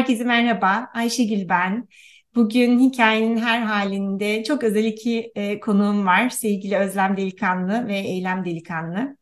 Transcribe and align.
Herkese 0.00 0.24
merhaba. 0.24 0.90
Ayşegül 0.94 1.48
ben. 1.48 1.88
Bugün 2.34 2.78
hikayenin 2.78 3.36
her 3.36 3.60
halinde 3.60 4.44
çok 4.44 4.64
özel 4.64 4.84
iki 4.84 5.32
e, 5.34 5.60
konuğum 5.60 6.06
var. 6.06 6.30
Sevgili 6.30 6.76
Özlem 6.76 7.16
Delikanlı 7.16 7.88
ve 7.88 7.98
Eylem 7.98 8.44
Delikanlı. 8.44 9.16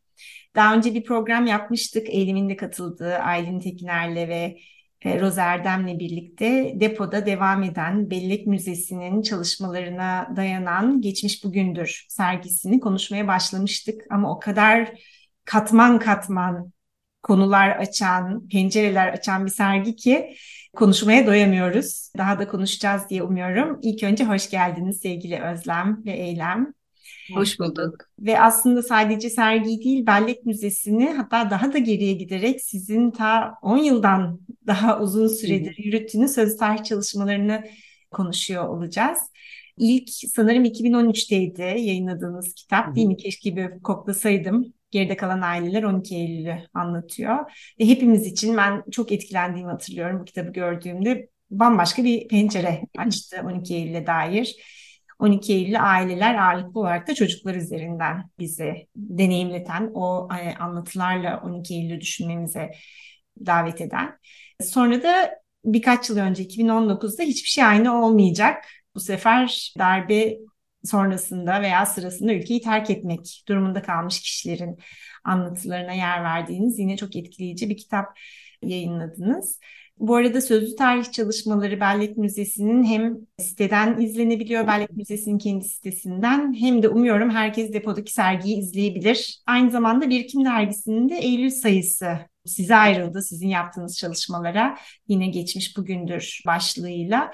Daha 0.55 0.75
önce 0.75 0.93
bir 0.93 1.03
program 1.03 1.45
yapmıştık. 1.45 2.09
Eylem'in 2.09 2.49
de 2.49 2.55
katıldığı 2.55 3.15
Aylin 3.15 3.59
Tekiner'le 3.59 4.29
ve 4.29 4.57
e, 5.01 5.21
Roza 5.21 5.43
Erdem'le 5.43 5.99
birlikte 5.99 6.73
depoda 6.75 7.25
devam 7.25 7.63
eden 7.63 8.09
Bellek 8.09 8.47
Müzesi'nin 8.47 9.21
çalışmalarına 9.21 10.33
dayanan 10.35 11.01
Geçmiş 11.01 11.43
Bugündür 11.43 12.05
sergisini 12.09 12.79
konuşmaya 12.79 13.27
başlamıştık. 13.27 14.01
Ama 14.09 14.31
o 14.31 14.39
kadar 14.39 14.91
katman 15.45 15.99
katman 15.99 16.71
konular 17.23 17.69
açan, 17.69 18.47
pencereler 18.47 19.07
açan 19.07 19.45
bir 19.45 19.51
sergi 19.51 19.95
ki 19.95 20.35
konuşmaya 20.79 21.27
doyamıyoruz. 21.27 22.11
Daha 22.17 22.39
da 22.39 22.47
konuşacağız 22.47 23.01
diye 23.09 23.23
umuyorum. 23.23 23.79
İlk 23.81 24.03
önce 24.03 24.25
hoş 24.25 24.49
geldiniz 24.49 24.99
sevgili 24.99 25.41
Özlem 25.41 26.01
ve 26.05 26.11
Eylem. 26.11 26.73
Hoş 27.33 27.59
bulduk. 27.59 27.95
Ve 28.19 28.41
aslında 28.41 28.83
sadece 28.83 29.29
sergi 29.29 29.83
değil, 29.83 30.05
Bellek 30.05 30.45
Müzesi'ni 30.45 31.09
hatta 31.09 31.49
daha 31.49 31.73
da 31.73 31.77
geriye 31.77 32.13
giderek 32.13 32.61
sizin 32.61 33.11
ta 33.11 33.53
10 33.61 33.77
yıldan 33.77 34.39
daha 34.67 34.99
uzun 34.99 35.27
süredir 35.27 35.77
yürüttüğünüz 35.77 36.31
söz 36.31 36.57
tarih 36.57 36.83
çalışmalarını 36.83 37.63
konuşuyor 38.11 38.67
olacağız. 38.67 39.19
İlk 39.77 40.09
sanırım 40.09 40.65
2013'teydi 40.65 41.61
yayınladığınız 41.61 42.53
kitap 42.53 42.95
değil 42.95 43.07
mi? 43.07 43.17
Keşke 43.17 43.55
bir 43.55 43.79
koklasaydım. 43.79 44.73
Geride 44.91 45.17
kalan 45.17 45.41
aileler 45.41 45.83
12 45.83 46.15
Eylül'ü 46.15 46.57
anlatıyor. 46.73 47.51
Ve 47.79 47.87
hepimiz 47.87 48.27
için 48.27 48.57
ben 48.57 48.83
çok 48.91 49.11
etkilendiğimi 49.11 49.71
hatırlıyorum 49.71 50.19
bu 50.19 50.25
kitabı 50.25 50.51
gördüğümde. 50.51 51.29
Bambaşka 51.51 52.03
bir 52.03 52.27
pencere 52.27 52.81
açtı 52.97 53.41
12 53.45 53.75
Eylül'e 53.75 54.07
dair. 54.07 54.55
12 55.19 55.53
Eylül 55.53 55.83
aileler 55.91 56.35
ağırlıklı 56.35 56.79
olarak 56.79 57.07
da 57.07 57.15
çocuklar 57.15 57.55
üzerinden 57.55 58.29
bizi 58.39 58.87
deneyimleten 58.95 59.91
o 59.93 60.27
e, 60.41 60.55
anlatılarla 60.55 61.41
12 61.45 61.73
Eylül'ü 61.73 62.01
düşünmemize 62.01 62.71
davet 63.45 63.81
eden. 63.81 64.19
Sonra 64.61 65.03
da 65.03 65.39
birkaç 65.65 66.09
yıl 66.09 66.17
önce 66.17 66.43
2019'da 66.43 67.23
hiçbir 67.23 67.49
şey 67.49 67.63
aynı 67.63 68.05
olmayacak. 68.05 68.65
Bu 68.95 68.99
sefer 68.99 69.73
darbe 69.79 70.37
sonrasında 70.83 71.61
veya 71.61 71.85
sırasında 71.85 72.33
ülkeyi 72.33 72.61
terk 72.61 72.89
etmek 72.89 73.43
durumunda 73.47 73.81
kalmış 73.81 74.21
kişilerin 74.21 74.77
anlatılarına 75.23 75.93
yer 75.93 76.23
verdiğiniz 76.23 76.79
yine 76.79 76.97
çok 76.97 77.15
etkileyici 77.15 77.69
bir 77.69 77.77
kitap 77.77 78.19
yayınladınız. 78.61 79.59
Bu 79.97 80.15
arada 80.15 80.41
sözlü 80.41 80.75
tarih 80.75 81.11
çalışmaları 81.11 81.79
Bellek 81.79 82.17
Müzesi'nin 82.17 82.83
hem 82.83 83.17
siteden 83.39 83.99
izlenebiliyor, 84.01 84.67
Bellek 84.67 84.91
Müzesi'nin 84.97 85.37
kendi 85.37 85.65
sitesinden 85.65 86.53
hem 86.53 86.83
de 86.83 86.89
umuyorum 86.89 87.29
herkes 87.29 87.73
depodaki 87.73 88.13
sergiyi 88.13 88.57
izleyebilir. 88.57 89.41
Aynı 89.47 89.71
zamanda 89.71 90.09
Birikim 90.09 90.45
Dergisi'nin 90.45 91.09
de 91.09 91.15
Eylül 91.15 91.49
sayısı 91.49 92.17
size 92.45 92.75
ayrıldı, 92.75 93.21
sizin 93.21 93.47
yaptığınız 93.47 93.97
çalışmalara. 93.97 94.77
Yine 95.07 95.27
geçmiş 95.27 95.77
bugündür 95.77 96.41
başlığıyla. 96.45 97.31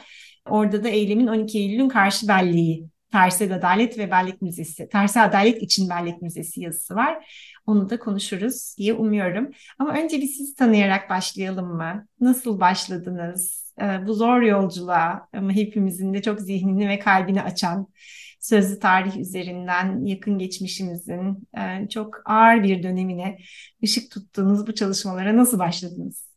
Orada 0.49 0.83
da 0.83 0.89
eylemin 0.89 1.27
12 1.27 1.59
Eylül'ün 1.59 1.89
karşı 1.89 2.27
belleği 2.27 2.89
Tersi 3.15 3.53
Adalet 3.53 3.97
ve 3.97 4.11
Bellek 4.11 4.41
Müzesi, 4.41 4.89
Tersi 4.89 5.19
Adalet 5.19 5.61
için 5.61 5.89
Bellek 5.89 6.21
Müzesi 6.21 6.61
yazısı 6.61 6.95
var. 6.95 7.35
Onu 7.67 7.89
da 7.89 7.99
konuşuruz 7.99 8.75
diye 8.77 8.93
umuyorum. 8.93 9.51
Ama 9.79 9.93
önce 9.93 10.17
bir 10.17 10.27
sizi 10.27 10.55
tanıyarak 10.55 11.09
başlayalım 11.09 11.67
mı? 11.67 12.07
Nasıl 12.19 12.59
başladınız? 12.59 13.73
Ee, 13.81 14.07
bu 14.07 14.13
zor 14.13 14.41
yolculuğa 14.41 15.27
ama 15.33 15.51
hepimizin 15.51 16.13
de 16.13 16.21
çok 16.21 16.41
zihnini 16.41 16.89
ve 16.89 16.99
kalbini 16.99 17.41
açan 17.41 17.87
sözlü 18.39 18.79
tarih 18.79 19.17
üzerinden 19.17 20.05
yakın 20.05 20.37
geçmişimizin 20.37 21.47
e, 21.57 21.89
çok 21.89 22.21
ağır 22.25 22.63
bir 22.63 22.83
dönemine 22.83 23.37
ışık 23.83 24.11
tuttuğunuz 24.11 24.67
bu 24.67 24.75
çalışmalara 24.75 25.37
nasıl 25.37 25.59
başladınız? 25.59 26.29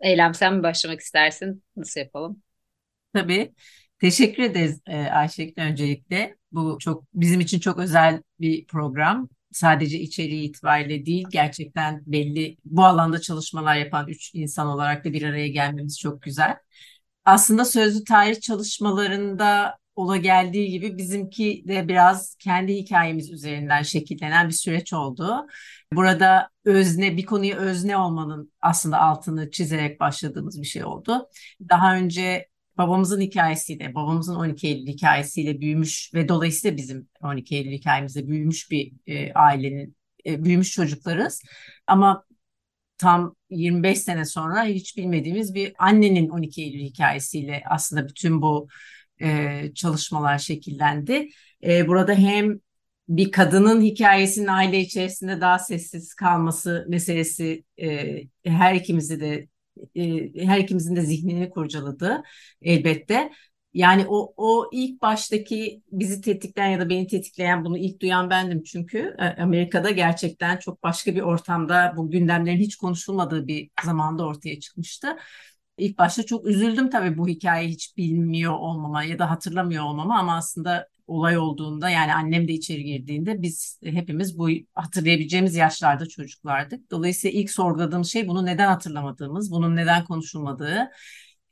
Eylem 0.00 0.34
sen 0.34 0.54
mi 0.54 0.62
başlamak 0.62 1.00
istersin? 1.00 1.64
Nasıl 1.76 2.00
yapalım? 2.00 2.42
Tabii. 3.14 3.54
Teşekkür 4.02 4.42
ederiz 4.42 4.80
e, 4.86 4.96
Ayşegül 4.96 5.62
öncelikle. 5.62 6.36
Bu 6.52 6.78
çok 6.80 7.04
bizim 7.14 7.40
için 7.40 7.60
çok 7.60 7.78
özel 7.78 8.22
bir 8.40 8.66
program. 8.66 9.28
Sadece 9.52 9.98
içeriği 9.98 10.48
itibariyle 10.48 11.06
değil, 11.06 11.24
gerçekten 11.30 12.02
belli 12.06 12.56
bu 12.64 12.84
alanda 12.84 13.20
çalışmalar 13.20 13.76
yapan 13.76 14.08
üç 14.08 14.34
insan 14.34 14.66
olarak 14.66 15.04
da 15.04 15.12
bir 15.12 15.22
araya 15.22 15.48
gelmemiz 15.48 15.98
çok 15.98 16.22
güzel. 16.22 16.56
Aslında 17.24 17.64
sözlü 17.64 18.04
tarih 18.04 18.40
çalışmalarında 18.40 19.78
ola 19.96 20.16
geldiği 20.16 20.70
gibi 20.70 20.98
bizimki 20.98 21.64
de 21.68 21.88
biraz 21.88 22.36
kendi 22.38 22.74
hikayemiz 22.74 23.30
üzerinden 23.30 23.82
şekillenen 23.82 24.48
bir 24.48 24.54
süreç 24.54 24.92
oldu. 24.92 25.46
Burada 25.92 26.50
özne, 26.64 27.16
bir 27.16 27.26
konuya 27.26 27.56
özne 27.56 27.96
olmanın 27.96 28.52
aslında 28.60 29.00
altını 29.00 29.50
çizerek 29.50 30.00
başladığımız 30.00 30.60
bir 30.62 30.66
şey 30.66 30.84
oldu. 30.84 31.28
Daha 31.68 31.96
önce 31.96 32.51
babamızın 32.78 33.20
hikayesiyle, 33.20 33.94
babamızın 33.94 34.34
12 34.34 34.68
Eylül 34.68 34.86
hikayesiyle 34.86 35.60
büyümüş 35.60 36.10
ve 36.14 36.28
dolayısıyla 36.28 36.76
bizim 36.76 37.08
12 37.22 37.56
Eylül 37.56 37.72
hikayemizde 37.72 38.28
büyümüş 38.28 38.70
bir 38.70 38.92
e, 39.06 39.32
ailenin, 39.32 39.96
e, 40.26 40.44
büyümüş 40.44 40.70
çocuklarız. 40.72 41.42
Ama 41.86 42.24
tam 42.98 43.36
25 43.50 43.98
sene 43.98 44.24
sonra 44.24 44.64
hiç 44.64 44.96
bilmediğimiz 44.96 45.54
bir 45.54 45.72
annenin 45.78 46.28
12 46.28 46.62
Eylül 46.62 46.80
hikayesiyle 46.80 47.62
aslında 47.70 48.08
bütün 48.08 48.42
bu 48.42 48.68
e, 49.22 49.70
çalışmalar 49.74 50.38
şekillendi. 50.38 51.28
E, 51.64 51.88
burada 51.88 52.14
hem 52.14 52.60
bir 53.08 53.30
kadının 53.30 53.82
hikayesinin 53.82 54.46
aile 54.46 54.80
içerisinde 54.80 55.40
daha 55.40 55.58
sessiz 55.58 56.14
kalması 56.14 56.86
meselesi 56.88 57.64
e, 57.82 58.18
her 58.44 58.74
ikimizi 58.74 59.20
de 59.20 59.48
e, 59.94 60.46
her 60.46 60.58
ikimizin 60.58 60.96
de 60.96 61.00
zihnini 61.02 61.50
kurcaladı 61.50 62.22
elbette. 62.62 63.32
Yani 63.74 64.06
o, 64.08 64.34
o 64.36 64.68
ilk 64.72 65.02
baştaki 65.02 65.82
bizi 65.92 66.20
tetikleyen 66.20 66.68
ya 66.70 66.80
da 66.80 66.88
beni 66.88 67.06
tetikleyen 67.06 67.64
bunu 67.64 67.78
ilk 67.78 68.00
duyan 68.02 68.30
bendim 68.30 68.62
çünkü 68.62 69.16
e, 69.18 69.42
Amerika'da 69.42 69.90
gerçekten 69.90 70.56
çok 70.56 70.82
başka 70.82 71.14
bir 71.14 71.20
ortamda 71.20 71.94
bu 71.96 72.10
gündemlerin 72.10 72.58
hiç 72.58 72.76
konuşulmadığı 72.76 73.46
bir 73.46 73.70
zamanda 73.84 74.24
ortaya 74.26 74.60
çıkmıştı. 74.60 75.16
İlk 75.78 75.98
başta 75.98 76.22
çok 76.22 76.46
üzüldüm 76.46 76.90
tabii 76.90 77.18
bu 77.18 77.28
hikayeyi 77.28 77.70
hiç 77.72 77.96
bilmiyor 77.96 78.52
olmama 78.52 79.04
ya 79.04 79.18
da 79.18 79.30
hatırlamıyor 79.30 79.84
olmama 79.84 80.18
ama 80.18 80.36
aslında 80.36 80.88
olay 81.06 81.38
olduğunda 81.38 81.90
yani 81.90 82.14
annem 82.14 82.48
de 82.48 82.52
içeri 82.52 82.84
girdiğinde 82.84 83.42
biz 83.42 83.80
hepimiz 83.84 84.38
bu 84.38 84.48
hatırlayabileceğimiz 84.74 85.54
yaşlarda 85.54 86.06
çocuklardık. 86.06 86.90
Dolayısıyla 86.90 87.40
ilk 87.40 87.50
sorguladığım 87.50 88.04
şey 88.04 88.28
bunu 88.28 88.46
neden 88.46 88.68
hatırlamadığımız, 88.68 89.50
bunun 89.50 89.76
neden 89.76 90.04
konuşulmadığı 90.04 90.90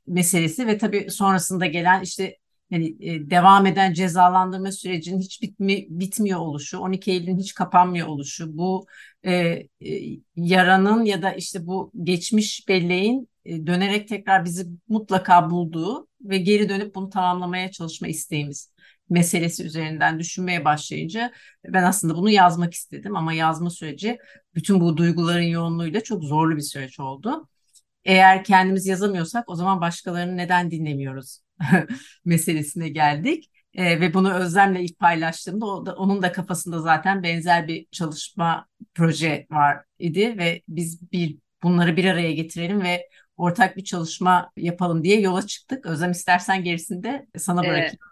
meselesi 0.07 0.67
ve 0.67 0.77
tabii 0.77 1.11
sonrasında 1.11 1.65
gelen 1.65 2.01
işte 2.01 2.37
yani 2.71 2.95
e, 2.99 3.29
devam 3.29 3.65
eden 3.65 3.93
cezalandırma 3.93 4.71
sürecinin 4.71 5.19
hiç 5.19 5.41
bitmi, 5.41 5.85
bitmiyor 5.89 6.39
oluşu, 6.39 6.79
12 6.79 7.11
Eylül'ün 7.11 7.37
hiç 7.37 7.53
kapanmıyor 7.53 8.07
oluşu, 8.07 8.57
bu 8.57 8.85
e, 9.23 9.33
e, 9.33 9.67
yaranın 10.35 11.05
ya 11.05 11.21
da 11.21 11.33
işte 11.33 11.67
bu 11.67 11.91
geçmiş 12.03 12.67
belleğin 12.67 13.29
e, 13.45 13.67
dönerek 13.67 14.07
tekrar 14.07 14.45
bizi 14.45 14.67
mutlaka 14.87 15.49
bulduğu 15.49 16.07
ve 16.21 16.37
geri 16.37 16.69
dönüp 16.69 16.95
bunu 16.95 17.09
tamamlamaya 17.09 17.71
çalışma 17.71 18.07
isteğimiz 18.07 18.70
meselesi 19.11 19.63
üzerinden 19.63 20.19
düşünmeye 20.19 20.65
başlayınca 20.65 21.31
ben 21.65 21.83
aslında 21.83 22.15
bunu 22.15 22.29
yazmak 22.29 22.73
istedim 22.73 23.15
ama 23.15 23.33
yazma 23.33 23.69
süreci 23.69 24.17
bütün 24.55 24.79
bu 24.81 24.97
duyguların 24.97 25.41
yoğunluğuyla 25.41 26.01
çok 26.01 26.23
zorlu 26.23 26.55
bir 26.55 26.61
süreç 26.61 26.99
oldu. 26.99 27.47
Eğer 28.05 28.43
kendimiz 28.43 28.87
yazamıyorsak 28.87 29.49
o 29.49 29.55
zaman 29.55 29.81
başkalarını 29.81 30.37
neden 30.37 30.71
dinlemiyoruz 30.71 31.39
meselesine 32.25 32.89
geldik. 32.89 33.51
E, 33.73 33.99
ve 33.99 34.13
bunu 34.13 34.33
Özlem'le 34.33 34.75
ilk 34.75 34.99
paylaştığımda 34.99 35.65
o 35.65 35.85
da, 35.85 35.95
onun 35.95 36.21
da 36.21 36.31
kafasında 36.31 36.81
zaten 36.81 37.23
benzer 37.23 37.67
bir 37.67 37.87
çalışma 37.91 38.67
proje 38.93 39.47
var 39.51 39.83
idi 39.99 40.37
ve 40.37 40.61
biz 40.67 41.11
bir 41.11 41.37
bunları 41.63 41.97
bir 41.97 42.05
araya 42.05 42.31
getirelim 42.31 42.81
ve 42.83 43.09
ortak 43.37 43.77
bir 43.77 43.83
çalışma 43.83 44.51
yapalım 44.57 45.03
diye 45.03 45.21
yola 45.21 45.45
çıktık. 45.45 45.85
Özlem 45.85 46.11
istersen 46.11 46.63
gerisini 46.63 47.03
de 47.03 47.27
sana 47.37 47.61
bırakayım. 47.61 47.85
Evet 47.85 48.10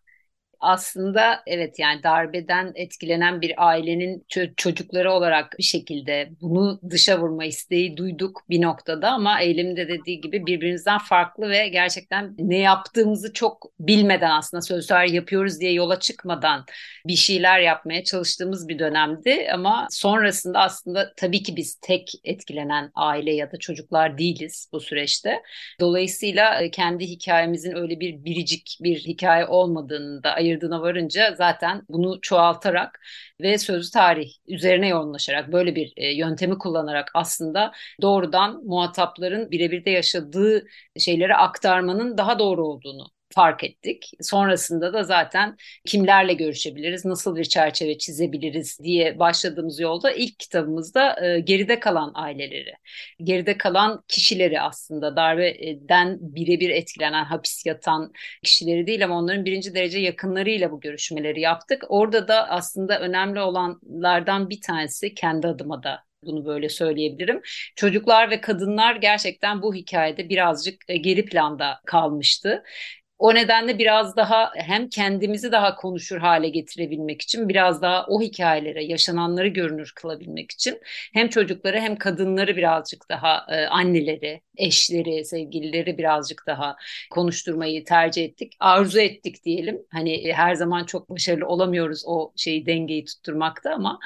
aslında 0.59 1.43
evet 1.47 1.79
yani 1.79 2.03
darbeden 2.03 2.71
etkilenen 2.75 3.41
bir 3.41 3.67
ailenin 3.67 4.25
çocukları 4.57 5.11
olarak 5.11 5.55
bir 5.57 5.63
şekilde 5.63 6.29
bunu 6.41 6.79
dışa 6.89 7.19
vurma 7.19 7.45
isteği 7.45 7.97
duyduk 7.97 8.41
bir 8.49 8.61
noktada 8.61 9.09
ama 9.11 9.41
eylemde 9.41 9.87
dediği 9.87 10.21
gibi 10.21 10.45
birbirimizden 10.45 10.97
farklı 10.97 11.49
ve 11.49 11.67
gerçekten 11.67 12.35
ne 12.37 12.57
yaptığımızı 12.57 13.33
çok 13.33 13.65
bilmeden 13.79 14.31
aslında 14.31 14.61
sözler 14.61 15.05
yapıyoruz 15.05 15.59
diye 15.59 15.71
yola 15.73 15.99
çıkmadan 15.99 16.65
bir 17.07 17.15
şeyler 17.15 17.59
yapmaya 17.59 18.03
çalıştığımız 18.03 18.67
bir 18.67 18.79
dönemdi 18.79 19.47
ama 19.53 19.87
sonrasında 19.91 20.59
aslında 20.59 21.13
tabii 21.17 21.43
ki 21.43 21.55
biz 21.55 21.75
tek 21.81 22.11
etkilenen 22.23 22.91
aile 22.95 23.35
ya 23.35 23.51
da 23.51 23.57
çocuklar 23.57 24.17
değiliz 24.17 24.69
bu 24.73 24.79
süreçte. 24.79 25.41
Dolayısıyla 25.79 26.61
e, 26.61 26.71
kendi 26.71 27.05
hikayemizin 27.05 27.75
öyle 27.75 27.99
bir 27.99 28.25
biricik 28.25 28.77
bir 28.81 28.99
hikaye 28.99 29.45
olmadığını 29.45 30.23
da 30.23 30.39
ayırdığına 30.49 30.81
varınca 30.81 31.35
zaten 31.35 31.81
bunu 31.89 32.19
çoğaltarak 32.21 32.99
ve 33.41 33.57
sözlü 33.57 33.91
tarih 33.91 34.31
üzerine 34.47 34.87
yoğunlaşarak 34.87 35.51
böyle 35.51 35.75
bir 35.75 35.93
e, 35.97 36.15
yöntemi 36.15 36.57
kullanarak 36.57 37.11
aslında 37.13 37.71
doğrudan 38.01 38.63
muhatapların 38.65 39.51
birebir 39.51 39.85
de 39.85 39.89
yaşadığı 39.89 40.65
şeyleri 40.99 41.35
aktarmanın 41.35 42.17
daha 42.17 42.39
doğru 42.39 42.65
olduğunu 42.67 43.07
fark 43.35 43.63
ettik. 43.63 44.11
Sonrasında 44.21 44.93
da 44.93 45.03
zaten 45.03 45.57
kimlerle 45.85 46.33
görüşebiliriz, 46.33 47.05
nasıl 47.05 47.35
bir 47.35 47.45
çerçeve 47.45 47.97
çizebiliriz 47.97 48.79
diye 48.83 49.19
başladığımız 49.19 49.79
yolda 49.79 50.11
ilk 50.11 50.39
kitabımızda 50.39 51.25
e, 51.25 51.39
geride 51.39 51.79
kalan 51.79 52.11
aileleri, 52.15 52.73
geride 53.23 53.57
kalan 53.57 54.03
kişileri 54.07 54.61
aslında 54.61 55.15
darbeden 55.15 56.17
birebir 56.21 56.69
etkilenen, 56.69 57.23
hapis 57.23 57.65
yatan 57.65 58.13
kişileri 58.43 58.87
değil 58.87 59.05
ama 59.05 59.17
onların 59.17 59.45
birinci 59.45 59.75
derece 59.75 59.99
yakınlarıyla 59.99 60.71
bu 60.71 60.79
görüşmeleri 60.79 61.41
yaptık. 61.41 61.83
Orada 61.89 62.27
da 62.27 62.49
aslında 62.49 62.99
önemli 62.99 63.39
olanlardan 63.41 64.49
bir 64.49 64.61
tanesi 64.61 65.13
kendi 65.13 65.47
adıma 65.47 65.83
da 65.83 66.09
bunu 66.23 66.45
böyle 66.45 66.69
söyleyebilirim. 66.69 67.41
Çocuklar 67.75 68.29
ve 68.29 68.41
kadınlar 68.41 68.95
gerçekten 68.95 69.61
bu 69.61 69.75
hikayede 69.75 70.29
birazcık 70.29 70.83
e, 70.87 70.97
geri 70.97 71.25
planda 71.25 71.81
kalmıştı. 71.85 72.63
O 73.19 73.35
nedenle 73.35 73.77
biraz 73.77 74.15
daha 74.15 74.51
hem 74.55 74.89
kendimizi 74.89 75.51
daha 75.51 75.75
konuşur 75.75 76.17
hale 76.17 76.49
getirebilmek 76.49 77.21
için 77.21 77.49
biraz 77.49 77.81
daha 77.81 78.05
o 78.07 78.21
hikayelere 78.21 78.83
yaşananları 78.83 79.47
görünür 79.47 79.93
kılabilmek 79.95 80.51
için 80.51 80.79
hem 81.13 81.29
çocukları 81.29 81.79
hem 81.79 81.95
kadınları 81.95 82.57
birazcık 82.57 83.09
daha 83.09 83.45
e, 83.49 83.65
anneleri, 83.67 84.41
eşleri, 84.59 85.25
sevgilileri 85.25 85.97
birazcık 85.97 86.43
daha 86.47 86.75
konuşturmayı 87.11 87.85
tercih 87.85 88.25
ettik. 88.25 88.53
Arzu 88.59 88.99
ettik 88.99 89.43
diyelim. 89.43 89.85
Hani 89.91 90.13
e, 90.27 90.33
her 90.33 90.55
zaman 90.55 90.85
çok 90.85 91.09
başarılı 91.09 91.47
olamıyoruz 91.47 92.03
o 92.05 92.33
şeyi 92.35 92.65
dengeyi 92.65 93.05
tutturmakta 93.05 93.73
ama 93.73 93.99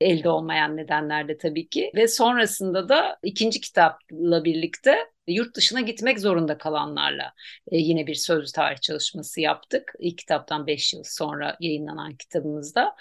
elde 0.00 0.28
olmayan 0.28 0.76
nedenlerde 0.76 1.38
tabii 1.38 1.68
ki. 1.68 1.90
Ve 1.94 2.08
sonrasında 2.08 2.88
da 2.88 3.18
ikinci 3.22 3.60
kitapla 3.60 4.44
birlikte 4.44 4.96
yurt 5.26 5.56
dışına 5.56 5.80
gitmek 5.80 6.20
zorunda 6.20 6.58
kalanlarla 6.58 7.32
e, 7.72 7.76
yine 7.76 8.06
bir 8.06 8.14
sözlü 8.14 8.52
tarih 8.52 8.80
çalışması 8.80 9.40
yaptık. 9.40 9.92
İlk 9.98 10.18
kitaptan 10.18 10.66
5 10.66 10.94
yıl 10.94 11.02
sonra 11.04 11.56
yayınlanan 11.60 12.14
kitabımızda 12.16 12.96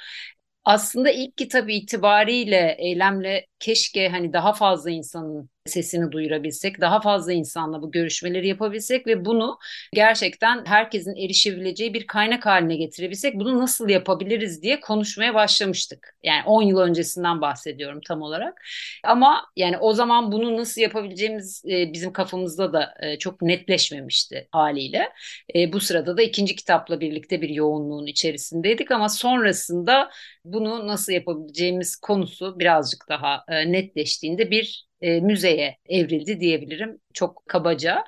aslında 0.68 1.12
ilk 1.12 1.38
kitap 1.38 1.70
itibariyle 1.70 2.76
eylemle 2.80 3.46
keşke 3.60 4.10
hani 4.10 4.34
daha 4.34 4.54
fazla 4.54 4.90
insanın 4.92 5.50
sesini 5.68 6.12
duyurabilsek, 6.12 6.82
daha 6.82 7.02
fazla 7.02 7.34
insanla 7.34 7.82
bu 7.82 7.92
görüşmeleri 7.92 8.48
yapabilsek 8.48 9.08
ve 9.08 9.26
bunu 9.26 9.58
gerçekten 9.94 10.66
herkesin 10.66 11.16
erişebileceği 11.16 11.94
bir 11.94 12.08
kaynak 12.08 12.46
haline 12.46 12.76
getirebilsek, 12.76 13.36
bunu 13.36 13.60
nasıl 13.60 13.90
yapabiliriz 13.90 14.62
diye 14.62 14.80
konuşmaya 14.80 15.34
başlamıştık. 15.34 16.16
Yani 16.24 16.44
10 16.46 16.62
yıl 16.62 16.78
öncesinden 16.78 17.42
bahsediyorum 17.42 18.02
tam 18.08 18.22
olarak. 18.22 18.62
Ama 19.04 19.46
yani 19.56 19.78
o 19.78 19.94
zaman 19.94 20.32
bunu 20.32 20.58
nasıl 20.58 20.82
yapabileceğimiz 20.82 21.64
e, 21.66 21.94
bizim 21.94 22.14
kafamızda 22.14 22.74
da 22.74 22.94
e, 23.00 23.18
çok 23.18 23.42
netleşmemişti 23.42 24.48
haliyle. 24.52 25.10
E, 25.56 25.74
bu 25.74 25.80
sırada 25.80 26.18
da 26.18 26.22
ikinci 26.22 26.56
kitapla 26.56 27.00
birlikte 27.00 27.42
bir 27.42 27.50
yoğunluğun 27.50 28.06
içerisindeydik 28.06 28.92
ama 28.92 29.10
sonrasında 29.10 30.10
bunu 30.46 30.88
nasıl 30.88 31.14
yapabileceğimiz 31.14 31.96
konusu 31.96 32.60
birazcık 32.60 33.06
daha 33.10 33.46
netleştiğinde 33.54 34.52
bir 34.52 34.88
e, 35.02 35.20
müzeye 35.20 35.78
evrildi 35.90 36.40
diyebilirim 36.40 37.00
çok 37.14 37.44
kabaca. 37.48 38.04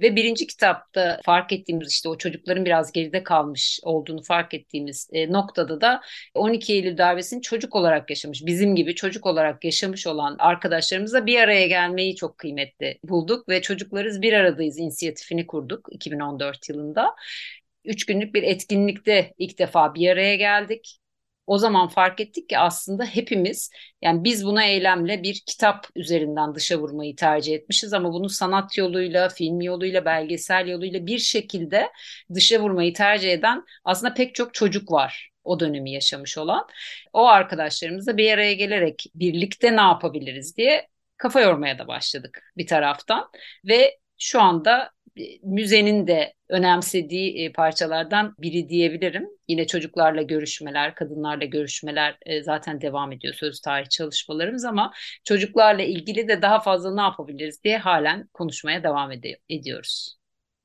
Ve 0.00 0.16
birinci 0.16 0.46
kitapta 0.46 1.20
fark 1.24 1.52
ettiğimiz 1.52 1.92
işte 1.92 2.08
o 2.08 2.18
çocukların 2.18 2.64
biraz 2.64 2.92
geride 2.92 3.22
kalmış 3.22 3.80
olduğunu 3.82 4.22
fark 4.22 4.54
ettiğimiz 4.54 5.08
e, 5.12 5.32
noktada 5.32 5.80
da 5.80 6.00
12 6.34 6.72
Eylül 6.72 6.98
darbesini 6.98 7.42
çocuk 7.42 7.74
olarak 7.76 8.10
yaşamış, 8.10 8.46
bizim 8.46 8.74
gibi 8.76 8.94
çocuk 8.94 9.26
olarak 9.26 9.64
yaşamış 9.64 10.06
olan 10.06 10.36
arkadaşlarımızla 10.38 11.26
bir 11.26 11.38
araya 11.40 11.66
gelmeyi 11.66 12.16
çok 12.16 12.38
kıymetli 12.38 12.98
bulduk 13.04 13.48
ve 13.48 13.62
çocuklarız 13.62 14.22
bir 14.22 14.32
aradayız 14.32 14.78
inisiyatifini 14.78 15.46
kurduk 15.46 15.88
2014 15.92 16.68
yılında. 16.68 17.14
Üç 17.84 18.06
günlük 18.06 18.34
bir 18.34 18.42
etkinlikte 18.42 19.34
ilk 19.38 19.58
defa 19.58 19.94
bir 19.94 20.10
araya 20.10 20.36
geldik 20.36 20.98
o 21.46 21.58
zaman 21.58 21.88
fark 21.88 22.20
ettik 22.20 22.48
ki 22.48 22.58
aslında 22.58 23.04
hepimiz 23.04 23.70
yani 24.02 24.24
biz 24.24 24.46
buna 24.46 24.64
eylemle 24.64 25.22
bir 25.22 25.42
kitap 25.46 25.86
üzerinden 25.96 26.54
dışa 26.54 26.78
vurmayı 26.78 27.16
tercih 27.16 27.54
etmişiz 27.54 27.92
ama 27.92 28.12
bunu 28.12 28.28
sanat 28.28 28.78
yoluyla, 28.78 29.28
film 29.28 29.60
yoluyla, 29.60 30.04
belgesel 30.04 30.68
yoluyla 30.68 31.06
bir 31.06 31.18
şekilde 31.18 31.90
dışa 32.34 32.60
vurmayı 32.60 32.94
tercih 32.94 33.32
eden 33.32 33.64
aslında 33.84 34.14
pek 34.14 34.34
çok 34.34 34.54
çocuk 34.54 34.92
var 34.92 35.30
o 35.44 35.60
dönemi 35.60 35.92
yaşamış 35.92 36.38
olan. 36.38 36.66
O 37.12 37.26
arkadaşlarımızla 37.26 38.16
bir 38.16 38.32
araya 38.32 38.52
gelerek 38.52 39.04
birlikte 39.14 39.76
ne 39.76 39.80
yapabiliriz 39.80 40.56
diye 40.56 40.88
kafa 41.16 41.40
yormaya 41.40 41.78
da 41.78 41.88
başladık 41.88 42.42
bir 42.56 42.66
taraftan 42.66 43.30
ve 43.64 43.98
şu 44.18 44.40
anda 44.40 44.90
müzenin 45.42 46.06
de 46.06 46.34
önemsediği 46.48 47.44
e, 47.44 47.52
parçalardan 47.52 48.34
biri 48.38 48.68
diyebilirim. 48.68 49.28
Yine 49.48 49.66
çocuklarla 49.66 50.22
görüşmeler, 50.22 50.94
kadınlarla 50.94 51.44
görüşmeler 51.44 52.18
e, 52.26 52.42
zaten 52.42 52.80
devam 52.80 53.12
ediyor 53.12 53.34
söz 53.34 53.60
tarih 53.60 53.88
çalışmalarımız 53.88 54.64
ama 54.64 54.92
çocuklarla 55.24 55.82
ilgili 55.82 56.28
de 56.28 56.42
daha 56.42 56.60
fazla 56.60 56.94
ne 56.94 57.00
yapabiliriz 57.00 57.64
diye 57.64 57.78
halen 57.78 58.28
konuşmaya 58.32 58.82
devam 58.82 59.12
ed- 59.12 59.38
ediyoruz. 59.48 60.16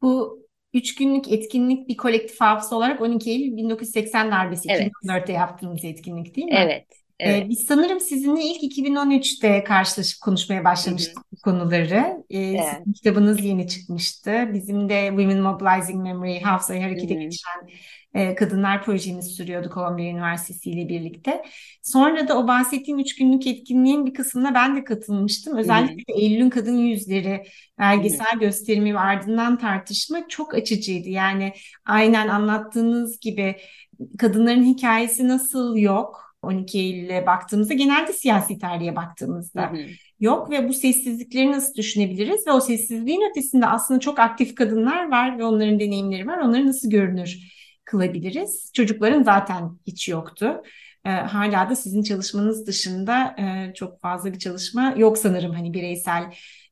Bu 0.02 0.44
üç 0.74 0.96
günlük 0.96 1.32
etkinlik 1.32 1.90
bir 1.90 1.98
kolektif 1.98 2.42
hafıza 2.42 2.76
olarak 2.76 3.02
12 3.02 3.32
Eylül 3.32 3.58
1980 3.58 4.32
darbesi 4.32 4.70
evet. 4.72 4.88
2004'te 4.88 5.34
yaptığımız 5.34 5.86
etkinlik 5.86 6.36
değil 6.36 6.48
mi? 6.48 6.54
Evet, 6.58 6.86
Evet. 7.20 7.46
Ee, 7.46 7.50
biz 7.50 7.66
sanırım 7.68 8.00
sizinle 8.00 8.44
ilk 8.44 8.64
2013'te 8.64 9.64
karşılaşıp 9.64 10.22
konuşmaya 10.22 10.64
başlamıştık 10.64 11.18
Hı-hı. 11.18 11.24
bu 11.32 11.36
konuları. 11.36 12.24
Ee, 12.30 12.40
evet. 12.40 12.66
Sizin 12.78 12.94
kitabınız 12.94 13.46
yeni 13.46 13.68
çıkmıştı. 13.68 14.50
Bizim 14.54 14.90
de 14.90 15.08
Women 15.08 15.42
Mobilizing 15.42 16.04
Memory, 16.04 16.40
Hafızayı 16.42 16.82
Harekete 16.82 17.14
Hı-hı. 17.14 17.24
geçiren 17.24 17.70
e, 18.14 18.36
kadınlar 18.36 18.84
projemiz 18.84 19.26
sürüyordu 19.26 19.72
Columbia 19.74 20.04
Üniversitesi 20.04 20.70
ile 20.70 20.90
birlikte. 20.90 21.46
Sonra 21.82 22.28
da 22.28 22.38
o 22.38 22.48
bahsettiğim 22.48 23.00
üç 23.00 23.16
günlük 23.16 23.48
etkinliğin 23.48 24.06
bir 24.06 24.14
kısmına 24.14 24.54
ben 24.54 24.76
de 24.76 24.84
katılmıştım. 24.84 25.58
Özellikle 25.58 26.14
Hı-hı. 26.14 26.22
Eylül'ün 26.22 26.50
Kadın 26.50 26.78
Yüzleri 26.78 27.44
belgesel 27.80 28.32
Hı-hı. 28.32 28.40
gösterimi 28.40 28.94
ve 28.94 29.00
ardından 29.00 29.58
tartışma 29.58 30.28
çok 30.28 30.54
açıcıydı. 30.54 31.10
Yani 31.10 31.54
aynen 31.86 32.28
anlattığınız 32.28 33.20
gibi 33.20 33.56
kadınların 34.18 34.64
hikayesi 34.64 35.28
nasıl 35.28 35.78
yok? 35.78 36.29
12 36.42 36.80
Eylül'e 36.80 37.26
baktığımızda 37.26 37.74
genelde 37.74 38.14
siyasi 38.14 38.60
tarihe 38.60 38.96
baktığımızda 38.96 39.72
hı 39.72 39.76
hı. 39.76 39.86
yok 40.20 40.52
ve 40.52 40.70
bu 40.70 40.74
sessizlikleri 40.74 41.52
nasıl 41.52 41.76
düşünebiliriz 41.76 42.48
ve 42.48 42.52
o 42.52 42.60
sessizliğin 42.60 43.30
ötesinde 43.32 43.66
aslında 43.66 44.00
çok 44.00 44.20
aktif 44.20 44.56
kadınlar 44.56 45.12
var 45.12 45.40
ve 45.40 45.44
onların 45.44 45.80
deneyimleri 45.80 46.28
var. 46.28 46.38
Onları 46.38 46.68
nasıl 46.68 46.90
görünür 46.90 47.38
kılabiliriz? 47.86 48.72
Çocukların 48.74 49.24
zaten 49.24 49.80
hiç 49.88 50.10
yoktu. 50.10 50.64
E, 51.06 51.10
hala 51.10 51.70
da 51.70 51.76
sizin 51.76 52.04
çalışmanız 52.04 52.68
dışında 52.68 53.36
e, 53.40 53.74
çok 53.74 54.02
fazla 54.02 54.34
bir 54.34 54.40
çalışma 54.40 54.94
yok 54.98 55.18
sanırım 55.18 55.54
hani 55.54 55.74
bireysel 55.74 56.24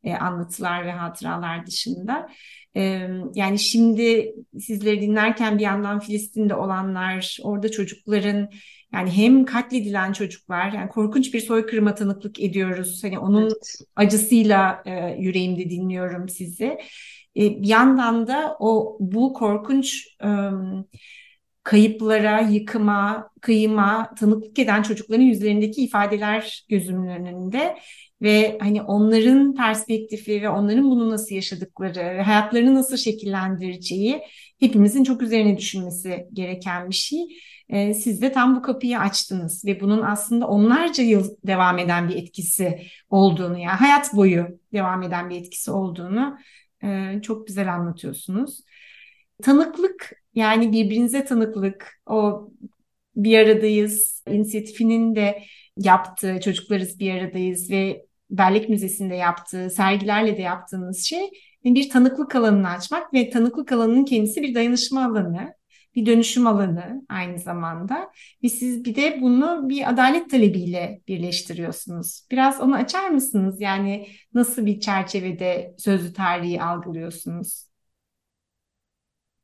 e, 0.04 0.14
anlatılar 0.16 0.86
ve 0.86 0.92
hatıralar 0.92 1.66
dışında. 1.68 2.30
E, 2.76 3.10
yani 3.36 3.60
şimdi 3.60 4.36
sizleri 4.60 5.02
dinlerken 5.02 5.58
bir 5.58 5.64
yandan 5.64 6.00
Filistin'de 6.00 6.56
olanlar, 6.56 7.38
orada 7.44 7.72
çocukların 7.72 8.50
yani 8.94 9.12
hem 9.12 9.46
katledilen 9.46 10.14
çocuklar 10.14 10.72
yani 10.72 10.90
korkunç 10.90 11.34
bir 11.34 11.40
soykırıma 11.40 11.96
tanıklık 11.96 12.40
ediyoruz. 12.40 13.04
Hani 13.04 13.20
onun 13.20 13.44
evet. 13.44 13.76
acısıyla 13.96 14.84
e, 14.86 15.16
yüreğimde 15.20 15.70
dinliyorum 15.70 16.30
sizi. 16.30 16.78
E, 17.38 17.62
bir 17.62 17.68
yandan 17.68 18.28
da 18.28 18.58
o 18.60 18.98
bu 19.00 19.34
korkunç 19.34 20.08
e, 20.24 20.30
kayıplara, 21.64 22.40
yıkıma, 22.40 23.30
kıyıma 23.42 24.16
tanıklık 24.20 24.60
eden 24.60 24.82
çocukların 24.84 25.24
yüzlerindeki 25.24 25.84
ifadeler 25.84 26.66
gözümün 26.70 27.08
önünde 27.08 27.78
ve 28.22 28.58
hani 28.62 28.82
onların 28.82 29.56
perspektifi 29.56 30.42
ve 30.42 30.50
onların 30.50 30.92
bunu 30.92 31.10
nasıl 31.10 31.36
yaşadıkları, 31.36 32.22
hayatlarını 32.22 32.76
nasıl 32.76 32.98
şekillendireceği 32.98 34.22
hepimizin 34.60 35.04
çok 35.04 35.22
üzerine 35.22 35.58
düşünmesi 35.58 36.28
gereken 36.34 36.90
bir 36.90 36.96
şey. 36.96 37.20
Ee, 37.70 37.94
siz 37.94 38.22
de 38.22 38.32
tam 38.32 38.56
bu 38.56 38.62
kapıyı 38.62 39.00
açtınız 39.00 39.66
ve 39.66 39.80
bunun 39.80 40.02
aslında 40.02 40.48
onlarca 40.48 41.04
yıl 41.04 41.38
devam 41.48 41.80
eden 41.80 42.10
bir 42.10 42.16
etkisi 42.16 42.82
olduğunu, 43.10 43.58
yani 43.58 43.78
hayat 43.78 44.16
boyu 44.16 44.60
devam 44.74 45.04
eden 45.04 45.30
bir 45.30 45.36
etkisi 45.36 45.72
olduğunu 45.72 46.38
e, 46.84 47.20
çok 47.22 47.48
güzel 47.48 47.74
anlatıyorsunuz. 47.74 48.64
Tanıklık 49.44 50.12
yani 50.36 50.72
birbirinize 50.72 51.26
tanıklık, 51.26 52.02
o 52.06 52.50
bir 53.16 53.40
aradayız 53.40 54.24
inisiyatifinin 54.28 55.16
de 55.16 55.44
yaptığı, 55.78 56.40
çocuklarız 56.42 57.00
bir 57.00 57.12
aradayız 57.14 57.72
ve 57.72 58.07
Bellek 58.30 58.70
Müzesi'nde 58.70 59.16
yaptığı, 59.16 59.70
sergilerle 59.70 60.38
de 60.38 60.42
yaptığınız 60.42 61.06
şey 61.06 61.30
bir 61.66 61.90
tanıklık 61.90 62.36
alanını 62.36 62.70
açmak 62.70 63.14
ve 63.14 63.30
tanıklık 63.30 63.72
alanının 63.72 64.06
kendisi 64.06 64.42
bir 64.42 64.56
dayanışma 64.56 65.06
alanı, 65.06 65.54
bir 65.96 66.06
dönüşüm 66.06 66.48
alanı 66.48 67.06
aynı 67.10 67.40
zamanda. 67.40 68.12
Ve 68.44 68.50
siz 68.50 68.86
bir 68.86 68.96
de 68.96 69.22
bunu 69.22 69.70
bir 69.70 69.90
adalet 69.90 70.30
talebiyle 70.30 71.02
birleştiriyorsunuz. 71.08 72.28
Biraz 72.32 72.62
onu 72.62 72.76
açar 72.76 73.10
mısınız? 73.10 73.62
Yani 73.62 74.08
nasıl 74.34 74.66
bir 74.66 74.80
çerçevede 74.80 75.76
sözlü 75.78 76.14
tarihi 76.14 76.62
algılıyorsunuz? 76.62 77.68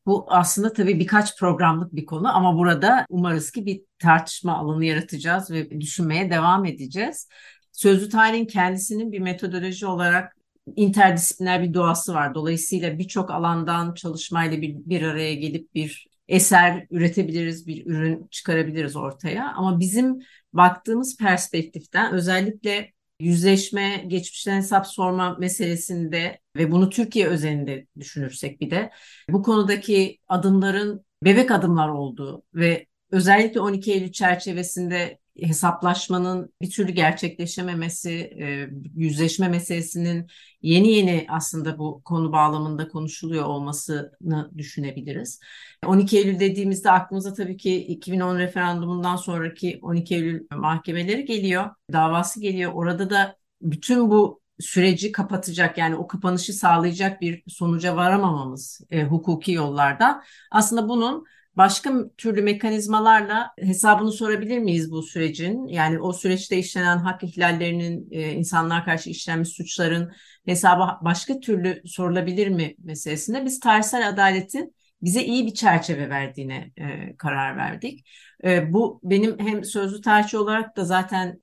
Bu 0.05 0.25
aslında 0.29 0.73
tabii 0.73 0.99
birkaç 0.99 1.39
programlık 1.39 1.95
bir 1.95 2.05
konu 2.05 2.35
ama 2.35 2.57
burada 2.57 3.05
umarız 3.09 3.51
ki 3.51 3.65
bir 3.65 3.81
tartışma 3.99 4.57
alanı 4.57 4.85
yaratacağız 4.85 5.51
ve 5.51 5.81
düşünmeye 5.81 6.31
devam 6.31 6.65
edeceğiz. 6.65 7.27
Sözlü 7.73 8.09
tarihin 8.09 8.45
kendisinin 8.45 9.11
bir 9.11 9.19
metodoloji 9.19 9.85
olarak 9.85 10.37
interdisipliner 10.75 11.63
bir 11.63 11.73
doğası 11.73 12.13
var. 12.13 12.35
Dolayısıyla 12.35 12.99
birçok 12.99 13.31
alandan 13.31 13.93
çalışmayla 13.93 14.61
bir, 14.61 14.75
bir 14.75 15.01
araya 15.01 15.35
gelip 15.35 15.75
bir 15.75 16.07
eser 16.27 16.87
üretebiliriz, 16.91 17.67
bir 17.67 17.85
ürün 17.85 18.27
çıkarabiliriz 18.31 18.95
ortaya. 18.95 19.53
Ama 19.53 19.79
bizim 19.79 20.19
baktığımız 20.53 21.17
perspektiften 21.17 22.13
özellikle 22.13 22.93
yüzleşme, 23.19 24.03
geçmişten 24.07 24.57
hesap 24.57 24.87
sorma 24.87 25.37
meselesinde 25.37 26.39
ve 26.57 26.71
bunu 26.71 26.89
Türkiye 26.89 27.27
özelinde 27.27 27.87
düşünürsek 27.99 28.61
bir 28.61 28.71
de 28.71 28.91
bu 29.29 29.43
konudaki 29.43 30.19
adımların 30.27 31.05
bebek 31.23 31.51
adımlar 31.51 31.89
olduğu 31.89 32.43
ve 32.53 32.87
özellikle 33.11 33.59
12 33.59 33.93
Eylül 33.93 34.11
çerçevesinde 34.11 35.19
hesaplaşmanın 35.41 36.53
bir 36.61 36.69
türlü 36.69 36.91
gerçekleşememesi, 36.91 38.11
e, 38.11 38.69
yüzleşme 38.95 39.47
meselesinin 39.47 40.27
yeni 40.61 40.91
yeni 40.91 41.25
aslında 41.29 41.77
bu 41.77 42.01
konu 42.05 42.31
bağlamında 42.31 42.87
konuşuluyor 42.87 43.45
olmasını 43.45 44.51
düşünebiliriz. 44.57 45.39
12 45.85 46.17
Eylül 46.17 46.39
dediğimizde 46.39 46.91
aklımıza 46.91 47.33
tabii 47.33 47.57
ki 47.57 47.75
2010 47.85 48.37
referandumundan 48.39 49.15
sonraki 49.15 49.79
12 49.81 50.15
Eylül 50.15 50.47
mahkemeleri 50.51 51.25
geliyor, 51.25 51.69
davası 51.93 52.41
geliyor. 52.41 52.71
Orada 52.73 53.09
da 53.09 53.37
bütün 53.61 54.09
bu 54.11 54.41
süreci 54.59 55.11
kapatacak 55.11 55.77
yani 55.77 55.95
o 55.95 56.07
kapanışı 56.07 56.53
sağlayacak 56.53 57.21
bir 57.21 57.43
sonuca 57.47 57.95
varamamamız 57.95 58.81
e, 58.91 59.03
hukuki 59.03 59.51
yollardan 59.51 60.23
aslında 60.51 60.89
bunun 60.89 61.25
başka 61.57 62.09
türlü 62.17 62.41
mekanizmalarla 62.41 63.51
hesabını 63.59 64.11
sorabilir 64.11 64.59
miyiz 64.59 64.91
bu 64.91 65.03
sürecin? 65.03 65.67
Yani 65.67 65.99
o 65.99 66.13
süreçte 66.13 66.57
işlenen 66.57 66.97
hak 66.97 67.23
ihlallerinin, 67.23 68.07
e, 68.11 68.31
insanlar 68.31 68.85
karşı 68.85 69.09
işlenmiş 69.09 69.49
suçların 69.49 70.11
hesabı 70.45 71.05
başka 71.05 71.39
türlü 71.39 71.81
sorulabilir 71.85 72.47
mi 72.47 72.75
meselesinde 72.83 73.45
biz 73.45 73.59
tarihsel 73.59 74.09
adaletin 74.09 74.75
bize 75.01 75.23
iyi 75.23 75.45
bir 75.45 75.53
çerçeve 75.53 76.09
verdiğine 76.09 76.71
e, 76.77 77.15
karar 77.17 77.57
verdik. 77.57 78.07
E, 78.43 78.73
bu 78.73 78.99
benim 79.03 79.39
hem 79.39 79.63
sözlü 79.63 80.01
tarihçi 80.01 80.37
olarak 80.37 80.77
da 80.77 80.85
zaten 80.85 81.41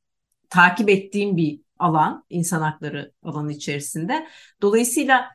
takip 0.51 0.89
ettiğim 0.91 1.37
bir 1.37 1.61
alan, 1.79 2.25
insan 2.31 2.63
hakları 2.63 3.13
alanı 3.23 3.53
içerisinde. 3.53 4.27
Dolayısıyla 4.63 5.31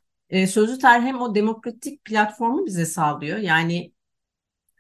sözlü 0.48 0.80
tarih 0.80 1.06
hem 1.06 1.22
o 1.22 1.36
demokratik 1.36 2.06
platformu 2.06 2.66
bize 2.66 2.86
sağlıyor. 2.86 3.38
Yani 3.38 3.95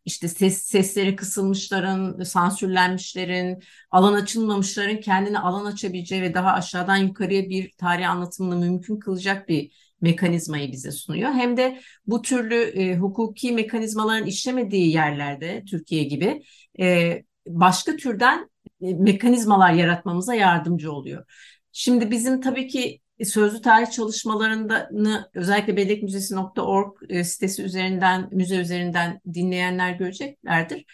işte 0.06 0.28
ses, 0.28 0.62
sesleri 0.62 1.16
kısılmışların, 1.16 2.24
sansürlenmişlerin, 2.24 3.64
alan 3.92 4.14
açılmamışların 4.14 5.00
kendine 5.00 5.40
alan 5.40 5.66
açabileceği 5.66 6.22
ve 6.22 6.34
daha 6.34 6.52
aşağıdan 6.52 6.98
yukarıya 6.98 7.50
bir 7.50 7.72
tarih 7.72 8.10
anlatımını 8.10 8.66
mümkün 8.66 9.00
kılacak 9.00 9.50
bir 9.50 9.72
mekanizmayı 10.02 10.72
bize 10.72 10.92
sunuyor. 10.92 11.32
Hem 11.32 11.58
de 11.58 11.82
bu 12.08 12.22
türlü 12.22 12.56
e, 12.56 12.98
hukuki 12.98 13.52
mekanizmaların 13.52 14.28
işlemediği 14.28 14.92
yerlerde 14.94 15.64
Türkiye 15.70 16.04
gibi 16.04 16.44
e, 16.80 17.24
başka 17.48 17.96
türden 17.96 18.50
e, 18.82 18.94
mekanizmalar 18.94 19.74
yaratmamıza 19.74 20.36
yardımcı 20.36 20.92
oluyor. 20.92 21.26
Şimdi 21.72 22.12
bizim 22.12 22.42
tabii 22.42 22.68
ki 22.68 23.02
sözlü 23.24 23.62
tarih 23.62 23.92
çalışmalarını 23.92 25.30
özellikle 25.34 25.78
bellekmüzesi.org 25.78 26.98
e, 27.10 27.24
sitesi 27.24 27.64
üzerinden, 27.64 28.30
müze 28.32 28.58
üzerinden 28.58 29.22
dinleyenler 29.34 29.92
göreceklerdir. 29.92 30.86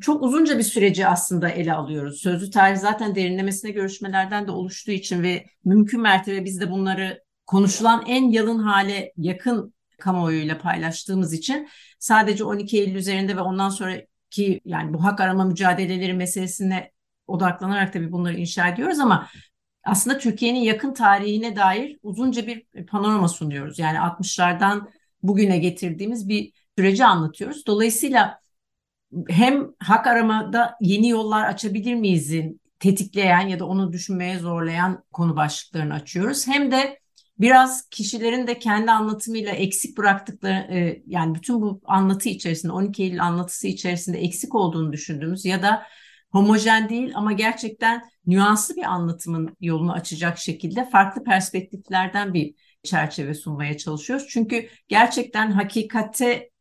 Çok 0.00 0.22
uzunca 0.22 0.58
bir 0.58 0.62
süreci 0.62 1.06
aslında 1.06 1.48
ele 1.48 1.72
alıyoruz. 1.72 2.20
Sözlü 2.20 2.50
tarih 2.50 2.76
zaten 2.76 3.14
derinlemesine 3.14 3.70
görüşmelerden 3.70 4.46
de 4.46 4.50
oluştuğu 4.50 4.90
için 4.90 5.22
ve 5.22 5.46
mümkün 5.64 6.00
mertebe 6.00 6.44
biz 6.44 6.60
de 6.60 6.70
bunları 6.70 7.22
konuşulan 7.46 8.04
en 8.06 8.30
yalın 8.30 8.58
hale 8.58 9.12
yakın 9.16 9.74
kamuoyuyla 9.98 10.58
paylaştığımız 10.58 11.32
için 11.32 11.68
sadece 11.98 12.44
12 12.44 12.78
Eylül 12.78 12.94
üzerinde 12.94 13.36
ve 13.36 13.40
ondan 13.40 13.68
sonraki 13.68 14.60
yani 14.64 14.94
bu 14.94 15.04
hak 15.04 15.20
arama 15.20 15.44
mücadeleleri 15.44 16.14
meselesine 16.14 16.92
odaklanarak 17.26 17.92
tabii 17.92 18.12
bunları 18.12 18.36
inşa 18.36 18.68
ediyoruz 18.68 18.98
ama 18.98 19.28
aslında 19.84 20.18
Türkiye'nin 20.18 20.60
yakın 20.60 20.94
tarihine 20.94 21.56
dair 21.56 21.98
uzunca 22.02 22.46
bir 22.46 22.86
panorama 22.86 23.28
sunuyoruz. 23.28 23.78
Yani 23.78 23.98
60'lardan 23.98 24.88
bugüne 25.22 25.58
getirdiğimiz 25.58 26.28
bir 26.28 26.52
süreci 26.78 27.04
anlatıyoruz. 27.04 27.66
Dolayısıyla 27.66 28.38
hem 29.28 29.68
hak 29.78 30.06
aramada 30.06 30.76
yeni 30.80 31.08
yollar 31.08 31.44
açabilir 31.44 31.94
miyizin 31.94 32.60
tetikleyen 32.78 33.48
ya 33.48 33.58
da 33.58 33.66
onu 33.66 33.92
düşünmeye 33.92 34.38
zorlayan 34.38 35.04
konu 35.12 35.36
başlıklarını 35.36 35.94
açıyoruz. 35.94 36.46
Hem 36.46 36.72
de 36.72 36.98
biraz 37.38 37.88
kişilerin 37.88 38.46
de 38.46 38.58
kendi 38.58 38.90
anlatımıyla 38.90 39.52
eksik 39.52 39.98
bıraktıkları 39.98 40.74
e, 40.74 41.02
yani 41.06 41.34
bütün 41.34 41.60
bu 41.60 41.80
anlatı 41.84 42.28
içerisinde 42.28 42.72
12 42.72 43.02
Eylül 43.02 43.22
anlatısı 43.22 43.68
içerisinde 43.68 44.18
eksik 44.18 44.54
olduğunu 44.54 44.92
düşündüğümüz 44.92 45.44
ya 45.44 45.62
da 45.62 45.82
homojen 46.32 46.88
değil 46.88 47.12
ama 47.14 47.32
gerçekten 47.32 48.02
nüanslı 48.26 48.76
bir 48.76 48.82
anlatımın 48.82 49.56
yolunu 49.60 49.92
açacak 49.92 50.38
şekilde 50.38 50.90
farklı 50.90 51.24
perspektiflerden 51.24 52.34
bir 52.34 52.54
çerçeve 52.82 53.34
sunmaya 53.34 53.76
çalışıyoruz. 53.76 54.28
Çünkü 54.28 54.68
gerçekten 54.88 55.50
hakikate 55.50 56.52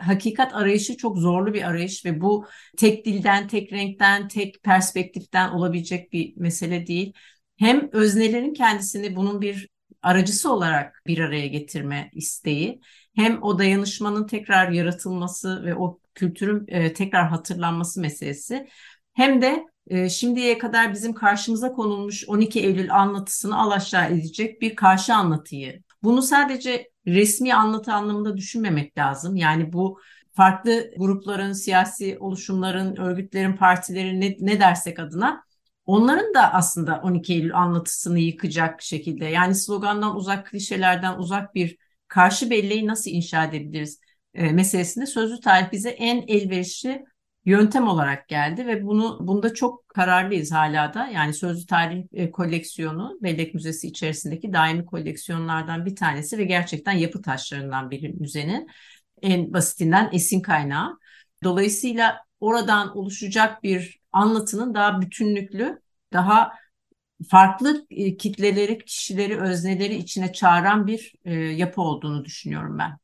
hakikat 0.00 0.54
arayışı 0.54 0.96
çok 0.96 1.18
zorlu 1.18 1.54
bir 1.54 1.62
arayış 1.62 2.04
ve 2.04 2.20
bu 2.20 2.46
tek 2.76 3.06
dilden, 3.06 3.48
tek 3.48 3.72
renkten, 3.72 4.28
tek 4.28 4.62
perspektiften 4.62 5.50
olabilecek 5.50 6.12
bir 6.12 6.36
mesele 6.36 6.86
değil. 6.86 7.12
Hem 7.56 7.88
öznelerin 7.92 8.54
kendisini 8.54 9.16
bunun 9.16 9.40
bir 9.40 9.68
aracısı 10.02 10.52
olarak 10.52 11.02
bir 11.06 11.18
araya 11.18 11.46
getirme 11.46 12.10
isteği, 12.12 12.80
hem 13.16 13.42
o 13.42 13.58
dayanışmanın 13.58 14.26
tekrar 14.26 14.70
yaratılması 14.70 15.64
ve 15.64 15.74
o 15.74 16.00
kültürün 16.14 16.64
e, 16.68 16.92
tekrar 16.92 17.28
hatırlanması 17.28 18.00
meselesi 18.00 18.68
hem 19.14 19.42
de 19.42 19.66
e, 19.86 20.08
şimdiye 20.08 20.58
kadar 20.58 20.92
bizim 20.92 21.14
karşımıza 21.14 21.72
konulmuş 21.72 22.28
12 22.28 22.60
Eylül 22.60 22.94
anlatısını 22.94 23.58
alaşağı 23.58 24.10
edecek 24.12 24.60
bir 24.60 24.76
karşı 24.76 25.14
anlatıyı. 25.14 25.82
Bunu 26.02 26.22
sadece 26.22 26.90
resmi 27.06 27.54
anlatı 27.54 27.92
anlamında 27.92 28.36
düşünmemek 28.36 28.98
lazım. 28.98 29.36
Yani 29.36 29.72
bu 29.72 30.00
farklı 30.32 30.90
grupların, 30.96 31.52
siyasi 31.52 32.16
oluşumların, 32.20 32.96
örgütlerin, 32.96 33.56
partilerin 33.56 34.20
ne, 34.20 34.36
ne 34.40 34.60
dersek 34.60 34.98
adına 34.98 35.44
onların 35.86 36.34
da 36.34 36.52
aslında 36.54 37.00
12 37.04 37.32
Eylül 37.34 37.56
anlatısını 37.56 38.18
yıkacak 38.18 38.82
şekilde 38.82 39.24
yani 39.24 39.54
slogandan 39.54 40.16
uzak, 40.16 40.46
klişelerden 40.46 41.18
uzak 41.18 41.54
bir 41.54 41.76
karşı 42.08 42.50
belleği 42.50 42.86
nasıl 42.86 43.10
inşa 43.10 43.44
edebiliriz 43.44 44.00
e, 44.34 44.52
meselesinde 44.52 45.06
sözlü 45.06 45.40
tarih 45.40 45.72
bize 45.72 45.90
en 45.90 46.24
elverişli 46.28 47.04
yöntem 47.44 47.88
olarak 47.88 48.28
geldi 48.28 48.66
ve 48.66 48.84
bunu 48.86 49.18
bunda 49.20 49.54
çok 49.54 49.88
kararlıyız 49.88 50.52
hala 50.52 50.94
da. 50.94 51.06
Yani 51.06 51.34
Sözlü 51.34 51.66
Tarih 51.66 52.04
e, 52.12 52.30
koleksiyonu 52.30 53.18
Bellek 53.22 53.54
Müzesi 53.54 53.88
içerisindeki 53.88 54.52
daimi 54.52 54.86
koleksiyonlardan 54.86 55.86
bir 55.86 55.96
tanesi 55.96 56.38
ve 56.38 56.44
gerçekten 56.44 56.92
yapı 56.92 57.22
taşlarından 57.22 57.90
biri 57.90 58.12
müzenin. 58.12 58.68
En 59.22 59.52
basitinden 59.52 60.10
esin 60.12 60.40
kaynağı. 60.40 60.98
Dolayısıyla 61.44 62.18
oradan 62.40 62.96
oluşacak 62.96 63.62
bir 63.62 64.00
anlatının 64.12 64.74
daha 64.74 65.00
bütünlüklü, 65.00 65.80
daha 66.12 66.52
farklı 67.28 67.86
e, 67.90 68.16
kitleleri, 68.16 68.78
kişileri, 68.78 69.40
özneleri 69.40 69.94
içine 69.96 70.32
çağıran 70.32 70.86
bir 70.86 71.14
e, 71.24 71.34
yapı 71.34 71.80
olduğunu 71.82 72.24
düşünüyorum 72.24 72.78
ben. 72.78 73.01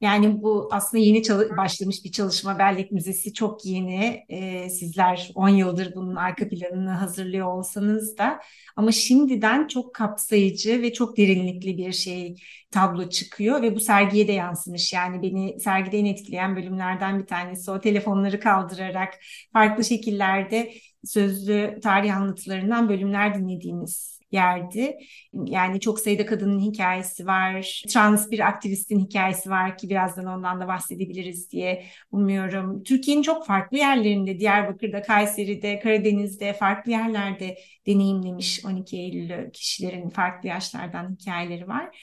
Yani 0.00 0.42
bu 0.42 0.68
aslında 0.72 1.02
yeni 1.02 1.22
başlamış 1.56 2.04
bir 2.04 2.12
çalışma. 2.12 2.58
Bellek 2.58 2.92
Müzesi 2.92 3.32
çok 3.32 3.64
yeni. 3.66 4.24
Ee, 4.28 4.70
sizler 4.70 5.30
10 5.34 5.48
yıldır 5.48 5.94
bunun 5.94 6.16
arka 6.16 6.48
planını 6.48 6.90
hazırlıyor 6.90 7.46
olsanız 7.46 8.18
da 8.18 8.40
ama 8.76 8.92
şimdiden 8.92 9.66
çok 9.68 9.94
kapsayıcı 9.94 10.82
ve 10.82 10.92
çok 10.92 11.16
derinlikli 11.16 11.78
bir 11.78 11.92
şey 11.92 12.36
tablo 12.70 13.08
çıkıyor 13.08 13.62
ve 13.62 13.74
bu 13.74 13.80
sergiye 13.80 14.28
de 14.28 14.32
yansımış. 14.32 14.92
Yani 14.92 15.22
beni 15.22 15.60
sergide 15.60 15.98
en 15.98 16.04
etkileyen 16.04 16.56
bölümlerden 16.56 17.18
bir 17.20 17.26
tanesi 17.26 17.70
o 17.70 17.80
telefonları 17.80 18.40
kaldırarak 18.40 19.14
farklı 19.52 19.84
şekillerde 19.84 20.72
sözlü 21.04 21.80
tarih 21.82 22.16
anlatılarından 22.16 22.88
bölümler 22.88 23.34
dinlediğimiz 23.34 24.13
yerdi. 24.34 24.96
Yani 25.32 25.80
çok 25.80 26.00
sayıda 26.00 26.26
kadının 26.26 26.60
hikayesi 26.60 27.26
var. 27.26 27.82
Trans 27.88 28.30
bir 28.30 28.40
aktivistin 28.40 28.98
hikayesi 28.98 29.50
var 29.50 29.78
ki 29.78 29.88
birazdan 29.88 30.26
ondan 30.26 30.60
da 30.60 30.68
bahsedebiliriz 30.68 31.50
diye 31.50 31.84
umuyorum. 32.10 32.82
Türkiye'nin 32.82 33.22
çok 33.22 33.46
farklı 33.46 33.76
yerlerinde, 33.76 34.38
Diyarbakır'da, 34.38 35.02
Kayseri'de, 35.02 35.78
Karadeniz'de, 35.78 36.52
farklı 36.52 36.90
yerlerde 36.90 37.58
deneyimlemiş 37.86 38.64
12 38.64 38.96
Eylül'ü 38.96 39.50
kişilerin 39.52 40.08
farklı 40.10 40.48
yaşlardan 40.48 41.16
hikayeleri 41.20 41.68
var. 41.68 41.98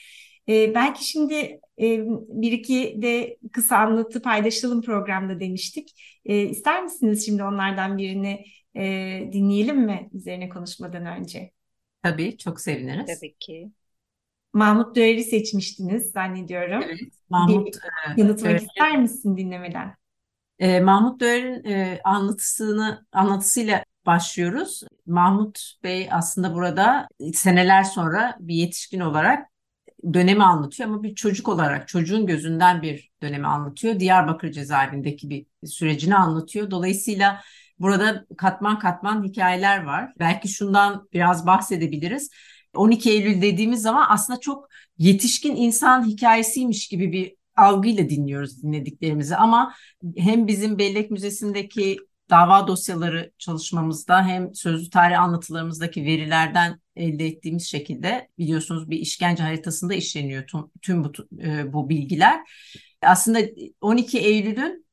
Ee, 0.48 0.74
belki 0.74 1.04
şimdi 1.04 1.34
e, 1.80 2.00
bir 2.28 2.52
iki 2.52 3.02
de 3.02 3.38
kısa 3.52 3.76
anlatı 3.76 4.22
paylaşalım 4.22 4.82
programda 4.82 5.40
demiştik. 5.40 5.88
Ee, 6.24 6.42
ister 6.42 6.82
misiniz 6.82 7.26
şimdi 7.26 7.44
onlardan 7.44 7.98
birini 7.98 8.44
e, 8.76 8.82
dinleyelim 9.32 9.80
mi 9.80 10.10
üzerine 10.12 10.48
konuşmadan 10.48 11.06
önce? 11.06 11.50
Tabii 12.02 12.38
çok 12.38 12.60
seviniriz. 12.60 13.20
Tabii 13.20 13.34
ki. 13.40 13.70
Mahmut 14.52 14.96
Dörer'i 14.96 15.24
seçmiştiniz 15.24 16.10
zannediyorum. 16.10 16.82
Evet, 16.86 16.98
Mahmut 17.30 17.66
Bir 17.66 18.22
yanıtmak 18.22 18.50
Dörer- 18.50 18.62
ister 18.62 18.98
misin 18.98 19.36
dinlemeden? 19.36 19.94
e, 20.58 20.80
Mahmut 20.80 21.20
Dörer'in 21.20 21.64
e, 21.64 22.00
anlatısını 22.04 23.06
anlatısıyla 23.12 23.84
başlıyoruz. 24.06 24.82
Mahmut 25.06 25.74
Bey 25.84 26.08
aslında 26.10 26.54
burada 26.54 27.08
seneler 27.34 27.82
sonra 27.84 28.36
bir 28.40 28.54
yetişkin 28.54 29.00
olarak 29.00 29.48
dönemi 30.14 30.44
anlatıyor 30.44 30.88
ama 30.88 31.02
bir 31.02 31.14
çocuk 31.14 31.48
olarak 31.48 31.88
çocuğun 31.88 32.26
gözünden 32.26 32.82
bir 32.82 33.10
dönemi 33.22 33.46
anlatıyor. 33.46 34.00
Diyarbakır 34.00 34.52
cezaevindeki 34.52 35.30
bir 35.30 35.46
sürecini 35.66 36.16
anlatıyor. 36.16 36.70
Dolayısıyla 36.70 37.40
Burada 37.78 38.26
katman 38.36 38.78
katman 38.78 39.24
hikayeler 39.24 39.82
var. 39.82 40.12
Belki 40.18 40.48
şundan 40.48 41.08
biraz 41.12 41.46
bahsedebiliriz. 41.46 42.30
12 42.74 43.10
Eylül 43.10 43.42
dediğimiz 43.42 43.82
zaman 43.82 44.06
aslında 44.08 44.40
çok 44.40 44.68
yetişkin 44.98 45.56
insan 45.56 46.06
hikayesiymiş 46.06 46.88
gibi 46.88 47.12
bir 47.12 47.34
algıyla 47.56 48.08
dinliyoruz 48.08 48.62
dinlediklerimizi 48.62 49.36
ama 49.36 49.74
hem 50.16 50.46
bizim 50.46 50.78
Bellek 50.78 51.10
Müzesi'ndeki 51.10 51.98
dava 52.30 52.66
dosyaları 52.66 53.32
çalışmamızda 53.38 54.26
hem 54.26 54.54
sözlü 54.54 54.90
tarih 54.90 55.20
anlatılarımızdaki 55.20 56.04
verilerden 56.04 56.80
elde 56.96 57.26
ettiğimiz 57.26 57.66
şekilde 57.66 58.28
biliyorsunuz 58.38 58.90
bir 58.90 58.98
işkence 58.98 59.42
haritasında 59.42 59.94
işleniyor 59.94 60.46
tüm, 60.46 60.60
tüm 60.82 61.04
bu, 61.04 61.12
e, 61.42 61.72
bu 61.72 61.88
bilgiler. 61.88 62.40
Aslında 63.02 63.40
12 63.80 64.18
Eylül'ün 64.18 64.86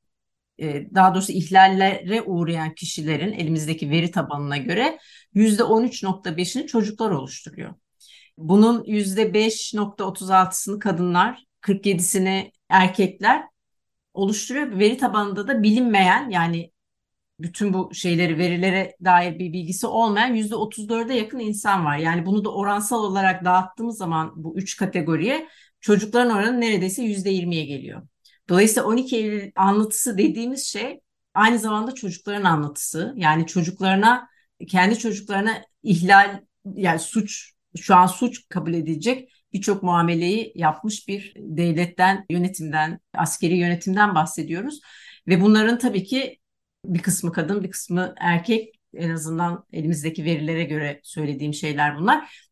e, 0.61 0.95
daha 0.95 1.15
doğrusu 1.15 1.31
ihlallere 1.31 2.21
uğrayan 2.21 2.75
kişilerin 2.75 3.33
elimizdeki 3.33 3.89
veri 3.89 4.11
tabanına 4.11 4.57
göre 4.57 4.99
%13.5'ini 5.35 6.67
çocuklar 6.67 7.11
oluşturuyor. 7.11 7.73
Bunun 8.37 8.83
%5.36'sını 8.83 10.79
kadınlar, 10.79 11.45
47'sini 11.61 12.51
erkekler 12.69 13.43
oluşturuyor. 14.13 14.79
Veri 14.79 14.97
tabanında 14.97 15.47
da 15.47 15.63
bilinmeyen 15.63 16.29
yani 16.29 16.71
bütün 17.39 17.73
bu 17.73 17.93
şeyleri 17.93 18.37
verilere 18.37 18.95
dair 19.03 19.39
bir 19.39 19.53
bilgisi 19.53 19.87
olmayan 19.87 20.35
%34'e 20.35 21.15
yakın 21.15 21.39
insan 21.39 21.85
var. 21.85 21.97
Yani 21.97 22.25
bunu 22.25 22.45
da 22.45 22.53
oransal 22.53 23.03
olarak 23.03 23.45
dağıttığımız 23.45 23.97
zaman 23.97 24.33
bu 24.35 24.57
üç 24.57 24.77
kategoriye 24.77 25.47
çocukların 25.81 26.35
oranı 26.35 26.61
neredeyse 26.61 27.03
%20'ye 27.03 27.65
geliyor. 27.65 28.01
Dolayısıyla 28.49 28.83
12 28.83 29.15
Eylül 29.15 29.51
anlatısı 29.55 30.17
dediğimiz 30.17 30.65
şey 30.65 30.99
aynı 31.33 31.59
zamanda 31.59 31.91
çocukların 31.91 32.43
anlatısı. 32.43 33.13
Yani 33.15 33.47
çocuklarına, 33.47 34.29
kendi 34.67 34.97
çocuklarına 34.99 35.65
ihlal, 35.83 36.41
yani 36.73 36.99
suç, 36.99 37.53
şu 37.77 37.95
an 37.95 38.07
suç 38.07 38.49
kabul 38.49 38.73
edilecek 38.73 39.31
birçok 39.53 39.83
muameleyi 39.83 40.51
yapmış 40.55 41.07
bir 41.07 41.33
devletten, 41.37 42.25
yönetimden, 42.29 42.99
askeri 43.13 43.57
yönetimden 43.57 44.15
bahsediyoruz. 44.15 44.79
Ve 45.27 45.41
bunların 45.41 45.77
tabii 45.77 46.03
ki 46.03 46.39
bir 46.85 46.99
kısmı 46.99 47.31
kadın, 47.31 47.63
bir 47.63 47.71
kısmı 47.71 48.13
erkek. 48.17 48.75
En 48.93 49.09
azından 49.09 49.65
elimizdeki 49.73 50.25
verilere 50.25 50.63
göre 50.63 50.99
söylediğim 51.03 51.53
şeyler 51.53 51.97
bunlar. 51.97 52.49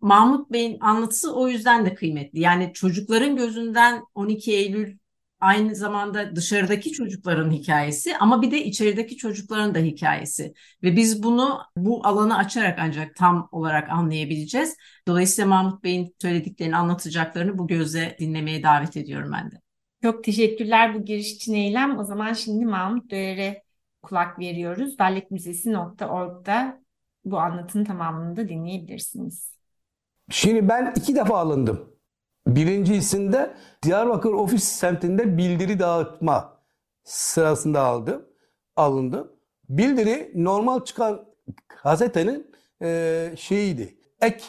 Mahmut 0.00 0.52
Bey'in 0.52 0.80
anlatısı 0.80 1.34
o 1.36 1.48
yüzden 1.48 1.86
de 1.86 1.94
kıymetli. 1.94 2.40
Yani 2.40 2.72
çocukların 2.74 3.36
gözünden 3.36 4.02
12 4.14 4.52
Eylül 4.52 4.98
aynı 5.40 5.74
zamanda 5.74 6.36
dışarıdaki 6.36 6.92
çocukların 6.92 7.50
hikayesi 7.50 8.16
ama 8.16 8.42
bir 8.42 8.50
de 8.50 8.64
içerideki 8.64 9.16
çocukların 9.16 9.74
da 9.74 9.78
hikayesi. 9.78 10.54
Ve 10.82 10.96
biz 10.96 11.22
bunu 11.22 11.60
bu 11.76 12.06
alanı 12.06 12.36
açarak 12.36 12.78
ancak 12.82 13.16
tam 13.16 13.48
olarak 13.52 13.90
anlayabileceğiz. 13.90 14.76
Dolayısıyla 15.08 15.48
Mahmut 15.48 15.84
Bey'in 15.84 16.14
söylediklerini, 16.22 16.76
anlatacaklarını 16.76 17.58
bu 17.58 17.66
gözle 17.66 18.16
dinlemeye 18.20 18.62
davet 18.62 18.96
ediyorum 18.96 19.30
ben 19.32 19.50
de. 19.50 19.60
Çok 20.02 20.24
teşekkürler 20.24 20.94
bu 20.94 21.04
giriş 21.04 21.32
için 21.32 21.54
Eylem. 21.54 21.98
O 21.98 22.04
zaman 22.04 22.32
şimdi 22.32 22.64
Mahmut 22.64 23.10
Döyer'e 23.10 23.62
kulak 24.02 24.38
veriyoruz. 24.38 24.98
Bellekmüzesi.org'da 24.98 26.80
bu 27.24 27.38
anlatının 27.38 27.84
tamamını 27.84 28.36
da 28.36 28.48
dinleyebilirsiniz. 28.48 29.52
Şimdi 30.30 30.68
ben 30.68 30.94
iki 30.96 31.14
defa 31.16 31.38
alındım. 31.38 31.95
Birincisinde 32.46 33.54
Diyarbakır 33.82 34.32
ofis 34.32 34.64
semtinde 34.64 35.38
bildiri 35.38 35.78
dağıtma 35.78 36.62
sırasında 37.04 37.80
aldım, 37.80 38.28
alındı. 38.76 39.32
Bildiri 39.68 40.32
normal 40.34 40.84
çıkan 40.84 41.26
gazetenin 41.82 42.50
e, 42.82 43.32
şeyiydi, 43.36 43.98
ek 44.20 44.44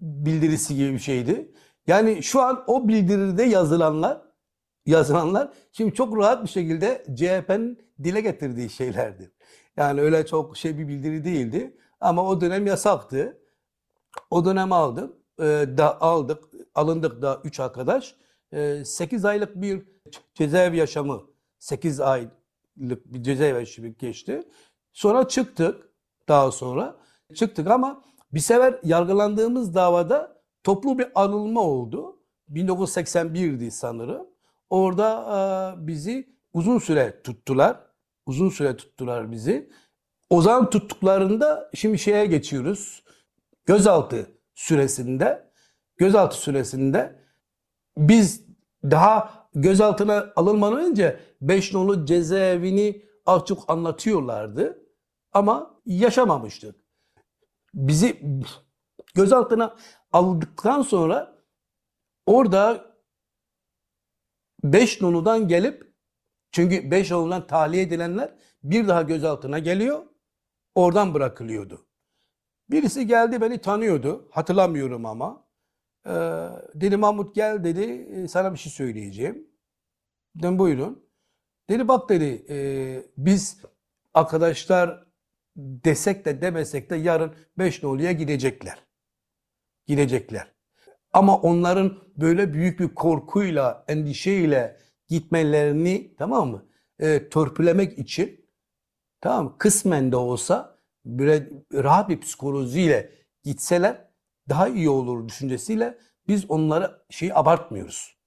bildirisi 0.00 0.76
gibi 0.76 0.92
bir 0.92 0.98
şeydi. 0.98 1.52
Yani 1.86 2.22
şu 2.22 2.42
an 2.42 2.64
o 2.66 2.88
bildiride 2.88 3.42
yazılanlar, 3.42 4.22
yazılanlar 4.86 5.52
şimdi 5.72 5.94
çok 5.94 6.16
rahat 6.16 6.44
bir 6.44 6.48
şekilde 6.48 7.04
CHP'nin 7.14 7.78
dile 8.04 8.20
getirdiği 8.20 8.70
şeylerdir. 8.70 9.32
Yani 9.76 10.00
öyle 10.00 10.26
çok 10.26 10.56
şey 10.56 10.78
bir 10.78 10.88
bildiri 10.88 11.24
değildi. 11.24 11.76
Ama 12.00 12.28
o 12.28 12.40
dönem 12.40 12.66
yasaktı. 12.66 13.38
O 14.30 14.44
dönem 14.44 14.72
aldım. 14.72 15.16
E, 15.40 15.44
da 15.76 16.00
aldık 16.00 16.44
alındık 16.78 17.22
da 17.22 17.40
3 17.44 17.60
arkadaş. 17.60 18.14
8 18.84 19.24
ee, 19.24 19.28
aylık 19.28 19.62
bir 19.62 19.82
cezaevi 20.34 20.76
yaşamı, 20.76 21.22
8 21.58 22.00
aylık 22.00 22.32
bir 23.06 23.22
cezaevi 23.22 23.58
yaşamı 23.58 23.88
geçti. 23.88 24.42
Sonra 24.92 25.28
çıktık 25.28 25.88
daha 26.28 26.50
sonra. 26.50 26.96
Çıktık 27.34 27.70
ama 27.70 28.04
bir 28.32 28.40
sefer 28.40 28.80
yargılandığımız 28.82 29.74
davada 29.74 30.42
toplu 30.64 30.98
bir 30.98 31.08
anılma 31.14 31.60
oldu. 31.60 32.18
1981'di 32.50 33.70
sanırım. 33.70 34.26
Orada 34.70 35.74
e, 35.82 35.86
bizi 35.86 36.36
uzun 36.52 36.78
süre 36.78 37.22
tuttular. 37.22 37.88
Uzun 38.26 38.48
süre 38.48 38.76
tuttular 38.76 39.32
bizi. 39.32 39.70
O 40.30 40.42
zaman 40.42 40.70
tuttuklarında 40.70 41.70
şimdi 41.74 41.98
şeye 41.98 42.26
geçiyoruz. 42.26 43.04
Gözaltı 43.66 44.26
süresinde 44.54 45.47
gözaltı 45.98 46.36
süresinde 46.36 47.24
biz 47.98 48.46
daha 48.84 49.48
gözaltına 49.54 50.32
alınmadan 50.36 50.78
önce 50.78 51.20
5 51.40 51.74
nolu 51.74 52.06
cezaevini 52.06 53.02
az 53.26 53.42
anlatıyorlardı 53.68 54.82
ama 55.32 55.80
yaşamamıştık. 55.86 56.76
Bizi 57.74 58.22
gözaltına 59.14 59.76
aldıktan 60.12 60.82
sonra 60.82 61.38
orada 62.26 62.94
5 64.64 65.00
noludan 65.00 65.48
gelip 65.48 65.94
çünkü 66.52 66.90
5 66.90 67.10
noludan 67.10 67.46
tahliye 67.46 67.82
edilenler 67.82 68.34
bir 68.62 68.88
daha 68.88 69.02
gözaltına 69.02 69.58
geliyor 69.58 70.06
oradan 70.74 71.14
bırakılıyordu. 71.14 71.86
Birisi 72.70 73.06
geldi 73.06 73.40
beni 73.40 73.60
tanıyordu 73.60 74.28
hatırlamıyorum 74.30 75.06
ama 75.06 75.47
ee, 76.06 76.10
dedi 76.74 76.96
Mahmut 76.96 77.34
gel 77.34 77.64
dedi 77.64 77.82
ee, 77.82 78.28
sana 78.28 78.52
bir 78.52 78.58
şey 78.58 78.72
söyleyeceğim. 78.72 79.48
Dedim 80.34 80.58
buyurun. 80.58 81.08
Dedi 81.70 81.88
bak 81.88 82.08
dedi 82.08 82.46
e, 82.50 82.56
biz 83.16 83.62
arkadaşlar 84.14 85.06
desek 85.56 86.24
de 86.24 86.40
demesek 86.40 86.90
de 86.90 86.96
yarın 86.96 87.34
beş 87.58 87.82
noluya 87.82 88.12
gidecekler. 88.12 88.84
Gidecekler. 89.86 90.54
Ama 91.12 91.36
onların 91.40 91.98
böyle 92.16 92.52
büyük 92.54 92.80
bir 92.80 92.94
korkuyla, 92.94 93.84
endişeyle 93.88 94.76
gitmelerini 95.08 96.14
tamam 96.18 96.50
mı? 96.50 96.68
E, 96.98 97.28
törpülemek 97.28 97.98
için 97.98 98.50
tamam 99.20 99.58
kısmen 99.58 100.12
de 100.12 100.16
olsa 100.16 100.78
böyle 101.04 101.50
rahat 101.74 102.08
bir 102.08 102.20
psikolojiyle 102.20 103.12
gitseler 103.44 104.07
daha 104.48 104.68
iyi 104.68 104.88
olur 104.90 105.28
düşüncesiyle 105.28 105.98
biz 106.28 106.50
onları 106.50 107.02
şey 107.10 107.30
abartmıyoruz. 107.34 108.18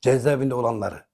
Cezaevinde 0.00 0.54
olanları. 0.54 1.04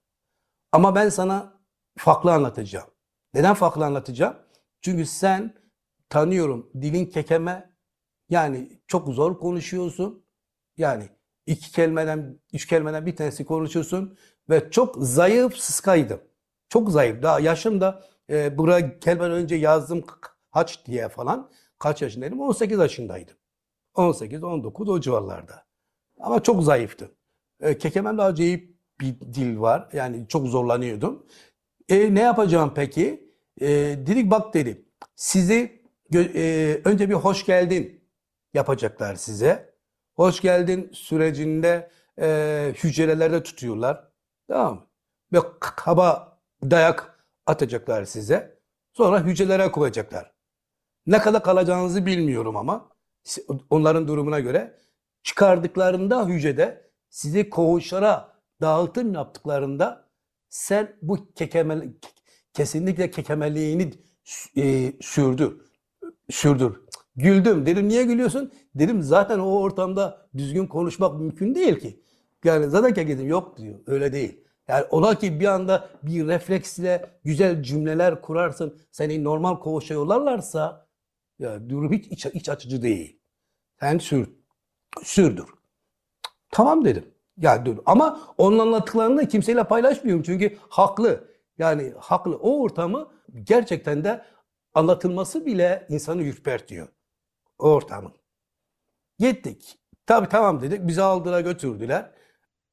Ama 0.73 0.95
ben 0.95 1.09
sana 1.09 1.61
farklı 1.99 2.33
anlatacağım. 2.33 2.87
Neden 3.35 3.55
farklı 3.55 3.85
anlatacağım? 3.85 4.37
Çünkü 4.81 5.07
sen 5.07 5.55
tanıyorum 6.09 6.71
dilin 6.81 7.07
kekeme 7.07 7.77
yani 8.29 8.81
çok 8.87 9.09
zor 9.09 9.39
konuşuyorsun. 9.39 10.27
Yani 10.77 11.09
iki 11.47 11.73
kelimeden, 11.73 12.41
üç 12.53 12.67
kelimeden 12.67 13.07
bir 13.07 13.17
tanesi 13.17 13.45
konuşuyorsun 13.45 14.19
ve 14.51 14.71
çok 14.71 14.97
zayıf 14.99 15.57
sıskaydım. 15.57 16.21
Çok 16.69 16.91
zayıf. 16.91 17.23
Daha 17.23 17.41
yaşım 17.41 17.81
da 17.81 18.05
e, 18.31 18.59
buraya 18.59 18.81
gelmeden 18.81 19.31
önce 19.31 19.55
yazdım 19.55 20.05
haç 20.51 20.87
diye 20.87 21.09
falan. 21.09 21.51
Kaç 21.79 22.03
yaşındaydım? 22.03 22.41
18 22.41 22.79
yaşındaydım. 22.79 23.37
18, 23.99 24.45
19 24.45 24.89
o 24.89 25.01
civarlarda. 25.01 25.67
Ama 26.21 26.43
çok 26.43 26.63
zayıftım. 26.63 27.11
E, 27.61 27.79
kekememde 27.79 28.23
acayip 28.23 28.77
bir 29.01 29.21
dil 29.21 29.59
var. 29.59 29.89
Yani 29.93 30.29
çok 30.29 30.47
zorlanıyordum. 30.47 31.27
E, 31.89 32.15
ne 32.15 32.21
yapacağım 32.21 32.73
peki? 32.75 33.33
E, 33.61 33.67
dedik 34.07 34.31
bak 34.31 34.55
dedim. 34.55 34.85
Sizi 35.17 35.83
e, 36.15 36.81
önce 36.85 37.09
bir 37.09 37.15
hoş 37.15 37.47
geldin 37.47 38.05
yapacaklar 38.55 39.15
size. 39.15 39.77
Hoş 40.15 40.41
geldin 40.41 40.91
sürecinde 40.93 41.91
e, 42.21 42.75
hücrelerde 42.85 43.43
tutuyorlar. 43.43 44.09
Tamam 44.49 44.75
mı? 44.75 44.87
Ve 45.33 45.39
kaba 45.61 46.39
dayak 46.63 47.27
atacaklar 47.47 48.05
size. 48.05 48.61
Sonra 48.93 49.21
hücrelere 49.25 49.71
koyacaklar. 49.73 50.33
Ne 51.07 51.19
kadar 51.19 51.43
kalacağınızı 51.43 52.07
bilmiyorum 52.07 52.57
ama 52.57 52.96
onların 53.71 54.09
durumuna 54.09 54.41
göre 54.41 54.79
çıkardıklarında 55.23 56.27
hücrede 56.27 56.91
sizi 57.11 57.51
koğuşlara 57.51 58.33
dağıtım 58.61 59.15
yaptıklarında 59.15 60.09
sen 60.49 60.97
bu 61.03 61.33
kekemel, 61.35 61.93
kesinlikle 62.53 63.11
kekemeliğini 63.11 63.93
e, 64.57 64.93
sürdür. 65.01 65.61
Sürdür. 66.31 66.81
Güldüm. 67.17 67.67
Dedim 67.67 67.89
niye 67.89 68.03
gülüyorsun? 68.03 68.53
Dedim 68.75 69.03
zaten 69.03 69.39
o 69.39 69.61
ortamda 69.61 70.29
düzgün 70.37 70.67
konuşmak 70.67 71.21
mümkün 71.21 71.55
değil 71.55 71.79
ki. 71.79 72.01
Yani 72.45 72.71
zaten 72.71 72.95
kekedim 72.95 73.29
yok 73.29 73.59
diyor. 73.59 73.79
Öyle 73.87 74.13
değil. 74.13 74.41
Yani 74.69 74.85
ola 74.91 75.19
ki 75.19 75.41
bir 75.41 75.47
anda 75.47 75.89
bir 76.03 76.27
refleksle 76.27 77.11
güzel 77.25 77.63
cümleler 77.63 78.23
kurarsın. 78.23 78.79
Seni 78.91 79.25
normal 79.25 79.57
koğuşa 79.57 79.95
yollarlarsa 79.95 80.86
ya 81.39 81.71
durum 81.71 81.93
hiç 81.93 82.07
iç, 82.07 82.27
iç 82.27 82.49
açıcı 82.49 82.83
değil. 82.83 83.21
Sen 83.81 83.99
sür, 83.99 84.29
sürdür. 85.05 85.47
Tamam 86.51 86.85
dedim. 86.85 87.15
Ya 87.37 87.67
dur. 87.67 87.79
Ama 87.87 88.35
onun 88.39 88.59
anlattıklarını 88.59 89.17
da 89.19 89.29
kimseyle 89.29 89.65
paylaşmıyorum. 89.65 90.23
Çünkü 90.23 90.59
haklı. 90.69 91.29
Yani 91.59 91.93
haklı. 91.99 92.37
O 92.37 92.63
ortamı 92.63 93.09
gerçekten 93.43 94.05
de 94.05 94.25
anlatılması 94.75 95.47
bile 95.47 95.87
insanı 95.89 96.23
ürpertiyor. 96.23 96.89
O 97.59 97.71
ortamın. 97.71 98.13
Gittik. 99.19 99.79
Tabii 100.07 100.29
tamam 100.29 100.61
dedik. 100.61 100.87
Bizi 100.87 101.03
aldılar 101.03 101.41
götürdüler. 101.41 102.11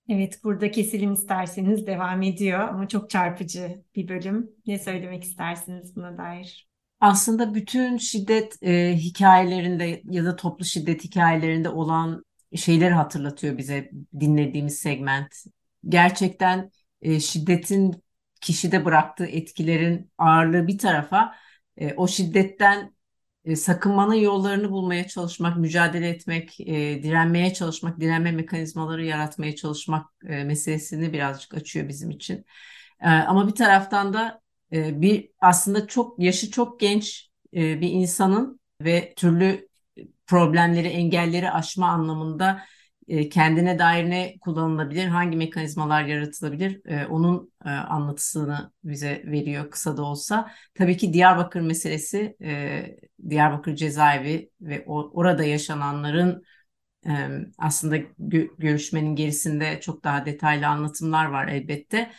Evet 0.10 0.40
burada 0.44 0.72
keselim 0.72 1.14
isterseniz 1.14 1.88
devam 1.88 2.22
ediyor 2.22 2.60
ama 2.60 2.88
çok 2.88 3.10
çarpıcı 3.10 3.86
bir 3.96 4.08
bölüm. 4.08 4.52
Ne 4.68 4.80
söylemek 4.80 5.24
istersiniz 5.24 5.96
buna 5.96 6.18
dair? 6.18 6.73
Aslında 7.04 7.54
bütün 7.54 7.98
şiddet 7.98 8.64
e, 8.64 8.96
hikayelerinde 8.98 10.02
ya 10.06 10.26
da 10.26 10.36
toplu 10.36 10.66
şiddet 10.66 11.04
hikayelerinde 11.04 11.70
olan 11.70 12.26
şeyleri 12.56 12.94
hatırlatıyor 12.94 13.58
bize 13.58 13.92
dinlediğimiz 14.20 14.80
segment. 14.80 15.36
Gerçekten 15.90 16.72
e, 17.02 17.20
şiddetin 17.20 18.04
kişide 18.42 18.86
bıraktığı 18.86 19.26
etkilerin 19.26 20.12
ağırlığı 20.18 20.68
bir 20.68 20.78
tarafa 20.78 21.36
e, 21.78 21.94
o 21.94 22.08
şiddetten 22.08 22.96
e, 23.46 23.56
sakınmanın 23.56 24.14
yollarını 24.14 24.72
bulmaya 24.72 25.08
çalışmak, 25.08 25.58
mücadele 25.58 26.10
etmek, 26.10 26.60
e, 26.60 27.04
direnmeye 27.04 27.54
çalışmak, 27.54 28.00
direnme 28.00 28.32
mekanizmaları 28.32 29.06
yaratmaya 29.06 29.56
çalışmak 29.56 30.06
e, 30.26 30.44
meselesini 30.44 31.14
birazcık 31.14 31.54
açıyor 31.54 31.88
bizim 31.88 32.12
için. 32.12 32.46
E, 33.02 33.10
ama 33.10 33.48
bir 33.48 33.56
taraftan 33.56 34.14
da 34.14 34.43
e, 34.74 35.02
bir 35.02 35.32
aslında 35.42 35.88
çok 35.88 36.20
yaşı 36.20 36.52
çok 36.52 36.80
genç 36.80 37.30
e, 37.56 37.82
bir 37.82 37.90
insanın 37.90 38.60
ve 38.82 39.14
türlü 39.16 39.68
problemleri, 40.28 40.88
engelleri 40.88 41.52
aşma 41.52 41.88
anlamında 41.88 42.62
e, 43.08 43.30
kendine 43.30 43.80
dair 43.80 44.10
ne 44.10 44.36
kullanılabilir, 44.42 45.08
hangi 45.08 45.38
mekanizmalar 45.38 46.04
yaratılabilir 46.06 46.82
e, 46.86 47.06
onun 47.06 47.54
anlatısını 47.66 48.72
bize 48.84 49.24
veriyor 49.26 49.72
kısa 49.72 49.98
da 49.98 50.04
olsa. 50.04 50.52
Tabii 50.76 50.98
ki 50.98 51.14
Diyarbakır 51.14 51.62
meselesi, 51.62 52.38
Diyarbakır 53.30 53.76
cezaevi 53.76 54.50
ve 54.62 54.84
orada 54.88 55.44
yaşananların 55.44 56.44
aslında 57.58 57.98
görüşmenin 58.58 59.16
gerisinde 59.16 59.80
çok 59.82 60.04
daha 60.04 60.26
detaylı 60.26 60.68
anlatımlar 60.68 61.26
var 61.26 61.48
elbette. 61.48 62.12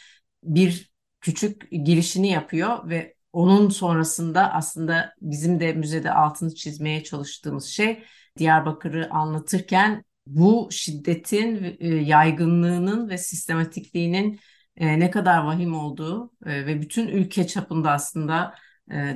Bir 0.43 0.94
küçük 1.25 1.71
girişini 1.71 2.31
yapıyor 2.31 2.89
ve 2.89 3.15
onun 3.33 3.69
sonrasında 3.69 4.53
aslında 4.53 5.15
bizim 5.21 5.61
de 5.61 5.73
müzede 5.73 6.13
altını 6.13 6.55
çizmeye 6.55 7.05
çalıştığımız 7.05 7.65
şey 7.65 8.05
Diyarbakır'ı 8.39 9.11
anlatırken 9.11 10.05
bu 10.27 10.69
şiddetin 10.71 11.77
e, 11.81 11.89
yaygınlığının 11.89 13.09
ve 13.09 13.19
sistematikliğinin 13.19 14.41
e, 14.77 15.01
ne 15.01 15.11
kadar 15.11 15.45
vahim 15.45 15.75
olduğu 15.75 16.31
e, 16.47 16.67
ve 16.67 16.81
bütün 16.81 17.09
ülke 17.09 17.47
çapında 17.47 17.91
aslında 17.91 18.55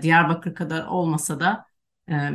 Diyarbakır 0.02 0.54
kadar 0.54 0.86
olmasa 0.86 1.40
da 1.40 1.64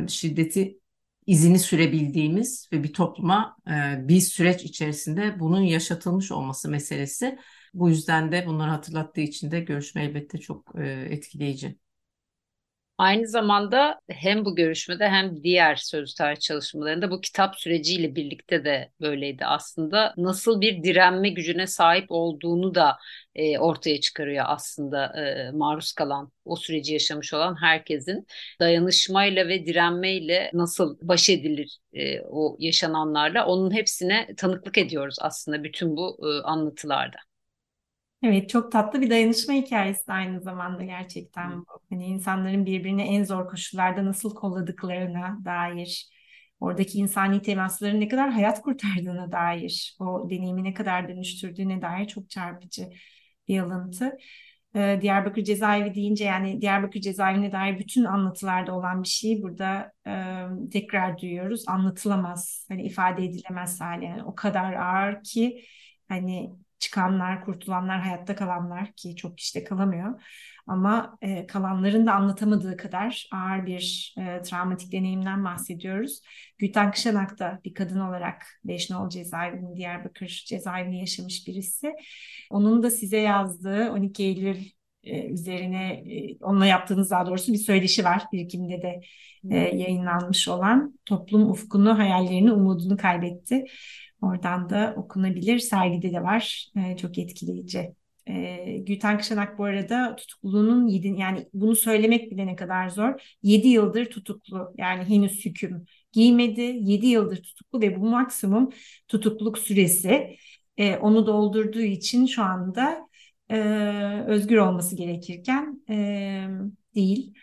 şiddeti 0.08 0.80
izini 1.26 1.58
sürebildiğimiz 1.58 2.68
ve 2.72 2.82
bir 2.82 2.92
topluma 2.92 3.56
bir 3.98 4.20
süreç 4.20 4.64
içerisinde 4.64 5.40
bunun 5.40 5.60
yaşatılmış 5.60 6.32
olması 6.32 6.70
meselesi. 6.70 7.38
Bu 7.74 7.88
yüzden 7.88 8.32
de 8.32 8.46
bunları 8.46 8.70
hatırlattığı 8.70 9.20
için 9.20 9.50
de 9.50 9.60
görüşme 9.60 10.04
elbette 10.04 10.38
çok 10.38 10.74
etkileyici. 11.10 11.78
Aynı 12.98 13.28
zamanda 13.28 14.00
hem 14.08 14.44
bu 14.44 14.56
görüşmede 14.56 15.08
hem 15.08 15.42
diğer 15.42 15.76
sözlü 15.76 16.14
tarih 16.14 16.40
çalışmalarında 16.40 17.10
bu 17.10 17.20
kitap 17.20 17.56
süreciyle 17.56 18.14
birlikte 18.16 18.64
de 18.64 18.92
böyleydi 19.00 19.46
aslında. 19.46 20.14
Nasıl 20.16 20.60
bir 20.60 20.82
direnme 20.82 21.28
gücüne 21.28 21.66
sahip 21.66 22.06
olduğunu 22.08 22.74
da 22.74 22.96
e, 23.34 23.58
ortaya 23.58 24.00
çıkarıyor 24.00 24.44
aslında 24.48 25.06
e, 25.20 25.50
maruz 25.50 25.92
kalan, 25.92 26.32
o 26.44 26.56
süreci 26.56 26.92
yaşamış 26.92 27.34
olan 27.34 27.56
herkesin 27.62 28.26
dayanışmayla 28.60 29.48
ve 29.48 29.66
direnmeyle 29.66 30.50
nasıl 30.54 30.98
baş 31.02 31.30
edilir 31.30 31.78
e, 31.92 32.20
o 32.20 32.56
yaşananlarla 32.60 33.46
onun 33.46 33.74
hepsine 33.74 34.28
tanıklık 34.36 34.78
ediyoruz 34.78 35.16
aslında 35.20 35.64
bütün 35.64 35.96
bu 35.96 36.18
e, 36.22 36.42
anlatılarda. 36.46 37.16
Evet, 38.24 38.48
çok 38.48 38.72
tatlı 38.72 39.00
bir 39.00 39.10
dayanışma 39.10 39.54
hikayesi 39.54 40.06
de 40.08 40.12
aynı 40.12 40.40
zamanda 40.40 40.84
gerçekten 40.84 41.60
bu. 41.60 41.66
Hani 41.90 42.06
insanların 42.06 42.66
birbirini 42.66 43.02
en 43.02 43.24
zor 43.24 43.48
koşullarda 43.48 44.04
nasıl 44.04 44.34
kolladıklarına 44.34 45.38
dair, 45.44 46.08
oradaki 46.60 46.98
insani 46.98 47.42
temasların 47.42 48.00
ne 48.00 48.08
kadar 48.08 48.30
hayat 48.30 48.62
kurtardığına 48.62 49.32
dair, 49.32 49.96
o 50.00 50.30
deneyimi 50.30 50.64
ne 50.64 50.74
kadar 50.74 51.08
dönüştürdüğüne 51.08 51.82
dair 51.82 52.06
çok 52.06 52.30
çarpıcı 52.30 52.90
bir 53.48 53.58
alıntı. 53.58 54.18
Ee, 54.76 54.98
Diyarbakır 55.02 55.44
cezaevi 55.44 55.94
deyince 55.94 56.24
yani 56.24 56.60
Diyarbakır 56.60 57.00
cezaevine 57.00 57.52
dair 57.52 57.78
bütün 57.78 58.04
anlatılarda 58.04 58.74
olan 58.76 59.02
bir 59.02 59.08
şeyi 59.08 59.42
burada 59.42 59.92
e, 60.06 60.12
tekrar 60.72 61.18
duyuyoruz. 61.18 61.64
Anlatılamaz, 61.66 62.66
hani 62.68 62.82
ifade 62.82 63.24
edilemez 63.24 63.80
hale. 63.80 64.04
Yani 64.04 64.24
o 64.24 64.34
kadar 64.34 64.72
ağır 64.72 65.22
ki 65.22 65.64
hani 66.08 66.50
çıkanlar, 66.78 67.44
kurtulanlar, 67.44 68.00
hayatta 68.00 68.34
kalanlar 68.36 68.92
ki 68.92 69.16
çok 69.16 69.38
kişi 69.38 69.54
de 69.60 69.64
kalamıyor. 69.64 70.20
Ama 70.66 71.18
e, 71.22 71.46
kalanların 71.46 72.06
da 72.06 72.12
anlatamadığı 72.14 72.76
kadar 72.76 73.28
ağır 73.32 73.66
bir 73.66 74.14
e, 74.18 74.42
travmatik 74.42 74.92
deneyimden 74.92 75.44
bahsediyoruz. 75.44 76.20
Gülten 76.58 76.90
Kışanak 76.90 77.38
da 77.38 77.60
bir 77.64 77.74
kadın 77.74 78.00
olarak 78.00 78.46
Beşnol 78.64 79.08
cezaevinin 79.08 79.76
Diyarbakır 79.76 80.44
cezaevini 80.46 80.98
yaşamış 80.98 81.48
birisi. 81.48 81.92
Onun 82.50 82.82
da 82.82 82.90
size 82.90 83.18
yazdığı 83.18 83.90
12 83.90 84.22
Eylül 84.22 84.64
e, 85.04 85.26
üzerine 85.26 85.92
e, 85.92 86.36
onunla 86.40 86.66
yaptığınız 86.66 87.10
daha 87.10 87.26
doğrusu 87.26 87.52
bir 87.52 87.58
söyleşi 87.58 88.04
var. 88.04 88.22
Birikimde 88.32 88.82
de 88.82 89.00
e, 89.50 89.56
yayınlanmış 89.56 90.48
olan 90.48 90.98
toplum 91.04 91.50
ufkunu, 91.50 91.98
hayallerini, 91.98 92.52
umudunu 92.52 92.96
kaybetti. 92.96 93.64
Oradan 94.24 94.70
da 94.70 94.94
okunabilir. 94.96 95.58
Sergide 95.58 96.12
de 96.12 96.22
var. 96.22 96.68
E, 96.76 96.96
çok 96.96 97.18
etkileyici. 97.18 97.94
E, 98.28 98.56
Gülten 98.78 99.18
Kışanak 99.18 99.58
bu 99.58 99.64
arada 99.64 100.16
tutukluluğunun 100.16 100.86
yedi, 100.86 101.08
yani 101.08 101.48
bunu 101.54 101.76
söylemek 101.76 102.30
bile 102.30 102.46
ne 102.46 102.56
kadar 102.56 102.88
zor. 102.88 103.36
7 103.42 103.68
yıldır 103.68 104.06
tutuklu 104.06 104.74
yani 104.78 105.04
henüz 105.04 105.44
hüküm 105.44 105.86
giymedi. 106.12 106.60
7 106.60 107.06
yıldır 107.06 107.42
tutuklu 107.42 107.80
ve 107.80 108.00
bu 108.00 108.06
maksimum 108.08 108.70
tutukluluk 109.08 109.58
süresi 109.58 110.36
e, 110.76 110.96
onu 110.96 111.26
doldurduğu 111.26 111.80
için 111.80 112.26
şu 112.26 112.42
anda 112.42 113.08
e, 113.50 113.58
özgür 114.26 114.56
olması 114.56 114.96
gerekirken 114.96 115.82
e, 115.90 116.48
değil. 116.94 117.34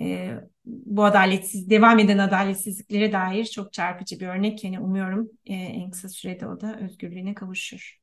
E, 0.00 0.34
bu 0.64 1.04
adaletsiz 1.04 1.70
devam 1.70 1.98
eden 1.98 2.18
adaletsizliklere 2.18 3.12
dair 3.12 3.44
çok 3.44 3.72
çarpıcı 3.72 4.20
bir 4.20 4.26
örnek. 4.26 4.64
Yani 4.64 4.80
umuyorum 4.80 5.30
e, 5.46 5.54
en 5.54 5.90
kısa 5.90 6.08
sürede 6.08 6.46
o 6.46 6.60
da 6.60 6.78
özgürlüğüne 6.80 7.34
kavuşur. 7.34 7.98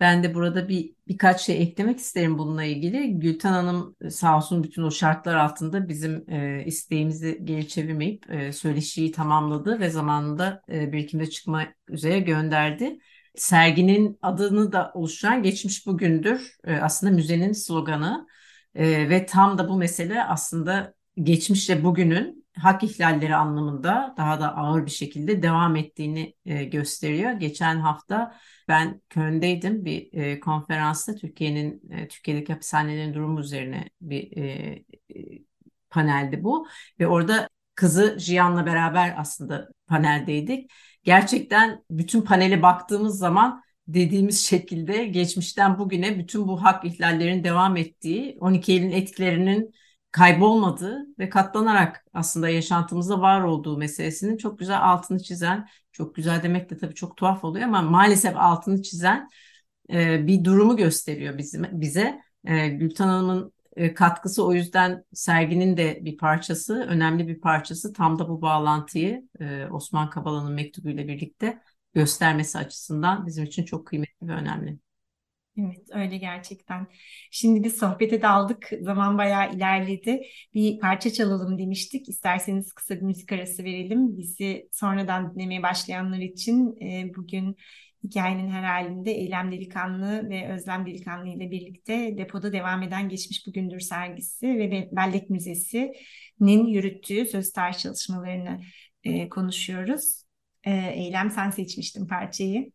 Ben 0.00 0.22
de 0.22 0.34
burada 0.34 0.68
bir 0.68 0.94
birkaç 1.08 1.40
şey 1.40 1.62
eklemek 1.62 1.98
isterim 1.98 2.38
bununla 2.38 2.64
ilgili. 2.64 3.18
Gülten 3.20 3.52
Hanım 3.52 3.96
sağ 4.10 4.36
olsun 4.36 4.64
bütün 4.64 4.82
o 4.82 4.90
şartlar 4.90 5.34
altında 5.34 5.88
bizim 5.88 6.30
e, 6.30 6.64
isteğimizi 6.66 7.40
geri 7.44 7.68
çevirmeyip 7.68 8.30
e, 8.30 8.52
söyleşiyi 8.52 9.12
tamamladı 9.12 9.80
ve 9.80 9.90
zamanında 9.90 10.62
e, 10.68 10.92
birikimde 10.92 11.30
çıkma 11.30 11.66
üzere 11.88 12.20
gönderdi. 12.20 12.98
Serginin 13.34 14.18
adını 14.22 14.72
da 14.72 14.90
oluşturan 14.94 15.42
Geçmiş 15.42 15.86
Bugündür 15.86 16.56
e, 16.64 16.76
aslında 16.76 17.12
müzenin 17.12 17.52
sloganı 17.52 18.26
e, 18.74 19.10
ve 19.10 19.26
tam 19.26 19.58
da 19.58 19.68
bu 19.68 19.76
mesele 19.76 20.24
aslında 20.24 20.94
geçmişle 21.16 21.84
bugünün 21.84 22.46
hak 22.58 22.82
ihlalleri 22.84 23.36
anlamında 23.36 24.14
daha 24.16 24.40
da 24.40 24.56
ağır 24.56 24.86
bir 24.86 24.90
şekilde 24.90 25.42
devam 25.42 25.76
ettiğini 25.76 26.34
e, 26.44 26.64
gösteriyor. 26.64 27.32
Geçen 27.32 27.76
hafta 27.76 28.36
ben 28.68 29.00
Köln'deydim 29.08 29.84
bir 29.84 30.12
e, 30.12 30.40
konferansta 30.40 31.14
Türkiye'nin 31.14 31.90
e, 31.90 32.08
Türkiye'deki 32.08 32.52
hapishanelerin 32.52 33.14
durumu 33.14 33.40
üzerine 33.40 33.88
bir 34.00 34.36
e, 34.36 34.42
e, 35.10 35.38
paneldi 35.90 36.44
bu 36.44 36.66
ve 37.00 37.06
orada 37.06 37.48
kızı 37.74 38.16
Jiyan'la 38.18 38.66
beraber 38.66 39.14
aslında 39.18 39.68
paneldeydik. 39.86 40.70
Gerçekten 41.04 41.84
bütün 41.90 42.22
panele 42.22 42.62
baktığımız 42.62 43.18
zaman 43.18 43.62
dediğimiz 43.88 44.40
şekilde 44.46 45.04
geçmişten 45.04 45.78
bugüne 45.78 46.18
bütün 46.18 46.48
bu 46.48 46.62
hak 46.62 46.84
ihlallerinin 46.84 47.44
devam 47.44 47.76
ettiği 47.76 48.36
12 48.40 48.72
Eylül'ün 48.72 48.90
etkilerinin 48.90 49.74
kaybolmadığı 50.12 51.06
ve 51.18 51.28
katlanarak 51.28 52.04
aslında 52.14 52.48
yaşantımızda 52.48 53.20
var 53.20 53.40
olduğu 53.40 53.78
meselesinin 53.78 54.36
çok 54.36 54.58
güzel 54.58 54.82
altını 54.82 55.22
çizen, 55.22 55.68
çok 55.92 56.14
güzel 56.14 56.42
demek 56.42 56.70
de 56.70 56.76
tabii 56.76 56.94
çok 56.94 57.16
tuhaf 57.16 57.44
oluyor 57.44 57.64
ama 57.64 57.82
maalesef 57.82 58.36
altını 58.36 58.82
çizen 58.82 59.28
e, 59.92 60.26
bir 60.26 60.44
durumu 60.44 60.76
gösteriyor 60.76 61.38
bizim, 61.38 61.66
bize. 61.72 62.20
E, 62.44 62.68
Gülten 62.68 63.06
Hanım'ın 63.06 63.52
e, 63.76 63.94
katkısı 63.94 64.46
o 64.46 64.52
yüzden 64.52 65.04
serginin 65.12 65.76
de 65.76 65.98
bir 66.02 66.16
parçası, 66.16 66.74
önemli 66.88 67.28
bir 67.28 67.40
parçası. 67.40 67.92
Tam 67.92 68.18
da 68.18 68.28
bu 68.28 68.42
bağlantıyı 68.42 69.28
e, 69.40 69.66
Osman 69.66 70.10
Kavala'nın 70.10 70.52
mektubuyla 70.52 71.08
birlikte 71.08 71.62
göstermesi 71.94 72.58
açısından 72.58 73.26
bizim 73.26 73.44
için 73.44 73.64
çok 73.64 73.86
kıymetli 73.86 74.28
ve 74.28 74.32
önemli. 74.32 74.78
Evet 75.58 75.88
öyle 75.92 76.16
gerçekten. 76.16 76.86
Şimdi 77.30 77.64
biz 77.64 77.76
sohbete 77.78 78.22
daldık. 78.22 78.70
Zaman 78.80 79.18
bayağı 79.18 79.52
ilerledi. 79.54 80.22
Bir 80.54 80.78
parça 80.78 81.12
çalalım 81.12 81.58
demiştik. 81.58 82.08
İsterseniz 82.08 82.72
kısa 82.72 82.96
bir 82.96 83.02
müzik 83.02 83.32
arası 83.32 83.64
verelim. 83.64 84.18
Bizi 84.18 84.68
sonradan 84.72 85.34
dinlemeye 85.34 85.62
başlayanlar 85.62 86.18
için 86.18 86.76
e, 86.82 87.14
bugün 87.16 87.56
hikayenin 88.04 88.50
her 88.50 88.62
halinde 88.62 89.10
Eylem 89.10 89.52
Delikanlı 89.52 90.30
ve 90.30 90.52
Özlem 90.52 90.86
Delikanlı 90.86 91.28
ile 91.28 91.50
birlikte 91.50 92.18
depoda 92.18 92.52
devam 92.52 92.82
eden 92.82 93.08
Geçmiş 93.08 93.46
Bugündür 93.46 93.80
sergisi 93.80 94.46
ve 94.46 94.88
Bellek 94.92 95.30
Müzesi'nin 95.30 96.66
yürüttüğü 96.66 97.26
söz 97.26 97.52
tarih 97.52 97.78
çalışmalarını 97.78 98.60
e, 99.04 99.28
konuşuyoruz. 99.28 100.24
E, 100.64 100.72
Eylem 100.94 101.30
sen 101.30 101.50
seçmiştin 101.50 102.06
parçayı. 102.06 102.72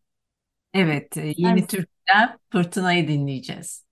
Evet, 0.73 1.17
e, 1.17 1.33
Yeni 1.37 1.59
evet. 1.59 1.94
Türk'ten 2.05 2.39
Fırtına'yı 2.51 3.07
dinleyeceğiz. 3.07 3.85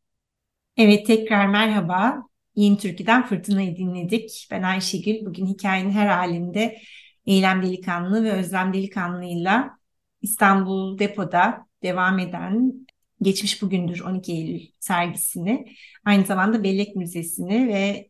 Evet, 0.77 1.07
tekrar 1.07 1.47
merhaba. 1.47 2.23
Yeni 2.55 2.77
Türkü'den 2.77 3.25
Fırtına'yı 3.27 3.77
dinledik. 3.77 4.47
Ben 4.51 4.63
Ayşegül. 4.63 5.25
Bugün 5.25 5.45
hikayenin 5.45 5.91
her 5.91 6.07
halinde 6.07 6.77
Eylem 7.25 7.63
Delikanlı 7.63 8.23
ve 8.23 8.31
Özlem 8.31 8.73
Delikanlı'yla 8.73 9.77
İstanbul 10.21 10.99
Depo'da 10.99 11.67
devam 11.83 12.19
eden 12.19 12.73
Geçmiş 13.21 13.61
Bugündür 13.61 13.99
12 13.99 14.31
Eylül 14.31 14.67
sergisini, 14.79 15.65
aynı 16.05 16.25
zamanda 16.25 16.63
Bellek 16.63 16.95
Müzesi'ni 16.95 17.67
ve 17.67 18.09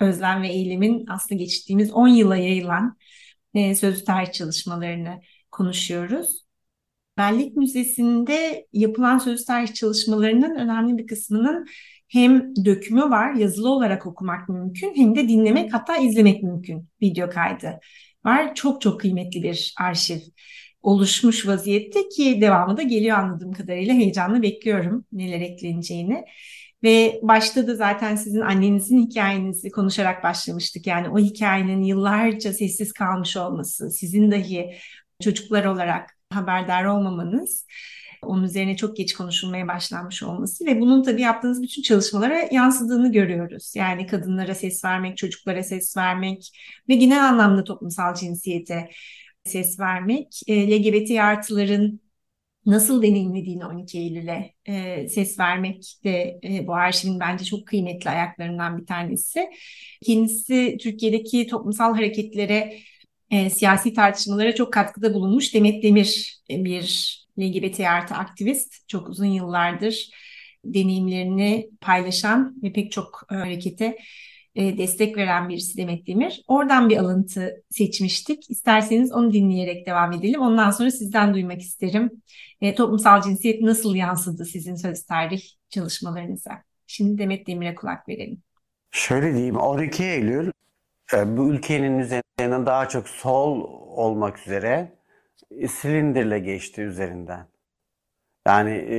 Özlem 0.00 0.42
ve 0.42 0.48
Eylem'in 0.48 1.06
aslında 1.08 1.38
geçtiğimiz 1.38 1.92
10 1.92 2.08
yıla 2.08 2.36
yayılan 2.36 2.96
e, 3.54 3.74
sözlü 3.74 4.04
tarih 4.04 4.32
çalışmalarını 4.32 5.20
konuşuyoruz. 5.50 6.47
Bellek 7.18 7.56
Müzesi'nde 7.56 8.66
yapılan 8.72 9.18
sözlü 9.18 9.44
tarih 9.44 9.74
çalışmalarının 9.74 10.56
önemli 10.56 10.98
bir 10.98 11.06
kısmının 11.06 11.66
hem 12.08 12.56
dökümü 12.64 13.02
var, 13.02 13.34
yazılı 13.34 13.70
olarak 13.70 14.06
okumak 14.06 14.48
mümkün, 14.48 14.94
hem 14.96 15.16
de 15.16 15.28
dinlemek 15.28 15.74
hatta 15.74 15.96
izlemek 15.96 16.42
mümkün 16.42 16.88
video 17.02 17.30
kaydı 17.30 17.80
var. 18.24 18.54
Çok 18.54 18.80
çok 18.80 19.00
kıymetli 19.00 19.42
bir 19.42 19.74
arşiv 19.80 20.18
oluşmuş 20.82 21.46
vaziyette 21.46 22.08
ki 22.08 22.40
devamı 22.40 22.76
da 22.76 22.82
geliyor 22.82 23.18
anladığım 23.18 23.52
kadarıyla 23.52 23.94
heyecanla 23.94 24.42
bekliyorum 24.42 25.04
neler 25.12 25.40
ekleneceğini. 25.40 26.24
Ve 26.82 27.20
başta 27.22 27.66
da 27.66 27.74
zaten 27.74 28.16
sizin 28.16 28.40
annenizin 28.40 29.06
hikayenizi 29.06 29.70
konuşarak 29.70 30.24
başlamıştık. 30.24 30.86
Yani 30.86 31.08
o 31.08 31.18
hikayenin 31.18 31.82
yıllarca 31.82 32.52
sessiz 32.52 32.92
kalmış 32.92 33.36
olması, 33.36 33.90
sizin 33.90 34.30
dahi 34.30 34.74
çocuklar 35.22 35.64
olarak 35.64 36.17
haberdar 36.30 36.84
olmamanız, 36.84 37.66
onun 38.22 38.44
üzerine 38.44 38.76
çok 38.76 38.96
geç 38.96 39.14
konuşulmaya 39.14 39.68
başlanmış 39.68 40.22
olması 40.22 40.66
ve 40.66 40.80
bunun 40.80 41.02
tabii 41.02 41.20
yaptığınız 41.22 41.62
bütün 41.62 41.82
çalışmalara 41.82 42.48
yansıdığını 42.52 43.12
görüyoruz. 43.12 43.72
Yani 43.76 44.06
kadınlara 44.06 44.54
ses 44.54 44.84
vermek, 44.84 45.16
çocuklara 45.16 45.62
ses 45.62 45.96
vermek 45.96 46.50
ve 46.88 46.94
genel 46.94 47.28
anlamda 47.28 47.64
toplumsal 47.64 48.14
cinsiyete 48.14 48.90
ses 49.44 49.80
vermek, 49.80 50.40
e, 50.46 50.70
LGBT 50.70 51.20
artıların 51.20 52.00
nasıl 52.66 53.02
deneyimlediğini 53.02 53.66
12 53.66 53.98
Eylül'e 53.98 54.54
e, 54.66 55.08
ses 55.08 55.38
vermek 55.38 55.98
de 56.04 56.40
e, 56.44 56.66
bu 56.66 56.74
arşivin 56.74 57.20
bence 57.20 57.44
çok 57.44 57.66
kıymetli 57.66 58.10
ayaklarından 58.10 58.78
bir 58.78 58.86
tanesi. 58.86 59.50
Kendisi 60.06 60.76
Türkiye'deki 60.80 61.46
toplumsal 61.46 61.94
hareketlere, 61.94 62.78
e, 63.30 63.50
siyasi 63.50 63.92
tartışmalara 63.92 64.54
çok 64.54 64.72
katkıda 64.72 65.14
bulunmuş 65.14 65.54
Demet 65.54 65.82
Demir 65.82 66.40
e, 66.50 66.64
bir 66.64 67.18
LGBT 67.38 67.80
artı 67.80 68.14
aktivist. 68.14 68.88
Çok 68.88 69.08
uzun 69.08 69.26
yıllardır 69.26 70.10
deneyimlerini 70.64 71.70
paylaşan 71.80 72.54
ve 72.62 72.72
pek 72.72 72.92
çok 72.92 73.26
e, 73.32 73.34
harekete 73.34 73.96
e, 74.54 74.78
destek 74.78 75.16
veren 75.16 75.48
birisi 75.48 75.76
Demet 75.76 76.06
Demir. 76.06 76.42
Oradan 76.48 76.88
bir 76.88 76.96
alıntı 76.96 77.62
seçmiştik. 77.70 78.50
İsterseniz 78.50 79.12
onu 79.12 79.32
dinleyerek 79.32 79.86
devam 79.86 80.12
edelim. 80.12 80.40
Ondan 80.40 80.70
sonra 80.70 80.90
sizden 80.90 81.34
duymak 81.34 81.60
isterim. 81.60 82.10
E, 82.60 82.74
toplumsal 82.74 83.22
cinsiyet 83.22 83.62
nasıl 83.62 83.94
yansıdı 83.94 84.44
sizin 84.44 84.74
söz 84.74 85.04
tarih 85.04 85.42
çalışmalarınıza? 85.68 86.62
Şimdi 86.86 87.18
Demet 87.18 87.46
Demir'e 87.46 87.74
kulak 87.74 88.08
verelim. 88.08 88.42
Şöyle 88.90 89.34
diyeyim 89.34 89.56
12 89.56 90.04
Eylül 90.04 90.50
bu 91.14 91.52
ülkenin 91.52 91.98
üzerinden 91.98 92.66
daha 92.66 92.88
çok 92.88 93.08
sol 93.08 93.60
olmak 93.96 94.38
üzere 94.38 94.92
silindirle 95.68 96.38
geçti 96.38 96.82
üzerinden. 96.82 97.46
Yani 98.46 98.70
e, 98.70 98.98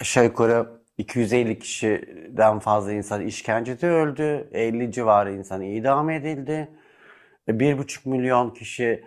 aşağı 0.00 0.24
yukarı 0.24 0.80
250 0.98 1.58
kişiden 1.58 2.58
fazla 2.58 2.92
insan 2.92 3.20
işkencede 3.26 3.88
öldü. 3.88 4.48
50 4.52 4.92
civarı 4.92 5.32
insan 5.32 5.62
idam 5.62 6.10
edildi. 6.10 6.68
1,5 7.48 8.08
milyon 8.08 8.50
kişi 8.50 9.04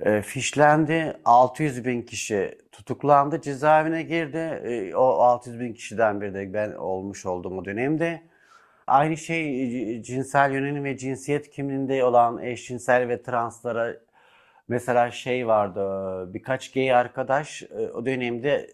e, 0.00 0.22
fişlendi. 0.22 1.16
600 1.24 1.84
bin 1.84 2.02
kişi 2.02 2.58
tutuklandı, 2.72 3.40
cezaevine 3.40 4.02
girdi. 4.02 4.38
E, 4.64 4.94
o 4.94 5.04
600 5.04 5.60
bin 5.60 5.72
kişiden 5.74 6.20
biri 6.20 6.34
de 6.34 6.54
ben 6.54 6.72
olmuş 6.72 7.26
olduğum 7.26 7.58
o 7.58 7.64
dönemde. 7.64 8.22
Aynı 8.86 9.16
şey 9.16 10.02
cinsel 10.02 10.52
yönelim 10.52 10.84
ve 10.84 10.96
cinsiyet 10.96 11.50
kimliğinde 11.50 12.04
olan 12.04 12.42
eşcinsel 12.42 13.08
ve 13.08 13.22
translara 13.22 13.96
mesela 14.68 15.10
şey 15.10 15.46
vardı 15.46 16.34
birkaç 16.34 16.72
gay 16.72 16.92
arkadaş 16.92 17.62
e, 17.62 17.90
o 17.94 18.06
dönemde 18.06 18.70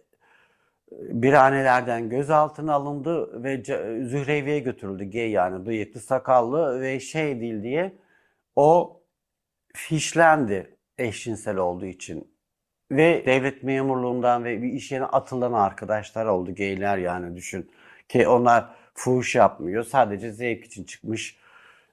biranelerden 0.93 2.09
gözaltına 2.09 2.75
alındı 2.75 3.43
ve 3.45 3.63
Zührevi'ye 4.05 4.59
götürüldü. 4.59 5.11
Gay 5.11 5.31
yani 5.31 5.67
bıyıklı, 5.67 6.01
sakallı 6.01 6.81
ve 6.81 7.01
şey 7.01 7.41
değil 7.41 7.63
diye 7.63 7.93
o 8.57 9.01
fişlendi 9.75 10.77
eşcinsel 10.99 11.57
olduğu 11.57 11.87
için. 11.87 12.31
Ve 12.91 13.27
devlet 13.27 13.63
memurluğundan 13.63 14.45
ve 14.45 14.63
bir 14.63 14.73
iş 14.73 14.93
yerine 14.93 15.07
atılan 15.07 15.53
arkadaşlar 15.53 16.27
oldu 16.27 16.55
gayler 16.55 16.99
yani 16.99 17.37
düşün. 17.37 17.71
Ki 18.09 18.29
onlar 18.29 18.77
fuhuş 19.01 19.35
yapmıyor. 19.35 19.85
Sadece 19.85 20.33
zevk 20.33 20.65
için 20.65 20.85
çıkmış. 20.85 21.37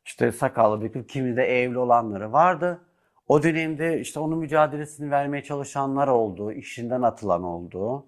İşte 0.06 0.32
sakallı 0.32 0.82
bir 0.94 1.08
kimi 1.08 1.38
de 1.38 1.44
evli 1.44 1.78
olanları 1.78 2.32
vardı. 2.34 2.82
O 3.28 3.44
dönemde 3.44 4.00
işte 4.02 4.20
onun 4.20 4.40
mücadelesini 4.40 5.12
vermeye 5.12 5.44
çalışanlar 5.44 6.08
oldu. 6.08 6.52
işinden 6.52 7.02
atılan 7.02 7.44
oldu. 7.44 8.06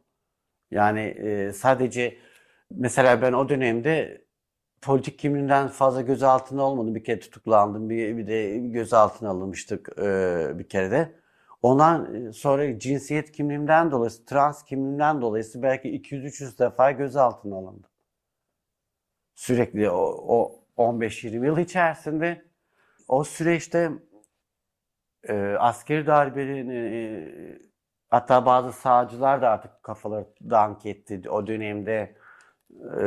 Yani 0.71 0.99
e, 1.01 1.53
sadece 1.53 2.17
mesela 2.71 3.21
ben 3.21 3.33
o 3.33 3.49
dönemde 3.49 4.21
politik 4.81 5.19
kimliğinden 5.19 5.67
fazla 5.67 6.01
gözaltına 6.01 6.63
olmadım. 6.63 6.95
Bir 6.95 7.03
kere 7.03 7.19
tutuklandım. 7.19 7.89
Bir, 7.89 8.17
bir 8.17 8.27
de 8.27 8.57
gözaltına 8.57 9.29
alınmıştık 9.29 9.89
e, 9.99 10.59
bir 10.59 10.69
kere 10.69 10.91
de. 10.91 11.19
Ondan 11.61 12.31
sonra 12.31 12.79
cinsiyet 12.79 13.31
kimliğimden 13.31 13.91
dolayı, 13.91 14.11
trans 14.27 14.63
kimliğimden 14.65 15.21
dolayı 15.21 15.43
belki 15.55 15.89
200-300 15.89 16.59
defa 16.59 16.91
gözaltına 16.91 17.55
alındım. 17.55 17.88
Sürekli 19.39 19.89
o, 19.89 20.01
o 20.27 20.63
15-20 20.77 21.45
yıl 21.45 21.57
içerisinde 21.57 22.45
o 23.07 23.23
süreçte 23.23 23.91
e, 25.27 25.33
askeri 25.59 26.07
darbenin 26.07 26.69
e, 26.69 27.59
hatta 28.09 28.45
bazı 28.45 28.71
sağcılar 28.71 29.41
da 29.41 29.49
artık 29.49 29.83
kafaları 29.83 30.25
dank 30.49 30.85
etti 30.85 31.29
o 31.29 31.47
dönemde 31.47 32.15
e, 33.01 33.05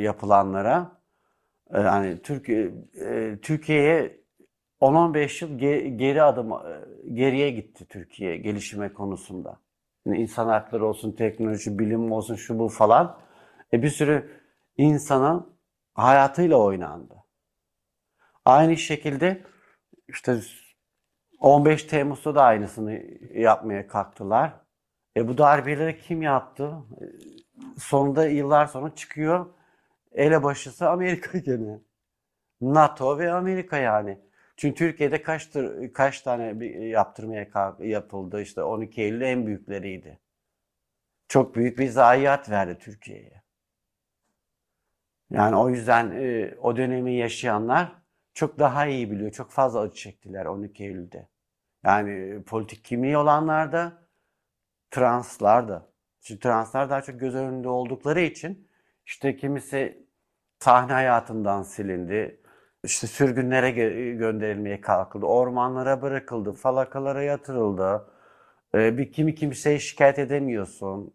yapılanlara. 0.00 1.00
E, 1.70 1.80
yani 1.80 2.22
Türkiye 2.22 2.70
e, 3.00 3.38
Türkiye'ye 3.42 4.20
10-15 4.80 5.44
yıl 5.44 5.58
geri 5.98 6.22
adım 6.22 6.52
e, 6.52 6.82
geriye 7.14 7.50
gitti 7.50 7.86
Türkiye 7.88 8.36
gelişime 8.36 8.92
konusunda. 8.92 9.60
Yani 10.06 10.18
insan 10.18 10.48
hakları 10.48 10.86
olsun, 10.86 11.12
teknoloji, 11.12 11.78
bilim 11.78 12.12
olsun, 12.12 12.34
şu 12.34 12.58
bu 12.58 12.68
falan. 12.68 13.18
E 13.72 13.82
bir 13.82 13.90
sürü 13.90 14.30
insanın 14.76 15.57
hayatıyla 15.98 16.56
oynandı. 16.56 17.14
Aynı 18.44 18.76
şekilde 18.76 19.42
işte 20.08 20.40
15 21.40 21.84
Temmuz'da 21.84 22.34
da 22.34 22.42
aynısını 22.42 23.02
yapmaya 23.34 23.88
kalktılar. 23.88 24.52
E 25.16 25.28
bu 25.28 25.38
darbeleri 25.38 25.98
kim 26.00 26.22
yaptı? 26.22 26.72
E, 27.00 27.04
sonunda 27.80 28.26
yıllar 28.28 28.66
sonra 28.66 28.94
çıkıyor 28.94 29.46
elebaşısı 30.12 30.88
Amerika 30.88 31.38
gene. 31.44 31.80
NATO 32.60 33.18
ve 33.18 33.32
Amerika 33.32 33.78
yani. 33.78 34.18
Çünkü 34.56 34.74
Türkiye'de 34.74 35.22
kaçtır, 35.22 35.92
kaç 35.92 36.20
tane 36.22 36.66
yaptırmaya 36.66 37.48
yapıldı 37.80 38.42
işte 38.42 38.62
12 38.62 39.02
Eylül 39.02 39.20
en 39.20 39.46
büyükleriydi. 39.46 40.18
Çok 41.28 41.54
büyük 41.54 41.78
bir 41.78 41.88
zayiat 41.88 42.50
verdi 42.50 42.78
Türkiye'ye. 42.80 43.42
Yani 45.30 45.56
o 45.56 45.70
yüzden 45.70 46.10
e, 46.10 46.54
o 46.62 46.76
dönemi 46.76 47.14
yaşayanlar 47.14 47.92
çok 48.34 48.58
daha 48.58 48.86
iyi 48.86 49.10
biliyor. 49.10 49.30
Çok 49.32 49.50
fazla 49.50 49.80
acı 49.80 49.94
çektiler 49.94 50.46
12 50.46 50.84
Eylül'de. 50.84 51.28
Yani 51.84 52.42
politik 52.44 52.84
kimliği 52.84 53.16
olanlar 53.16 53.72
da, 53.72 53.92
translar 54.90 55.68
da. 55.68 55.88
Çünkü 56.20 56.40
translar 56.40 56.90
daha 56.90 57.02
çok 57.02 57.20
göz 57.20 57.34
önünde 57.34 57.68
oldukları 57.68 58.20
için 58.20 58.68
işte 59.06 59.36
kimisi 59.36 60.06
sahne 60.58 60.92
hayatından 60.92 61.62
silindi. 61.62 62.40
İşte 62.84 63.06
sürgünlere 63.06 63.70
gönderilmeye 64.12 64.80
kalkıldı. 64.80 65.26
Ormanlara 65.26 66.02
bırakıldı. 66.02 66.52
Falakalara 66.52 67.22
yatırıldı. 67.22 68.06
Ee, 68.74 68.98
bir 68.98 69.12
kimi 69.12 69.34
kimseye 69.34 69.78
şikayet 69.78 70.18
edemiyorsun. 70.18 71.14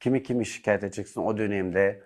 Kimi 0.00 0.22
kimi 0.22 0.46
şikayet 0.46 0.84
edeceksin 0.84 1.20
o 1.20 1.38
dönemde. 1.38 2.05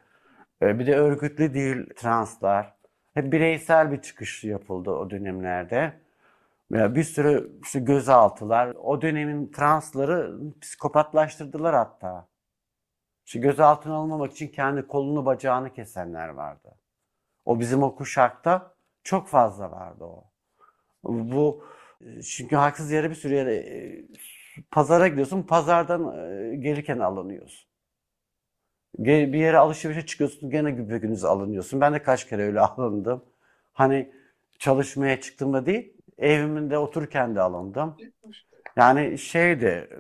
Ee, 0.63 0.79
bir 0.79 0.87
de 0.87 0.97
örgütlü 0.97 1.55
değil 1.55 1.87
translar. 1.97 2.75
Hep 3.15 3.33
bireysel 3.33 3.93
bir 3.93 4.03
çıkış 4.03 4.45
yapıldı 4.45 4.91
o 4.91 5.11
dönemlerde. 5.11 5.93
Bir 6.71 7.05
sürü 7.05 7.53
işte 7.63 7.81
gözaltılar. 7.81 8.75
O 8.83 9.03
dönemin 9.03 9.53
transları 9.53 10.33
psikopatlaştırdılar 10.61 11.75
hatta. 11.75 12.29
İşte 13.27 13.39
gözaltına 13.39 13.95
alınmamak 13.95 14.33
için 14.33 14.49
kendi 14.49 14.87
kolunu 14.87 15.27
bacağını 15.27 15.73
kesenler 15.73 16.29
vardı. 16.29 16.75
O 17.45 17.61
bizim 17.61 17.83
o 17.83 17.95
kuşakta 17.95 18.75
çok 19.05 19.29
fazla 19.29 19.71
vardı 19.71 20.05
o. 20.05 20.25
Bu 21.05 21.65
çünkü 22.23 22.57
haksız 22.57 22.91
yere 22.91 23.11
bir 23.11 23.15
sürü 23.15 23.35
yere 23.35 23.57
e, 23.57 24.05
pazara 24.71 25.09
gidiyorsun, 25.09 25.43
pazardan 25.43 26.19
e, 26.19 26.57
gelirken 26.57 26.99
alınıyorsun. 26.99 27.70
Bir 28.99 29.35
yere 29.39 29.59
alışverişe 29.59 30.07
çıkıyorsun 30.07 30.51
gene 30.51 30.71
güpegünüz 30.71 31.25
alınıyorsun. 31.25 31.81
Ben 31.81 31.95
de 31.95 32.03
kaç 32.03 32.29
kere 32.29 32.43
öyle 32.43 32.61
alındım. 32.61 33.25
Hani 33.73 34.13
çalışmaya 34.59 35.21
çıktığımda 35.21 35.67
değil, 35.67 35.93
evimde 36.19 36.79
otururken 36.79 37.37
de 37.37 37.41
alındım. 37.41 37.97
Yani 38.77 39.19
şeydi, 39.19 39.91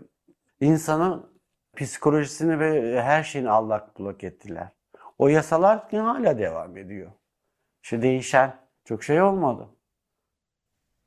insanın 0.61 1.31
psikolojisini 1.77 2.61
ve 2.61 3.03
her 3.03 3.23
şeyini 3.25 3.51
allak 3.51 3.99
bullak 3.99 4.25
ettiler. 4.25 4.69
O 5.19 5.29
yasalar 5.29 5.93
hala 5.93 6.39
devam 6.39 6.77
ediyor. 6.77 7.13
İşte 7.83 8.03
değişen 8.03 8.57
çok 8.85 9.05
şey 9.05 9.23
olmadı. 9.23 9.69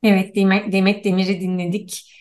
Evet, 0.03 0.35
Demet 0.35 1.05
Demir'i 1.05 1.41
dinledik. 1.41 2.13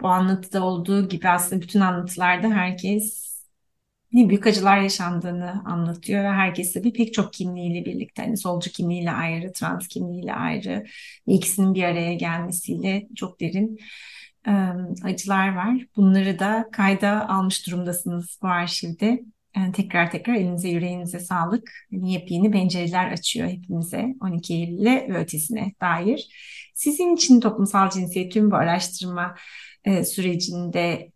Bu 0.00 0.08
anlatıda 0.08 0.64
olduğu 0.64 1.08
gibi 1.08 1.28
aslında 1.28 1.62
bütün 1.62 1.80
anlatılarda 1.80 2.48
herkes 2.48 3.35
büyük 4.12 4.46
acılar 4.46 4.80
yaşandığını 4.80 5.62
anlatıyor 5.64 6.24
ve 6.24 6.28
herkes 6.28 6.72
tabii 6.72 6.92
pek 6.92 7.14
çok 7.14 7.32
kimliğiyle 7.32 7.84
birlikte 7.84 8.22
hani 8.22 8.36
solcu 8.36 8.70
kimliğiyle 8.70 9.10
ayrı, 9.12 9.52
trans 9.52 9.88
kimliğiyle 9.88 10.34
ayrı 10.34 10.86
ikisinin 11.26 11.74
bir 11.74 11.82
araya 11.82 12.14
gelmesiyle 12.14 13.08
çok 13.16 13.40
derin 13.40 13.78
acılar 15.04 15.54
var. 15.56 15.86
Bunları 15.96 16.38
da 16.38 16.68
kayda 16.72 17.28
almış 17.28 17.66
durumdasınız 17.66 18.38
bu 18.42 18.48
arşivde. 18.48 19.24
Yani 19.56 19.72
tekrar 19.72 20.10
tekrar 20.10 20.34
elinize 20.34 20.68
yüreğinize 20.68 21.20
sağlık. 21.20 21.72
Yani 21.90 22.12
yepyeni 22.12 22.50
pencereler 22.50 23.12
açıyor 23.12 23.48
hepimize 23.48 24.14
12 24.20 24.54
Eylül'e 24.54 25.06
ve 25.08 25.18
ötesine 25.18 25.72
dair. 25.80 26.28
Sizin 26.74 27.14
için 27.14 27.40
toplumsal 27.40 27.90
cinsiyet 27.90 28.32
tüm 28.32 28.50
bu 28.50 28.56
araştırma 28.56 29.34
e, 29.84 30.04
sürecinde 30.04 31.12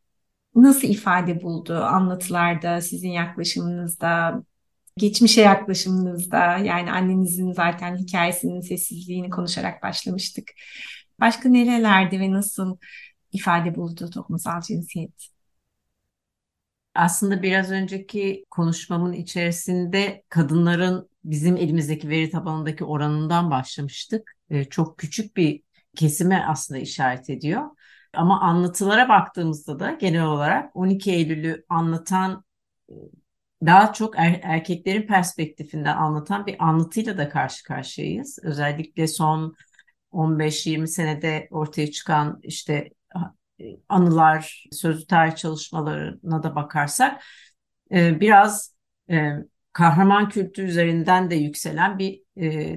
nasıl 0.54 0.88
ifade 0.88 1.42
buldu 1.42 1.74
anlatılarda, 1.84 2.80
sizin 2.80 3.08
yaklaşımınızda, 3.10 4.42
geçmişe 4.98 5.40
yaklaşımınızda? 5.40 6.56
Yani 6.58 6.92
annenizin 6.92 7.52
zaten 7.52 7.96
hikayesinin 7.96 8.60
sessizliğini 8.60 9.30
konuşarak 9.30 9.82
başlamıştık. 9.82 10.50
Başka 11.20 11.48
nerelerde 11.48 12.20
ve 12.20 12.32
nasıl 12.32 12.76
ifade 13.32 13.74
buldu 13.74 14.10
toplumsal 14.10 14.60
cinsiyet? 14.60 15.30
Aslında 16.94 17.42
biraz 17.42 17.70
önceki 17.70 18.44
konuşmamın 18.50 19.12
içerisinde 19.12 20.22
kadınların 20.28 21.08
bizim 21.24 21.56
elimizdeki 21.56 22.08
veri 22.08 22.30
tabanındaki 22.30 22.84
oranından 22.84 23.50
başlamıştık. 23.50 24.32
Ee, 24.50 24.64
çok 24.64 24.98
küçük 24.98 25.36
bir 25.36 25.62
kesime 25.96 26.44
aslında 26.48 26.80
işaret 26.80 27.30
ediyor. 27.30 27.62
Ama 28.14 28.40
anlatılara 28.40 29.08
baktığımızda 29.08 29.78
da 29.78 29.90
genel 29.92 30.24
olarak 30.24 30.76
12 30.76 31.12
Eylül'ü 31.12 31.64
anlatan 31.68 32.44
e, 32.88 32.94
daha 33.66 33.92
çok 33.92 34.18
er, 34.18 34.40
erkeklerin 34.42 35.06
perspektifinden 35.06 35.96
anlatan 35.96 36.46
bir 36.46 36.56
anlatıyla 36.64 37.18
da 37.18 37.28
karşı 37.28 37.64
karşıyayız. 37.64 38.38
Özellikle 38.42 39.06
son 39.06 39.54
15-20 40.10 40.88
senede 40.88 41.48
ortaya 41.50 41.90
çıkan 41.90 42.40
işte 42.42 42.90
e, 43.60 43.64
anılar, 43.88 44.66
sözlü 44.72 45.06
tarih 45.06 45.36
çalışmalarına 45.36 46.42
da 46.42 46.54
bakarsak 46.54 47.22
e, 47.92 48.20
biraz 48.20 48.76
kahraman 49.72 50.28
kültü 50.28 50.62
üzerinden 50.62 51.30
de 51.30 51.34
yükselen 51.34 51.98
bir 51.98 52.22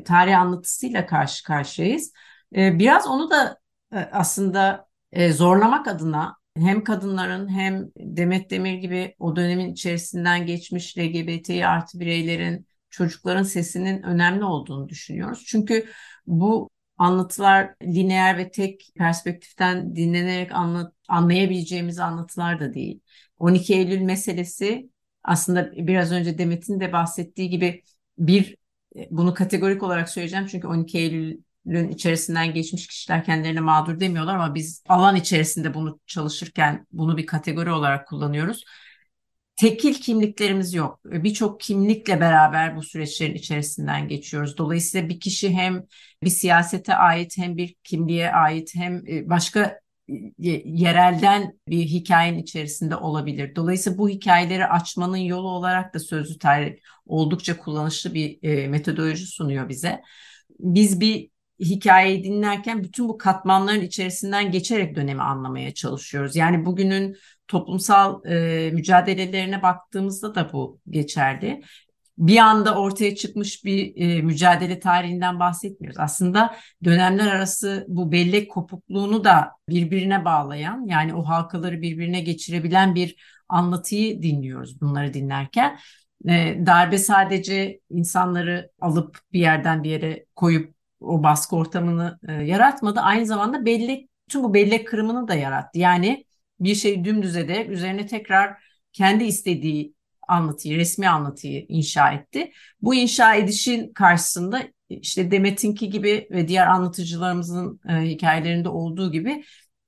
tarih 0.03 0.39
anlatısıyla 0.39 1.05
karşı 1.05 1.43
karşıyayız. 1.43 2.13
Biraz 2.51 3.07
onu 3.07 3.29
da 3.31 3.59
aslında 4.11 4.87
e, 5.13 5.33
zorlamak 5.33 5.87
adına 5.87 6.37
hem 6.57 6.83
kadınların 6.83 7.49
hem 7.49 7.89
Demet 7.97 8.49
Demir 8.49 8.73
gibi 8.73 9.15
o 9.19 9.35
dönemin 9.35 9.71
içerisinden 9.73 10.45
geçmiş 10.45 10.97
LGBT 10.97 11.49
artı 11.49 11.99
bireylerin, 11.99 12.67
çocukların 12.89 13.43
sesinin 13.43 14.03
önemli 14.03 14.45
olduğunu 14.45 14.89
düşünüyoruz. 14.89 15.43
Çünkü 15.47 15.85
bu 16.27 16.69
anlatılar 16.97 17.75
lineer 17.83 18.37
ve 18.37 18.51
tek 18.51 18.89
perspektiften 18.95 19.95
dinlenerek 19.95 20.51
anlat, 20.51 20.93
anlayabileceğimiz 21.07 21.99
anlatılar 21.99 22.59
da 22.59 22.73
değil. 22.73 22.99
12 23.37 23.73
Eylül 23.73 24.01
meselesi 24.01 24.89
aslında 25.23 25.71
biraz 25.87 26.11
önce 26.11 26.37
Demet'in 26.37 26.79
de 26.79 26.93
bahsettiği 26.93 27.49
gibi 27.49 27.83
bir 28.17 28.57
bunu 29.11 29.33
kategorik 29.33 29.83
olarak 29.83 30.09
söyleyeceğim 30.09 30.47
çünkü 30.47 30.67
12 30.67 30.97
Eylül'ün 30.97 31.45
içerisinden 31.65 32.53
geçmiş 32.53 32.87
kişiler 32.87 33.23
kendilerine 33.23 33.59
mağdur 33.59 33.99
demiyorlar 33.99 34.35
ama 34.35 34.55
biz 34.55 34.83
alan 34.89 35.15
içerisinde 35.15 35.73
bunu 35.73 35.99
çalışırken 36.07 36.87
bunu 36.91 37.17
bir 37.17 37.25
kategori 37.25 37.71
olarak 37.71 38.07
kullanıyoruz. 38.07 38.63
Tekil 39.55 39.93
kimliklerimiz 39.93 40.73
yok. 40.73 40.99
Birçok 41.05 41.59
kimlikle 41.59 42.19
beraber 42.21 42.75
bu 42.75 42.83
süreçlerin 42.83 43.35
içerisinden 43.35 44.07
geçiyoruz. 44.07 44.57
Dolayısıyla 44.57 45.09
bir 45.09 45.19
kişi 45.19 45.53
hem 45.53 45.83
bir 46.23 46.29
siyasete 46.29 46.95
ait 46.95 47.37
hem 47.37 47.57
bir 47.57 47.75
kimliğe 47.83 48.31
ait 48.31 48.75
hem 48.75 49.07
e, 49.07 49.29
başka 49.29 49.79
yerelden 50.37 51.59
bir 51.67 51.85
hikayenin 51.85 52.39
içerisinde 52.39 52.95
olabilir. 52.95 53.55
Dolayısıyla 53.55 53.97
bu 53.97 54.09
hikayeleri 54.09 54.67
açmanın 54.67 55.17
yolu 55.17 55.47
olarak 55.47 55.93
da 55.93 55.99
sözlü 55.99 56.37
tarih 56.37 56.77
oldukça 57.05 57.57
kullanışlı 57.57 58.13
bir 58.13 58.39
e, 58.43 58.67
metodoloji 58.67 59.25
sunuyor 59.25 59.69
bize. 59.69 60.01
Biz 60.59 60.99
bir 60.99 61.29
hikayeyi 61.59 62.23
dinlerken 62.23 62.83
bütün 62.83 63.09
bu 63.09 63.17
katmanların 63.17 63.81
içerisinden 63.81 64.51
geçerek 64.51 64.95
dönemi 64.95 65.21
anlamaya 65.21 65.73
çalışıyoruz. 65.73 66.35
Yani 66.35 66.65
bugünün 66.65 67.17
toplumsal 67.47 68.25
e, 68.25 68.71
mücadelelerine 68.71 69.61
baktığımızda 69.61 70.35
da 70.35 70.53
bu 70.53 70.79
geçerli 70.89 71.61
bir 72.17 72.37
anda 72.37 72.75
ortaya 72.75 73.15
çıkmış 73.15 73.65
bir 73.65 73.93
e, 73.95 74.21
mücadele 74.21 74.79
tarihinden 74.79 75.39
bahsetmiyoruz. 75.39 75.99
Aslında 75.99 76.55
dönemler 76.83 77.27
arası 77.27 77.85
bu 77.87 78.11
bellek 78.11 78.51
kopukluğunu 78.51 79.23
da 79.23 79.51
birbirine 79.69 80.25
bağlayan 80.25 80.85
yani 80.87 81.13
o 81.13 81.23
halkaları 81.23 81.81
birbirine 81.81 82.21
geçirebilen 82.21 82.95
bir 82.95 83.15
anlatıyı 83.49 84.21
dinliyoruz 84.21 84.81
bunları 84.81 85.13
dinlerken. 85.13 85.79
E, 86.29 86.57
darbe 86.65 86.97
sadece 86.97 87.79
insanları 87.89 88.71
alıp 88.81 89.19
bir 89.33 89.39
yerden 89.39 89.83
bir 89.83 89.89
yere 89.89 90.25
koyup 90.35 90.75
o 91.03 91.23
baskı 91.23 91.55
ortamını 91.55 92.19
e, 92.27 92.33
yaratmadı. 92.33 92.99
Aynı 92.99 93.25
zamanda 93.25 93.65
bellek, 93.65 94.09
tüm 94.29 94.43
bu 94.43 94.53
bellek 94.53 94.87
kırımını 94.87 95.27
da 95.27 95.35
yarattı. 95.35 95.79
Yani 95.79 96.25
bir 96.59 96.75
şey 96.75 97.05
dümdüz 97.05 97.35
ederek 97.35 97.69
üzerine 97.69 98.07
tekrar 98.07 98.63
kendi 98.93 99.23
istediği 99.23 99.93
anlatıyı, 100.27 100.77
resmi 100.77 101.09
anlatıyı 101.09 101.65
inşa 101.67 102.11
etti. 102.11 102.51
Bu 102.81 102.95
inşa 102.95 103.35
edişin 103.35 103.93
karşısında 103.93 104.63
işte 104.89 105.31
Demet'inki 105.31 105.89
gibi 105.89 106.27
ve 106.31 106.47
diğer 106.47 106.67
anlatıcılarımızın 106.67 107.79
e, 107.89 107.93
hikayelerinde 107.93 108.69
olduğu 108.69 109.11
gibi 109.11 109.43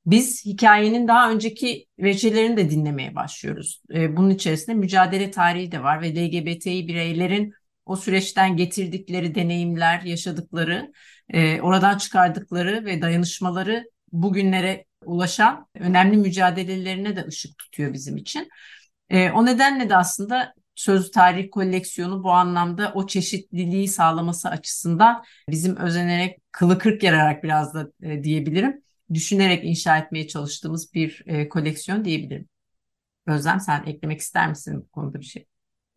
biz 0.06 0.46
hikayenin 0.46 1.08
daha 1.08 1.32
önceki 1.32 1.86
vecelerini 2.00 2.58
de 2.58 2.70
dinlemeye 2.70 3.16
başlıyoruz. 3.16 3.82
E, 3.94 4.18
bunun 4.18 4.30
içerisinde 4.30 4.76
mücadele 4.76 5.32
tarihi 5.32 5.72
de 5.72 5.84
var 5.84 6.02
ve 6.02 6.10
LGBTİ 6.16 6.88
bireylerin 6.88 7.54
o 7.86 7.96
süreçten 7.96 8.58
getirdikleri 8.58 9.36
deneyimler, 9.36 10.02
yaşadıkları, 10.02 10.92
e, 11.30 11.62
oradan 11.62 11.98
çıkardıkları 11.98 12.86
ve 12.86 13.02
dayanışmaları 13.02 13.86
bugünlere 14.12 14.86
ulaşan 15.06 15.68
önemli 15.76 16.18
mücadelelerine 16.18 17.16
de 17.16 17.26
ışık 17.28 17.58
tutuyor 17.58 17.94
bizim 17.94 18.18
için. 18.18 18.50
E, 19.10 19.30
o 19.30 19.46
nedenle 19.46 19.90
de 19.90 19.96
aslında 19.96 20.54
söz 20.76 21.12
tarih 21.12 21.52
koleksiyonu 21.52 22.24
bu 22.24 22.32
anlamda 22.32 22.92
o 22.96 23.08
çeşitliliği 23.08 23.88
sağlaması 23.88 24.50
açısından 24.50 25.24
bizim 25.50 25.76
özenerek 25.78 26.40
kılı 26.52 26.80
kırk 26.80 27.04
yararak 27.04 27.44
biraz 27.44 27.74
da 27.74 27.92
e, 28.02 28.24
diyebilirim. 28.24 28.82
Düşünerek 29.14 29.66
inşa 29.66 29.98
etmeye 29.98 30.28
çalıştığımız 30.28 30.94
bir 30.94 31.24
e, 31.26 31.50
koleksiyon 31.50 32.06
diyebilirim. 32.06 32.50
Özlem 33.28 33.60
sen 33.60 33.84
eklemek 33.86 34.20
ister 34.20 34.50
misin 34.50 34.82
bu 34.82 34.88
konuda 34.88 35.20
bir 35.20 35.26
şey? 35.26 35.46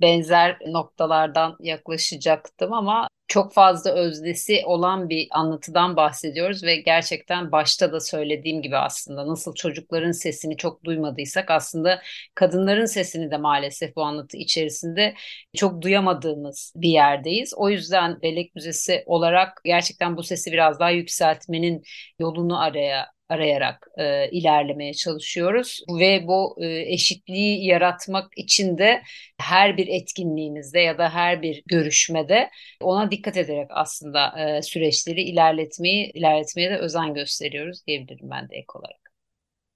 Benzer 0.00 0.58
noktalardan 0.66 1.56
yaklaşacaktım 1.60 2.72
ama 2.72 3.08
çok 3.28 3.52
fazla 3.52 3.90
özdesi 3.92 4.62
olan 4.66 5.08
bir 5.08 5.28
anlatıdan 5.30 5.96
bahsediyoruz 5.96 6.64
ve 6.64 6.76
gerçekten 6.76 7.52
başta 7.52 7.92
da 7.92 8.00
söylediğim 8.00 8.62
gibi 8.62 8.76
aslında 8.76 9.28
nasıl 9.28 9.54
çocukların 9.54 10.12
sesini 10.12 10.56
çok 10.56 10.84
duymadıysak 10.84 11.50
aslında 11.50 12.02
kadınların 12.34 12.84
sesini 12.86 13.30
de 13.30 13.36
maalesef 13.36 13.96
bu 13.96 14.02
anlatı 14.02 14.36
içerisinde 14.36 15.14
çok 15.56 15.82
duyamadığımız 15.82 16.72
bir 16.76 16.88
yerdeyiz. 16.88 17.54
O 17.56 17.70
yüzden 17.70 18.22
Bellek 18.22 18.54
Müzesi 18.54 19.02
olarak 19.06 19.60
gerçekten 19.64 20.16
bu 20.16 20.22
sesi 20.22 20.52
biraz 20.52 20.80
daha 20.80 20.90
yükseltmenin 20.90 21.82
yolunu 22.18 22.60
araya 22.60 23.17
arayarak 23.28 23.88
e, 23.96 24.30
ilerlemeye 24.30 24.94
çalışıyoruz 24.94 25.80
ve 26.00 26.26
bu 26.26 26.56
e, 26.60 26.92
eşitliği 26.92 27.66
yaratmak 27.66 28.32
için 28.36 28.78
de 28.78 29.02
her 29.38 29.76
bir 29.76 29.88
etkinliğimizde 29.88 30.80
ya 30.80 30.98
da 30.98 31.10
her 31.14 31.42
bir 31.42 31.62
görüşmede 31.66 32.50
ona 32.80 33.10
dikkat 33.10 33.36
ederek 33.36 33.68
aslında 33.70 34.40
e, 34.40 34.62
süreçleri 34.62 35.22
ilerletmeyi 35.22 36.12
ilerletmeye 36.12 36.70
de 36.70 36.76
özen 36.78 37.14
gösteriyoruz 37.14 37.86
diyebilirim 37.86 38.30
ben 38.30 38.48
de 38.48 38.56
ek 38.56 38.66
olarak. 38.74 39.08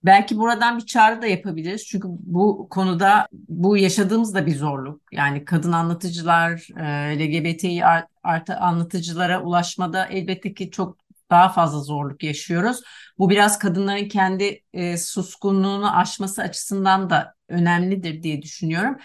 Belki 0.05 0.37
buradan 0.39 0.79
bir 0.79 0.87
çağrı 0.87 1.23
da 1.23 1.27
yapabiliriz. 1.27 1.87
Çünkü 1.87 2.09
bu 2.11 2.69
konuda 2.71 3.29
bu 3.33 3.77
yaşadığımız 3.77 4.35
da 4.35 4.47
bir 4.47 4.55
zorluk. 4.57 5.03
Yani 5.13 5.45
kadın 5.45 5.73
anlatıcılar, 5.73 6.69
e, 6.81 7.19
LGBTİ 7.19 7.85
artı 8.23 8.57
anlatıcılara 8.57 9.43
ulaşmada 9.43 10.07
elbette 10.07 10.55
ki 10.55 10.71
çok 10.71 10.97
daha 11.33 11.49
fazla 11.49 11.81
zorluk 11.81 12.23
yaşıyoruz. 12.23 12.81
Bu 13.19 13.31
biraz 13.31 13.59
kadınların 13.59 14.09
kendi 14.09 14.61
e, 14.73 14.97
suskunluğunu 14.99 15.97
aşması 15.97 16.43
açısından 16.43 17.11
da 17.11 17.35
önemlidir 17.49 18.23
diye 18.23 18.43
düşünüyorum. 18.43 18.97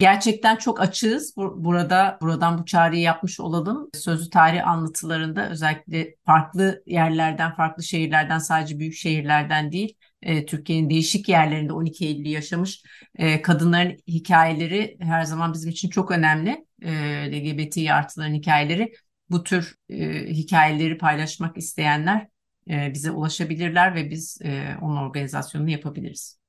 Gerçekten 0.00 0.56
çok 0.56 0.80
açığız. 0.80 1.34
Burada 1.36 2.18
buradan 2.22 2.58
bu 2.58 2.64
çağrıyı 2.64 3.02
yapmış 3.02 3.40
olalım. 3.40 3.90
Sözlü 3.94 4.30
tarih 4.30 4.68
anlatılarında 4.68 5.50
özellikle 5.50 6.14
farklı 6.26 6.82
yerlerden, 6.86 7.54
farklı 7.54 7.82
şehirlerden 7.82 8.38
sadece 8.38 8.78
büyük 8.78 8.94
şehirlerden 8.94 9.72
değil, 9.72 9.96
e, 10.22 10.46
Türkiye'nin 10.46 10.90
değişik 10.90 11.28
yerlerinde 11.28 11.72
12 11.72 12.06
Eylül'ü 12.06 12.28
yaşamış 12.28 12.82
e, 13.18 13.42
kadınların 13.42 13.96
hikayeleri 14.08 14.96
her 15.00 15.22
zaman 15.24 15.52
bizim 15.52 15.70
için 15.70 15.88
çok 15.88 16.10
önemli. 16.10 16.66
E, 16.82 16.92
LGBT 17.32 17.90
artıların 17.92 18.34
hikayeleri 18.34 18.92
bu 19.30 19.44
tür 19.44 19.76
e, 19.88 20.26
hikayeleri 20.26 20.98
paylaşmak 20.98 21.56
isteyenler 21.56 22.26
e, 22.70 22.94
bize 22.94 23.10
ulaşabilirler 23.10 23.94
ve 23.94 24.10
biz 24.10 24.38
e, 24.44 24.76
onun 24.82 24.96
organizasyonunu 24.96 25.70
yapabiliriz. 25.70 26.40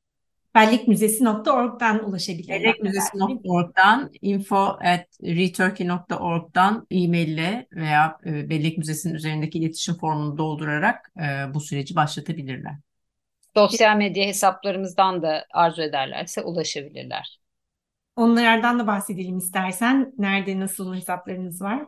Bellekmüzesi.org'dan 0.56 2.10
ulaşabilirler. 2.10 2.64
Bellekmüzesi.org'dan 2.64 4.12
info 4.22 4.58
at 4.58 5.06
returkey.org'dan 5.24 6.88
e-mail 6.92 7.28
ile 7.28 7.68
veya 7.72 8.18
e, 8.26 8.50
Bellek 8.50 8.78
Müzesi'nin 8.78 9.14
üzerindeki 9.14 9.60
iletişim 9.60 9.96
formunu 9.96 10.38
doldurarak 10.38 11.12
e, 11.18 11.54
bu 11.54 11.60
süreci 11.60 11.96
başlatabilirler. 11.96 12.76
Sosyal 13.56 13.98
medya 13.98 14.26
hesaplarımızdan 14.26 15.22
da 15.22 15.46
arzu 15.54 15.82
ederlerse 15.82 16.42
ulaşabilirler. 16.42 17.40
Onlardan 18.16 18.80
da 18.80 18.88
bahsedelim 18.88 19.38
istersen. 19.38 20.14
Nerede, 20.18 20.60
nasıl 20.60 20.96
hesaplarınız 20.96 21.62
var? 21.62 21.86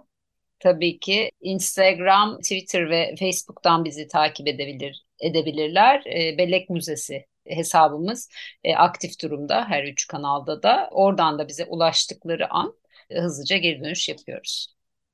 Tabii 0.64 1.00
ki 1.00 1.32
Instagram, 1.42 2.38
Twitter 2.38 2.90
ve 2.90 3.16
Facebook'tan 3.20 3.86
bizi 3.86 4.08
takip 4.08 4.48
edebilir 4.48 5.06
edebilirler. 5.20 6.04
E, 6.06 6.38
Bellek 6.38 6.70
Müzesi 6.70 7.26
hesabımız 7.48 8.30
e, 8.64 8.76
aktif 8.76 9.22
durumda 9.22 9.66
her 9.70 9.84
üç 9.84 10.08
kanalda 10.08 10.64
da. 10.64 10.90
Oradan 10.92 11.40
da 11.40 11.48
bize 11.48 11.66
ulaştıkları 11.66 12.54
an 12.54 12.74
e, 13.10 13.20
hızlıca 13.20 13.58
geri 13.58 13.84
dönüş 13.84 14.10
yapıyoruz. 14.10 14.68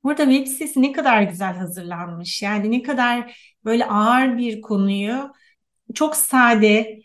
Burada 0.04 0.32
web 0.32 0.48
sitesi 0.48 0.82
ne 0.82 0.92
kadar 0.92 1.22
güzel 1.22 1.54
hazırlanmış. 1.54 2.42
Yani 2.42 2.72
ne 2.72 2.84
kadar 2.84 3.40
böyle 3.66 3.86
ağır 3.86 4.38
bir 4.38 4.62
konuyu 4.62 5.32
çok 5.94 6.16
sade, 6.16 7.00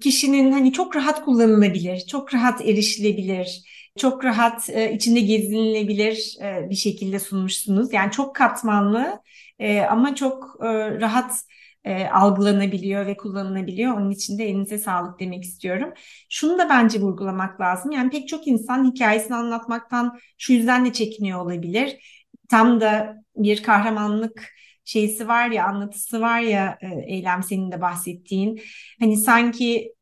kişinin 0.00 0.52
hani 0.52 0.72
çok 0.72 0.96
rahat 0.96 1.24
kullanılabilir, 1.24 2.00
çok 2.00 2.34
rahat 2.34 2.60
erişilebilir 2.60 3.62
çok 3.98 4.24
rahat 4.24 4.70
e, 4.70 4.92
içinde 4.92 5.20
gezinilebilir 5.20 6.36
e, 6.42 6.70
bir 6.70 6.74
şekilde 6.74 7.18
sunmuşsunuz. 7.18 7.92
Yani 7.92 8.10
çok 8.10 8.36
katmanlı 8.36 9.22
e, 9.58 9.80
ama 9.80 10.14
çok 10.14 10.56
rahat 11.00 11.44
algılanabiliyor 12.12 13.06
ve 13.06 13.16
kullanılabiliyor. 13.16 13.96
Onun 13.96 14.10
için 14.10 14.38
de 14.38 14.44
elinize 14.44 14.78
sağlık 14.78 15.20
demek 15.20 15.44
istiyorum. 15.44 15.92
Şunu 16.28 16.58
da 16.58 16.68
bence 16.68 17.00
vurgulamak 17.00 17.60
lazım. 17.60 17.90
Yani 17.90 18.10
pek 18.10 18.28
çok 18.28 18.46
insan 18.46 18.92
hikayesini 18.92 19.36
anlatmaktan 19.36 20.18
şu 20.38 20.52
yüzden 20.52 20.86
de 20.86 20.92
çekiniyor 20.92 21.40
olabilir. 21.40 21.96
Tam 22.48 22.80
da 22.80 23.16
bir 23.36 23.62
kahramanlık 23.62 24.48
şeysi 24.84 25.28
var 25.28 25.50
ya, 25.50 25.66
anlatısı 25.66 26.20
var 26.20 26.40
ya 26.40 26.78
Eylem 27.06 27.42
senin 27.42 27.72
de 27.72 27.80
bahsettiğin. 27.80 28.60
Hani 29.00 29.16
sanki 29.16 29.94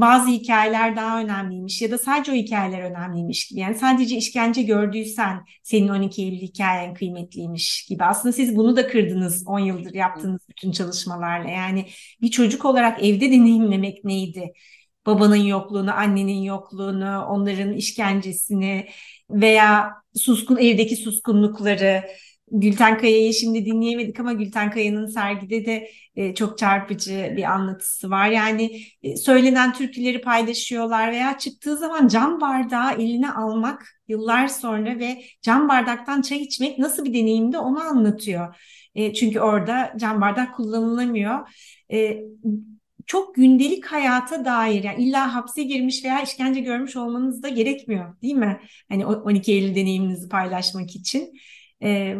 bazı 0.00 0.28
hikayeler 0.28 0.96
daha 0.96 1.20
önemliymiş 1.20 1.82
ya 1.82 1.90
da 1.90 1.98
sadece 1.98 2.32
o 2.32 2.34
hikayeler 2.34 2.80
önemliymiş 2.80 3.48
gibi. 3.48 3.60
Yani 3.60 3.74
sadece 3.74 4.16
işkence 4.16 4.62
gördüysen 4.62 5.44
senin 5.62 5.88
12 5.88 6.22
Eylül 6.22 6.38
hikayen 6.38 6.94
kıymetliymiş 6.94 7.86
gibi. 7.88 8.04
Aslında 8.04 8.32
siz 8.32 8.56
bunu 8.56 8.76
da 8.76 8.86
kırdınız 8.88 9.44
10 9.46 9.58
yıldır 9.58 9.94
yaptığınız 9.94 10.40
bütün 10.48 10.72
çalışmalarla. 10.72 11.50
Yani 11.50 11.86
bir 12.20 12.30
çocuk 12.30 12.64
olarak 12.64 13.04
evde 13.04 13.30
deneyimlemek 13.30 14.04
neydi? 14.04 14.52
babanın 15.08 15.36
yokluğunu, 15.36 15.92
annenin 15.94 16.42
yokluğunu, 16.42 17.24
onların 17.28 17.72
işkencesini 17.72 18.88
veya 19.30 19.92
suskun 20.16 20.56
evdeki 20.56 20.96
suskunlukları 20.96 22.04
Gülten 22.52 22.98
Kaya'yı 22.98 23.34
şimdi 23.34 23.66
dinleyemedik 23.66 24.20
ama 24.20 24.32
Gülten 24.32 24.70
Kaya'nın 24.70 25.06
sergide 25.06 25.66
de 25.66 25.90
e, 26.16 26.34
çok 26.34 26.58
çarpıcı 26.58 27.34
bir 27.36 27.42
anlatısı 27.42 28.10
var. 28.10 28.28
Yani 28.28 28.82
e, 29.02 29.16
söylenen 29.16 29.72
türküleri 29.72 30.20
paylaşıyorlar 30.20 31.12
veya 31.12 31.38
çıktığı 31.38 31.76
zaman 31.76 32.08
cam 32.08 32.40
bardağı 32.40 32.92
eline 32.92 33.30
almak 33.30 33.86
yıllar 34.08 34.48
sonra 34.48 34.98
ve 34.98 35.22
cam 35.42 35.68
bardaktan 35.68 36.22
çay 36.22 36.38
içmek 36.38 36.78
nasıl 36.78 37.04
bir 37.04 37.14
deneyimdi 37.14 37.58
onu 37.58 37.80
anlatıyor. 37.80 38.56
E, 38.94 39.14
çünkü 39.14 39.40
orada 39.40 39.94
cam 40.00 40.20
bardak 40.20 40.56
kullanılamıyor. 40.56 41.48
E, 41.92 42.20
çok 43.06 43.34
gündelik 43.34 43.86
hayata 43.86 44.44
dair 44.44 44.84
yani 44.84 45.02
illa 45.02 45.34
hapse 45.34 45.62
girmiş 45.62 46.04
veya 46.04 46.22
işkence 46.22 46.60
görmüş 46.60 46.96
olmanız 46.96 47.42
da 47.42 47.48
gerekmiyor 47.48 48.22
değil 48.22 48.34
mi? 48.34 48.60
Hani 48.88 49.06
12 49.06 49.52
Eylül 49.52 49.74
deneyiminizi 49.74 50.28
paylaşmak 50.28 50.96
için. 50.96 51.32
E, 51.82 52.16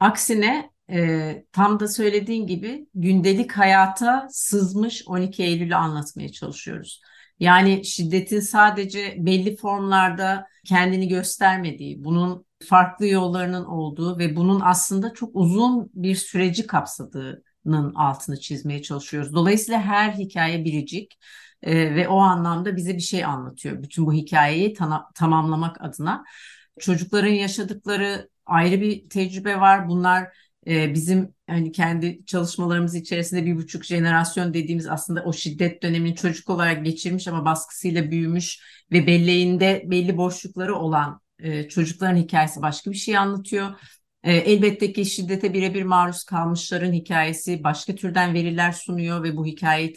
Aksine 0.00 0.70
e, 0.90 1.44
tam 1.52 1.80
da 1.80 1.88
söylediğin 1.88 2.46
gibi 2.46 2.86
gündelik 2.94 3.52
hayata 3.52 4.26
sızmış 4.30 5.02
12 5.06 5.42
Eylül'ü 5.42 5.74
anlatmaya 5.74 6.32
çalışıyoruz. 6.32 7.00
Yani 7.40 7.84
şiddetin 7.84 8.40
sadece 8.40 9.14
belli 9.18 9.56
formlarda 9.56 10.46
kendini 10.64 11.08
göstermediği, 11.08 12.04
bunun 12.04 12.46
farklı 12.64 13.06
yollarının 13.06 13.64
olduğu 13.64 14.18
ve 14.18 14.36
bunun 14.36 14.60
aslında 14.60 15.14
çok 15.14 15.30
uzun 15.32 15.90
bir 15.94 16.14
süreci 16.14 16.66
kapsadığının 16.66 17.94
altını 17.94 18.40
çizmeye 18.40 18.82
çalışıyoruz. 18.82 19.34
Dolayısıyla 19.34 19.82
her 19.82 20.12
hikaye 20.12 20.64
biricik 20.64 21.18
e, 21.62 21.94
ve 21.94 22.08
o 22.08 22.18
anlamda 22.18 22.76
bize 22.76 22.94
bir 22.94 23.00
şey 23.00 23.24
anlatıyor. 23.24 23.82
Bütün 23.82 24.06
bu 24.06 24.12
hikayeyi 24.12 24.74
tamamlamak 25.14 25.80
adına. 25.80 26.24
Çocukların 26.80 27.32
yaşadıkları 27.32 28.28
ayrı 28.46 28.80
bir 28.80 29.08
tecrübe 29.08 29.60
var. 29.60 29.88
Bunlar 29.88 30.28
e, 30.66 30.94
bizim 30.94 31.34
hani 31.46 31.72
kendi 31.72 32.26
çalışmalarımız 32.26 32.94
içerisinde 32.94 33.46
bir 33.46 33.56
buçuk 33.56 33.84
jenerasyon 33.84 34.54
dediğimiz 34.54 34.88
aslında 34.88 35.24
o 35.24 35.32
şiddet 35.32 35.82
dönemini 35.82 36.16
çocuk 36.16 36.50
olarak 36.50 36.84
geçirmiş 36.84 37.28
ama 37.28 37.44
baskısıyla 37.44 38.10
büyümüş 38.10 38.60
ve 38.92 39.06
belleğinde 39.06 39.82
belli 39.86 40.16
boşlukları 40.16 40.74
olan 40.74 41.20
e, 41.38 41.68
çocukların 41.68 42.16
hikayesi 42.16 42.62
başka 42.62 42.90
bir 42.90 42.96
şey 42.96 43.16
anlatıyor. 43.16 43.74
E, 44.22 44.32
elbette 44.36 44.92
ki 44.92 45.04
şiddete 45.04 45.54
birebir 45.54 45.82
maruz 45.82 46.24
kalmışların 46.24 46.92
hikayesi 46.92 47.64
başka 47.64 47.94
türden 47.94 48.34
veriler 48.34 48.72
sunuyor 48.72 49.22
ve 49.22 49.36
bu 49.36 49.46
hikayeyi 49.46 49.92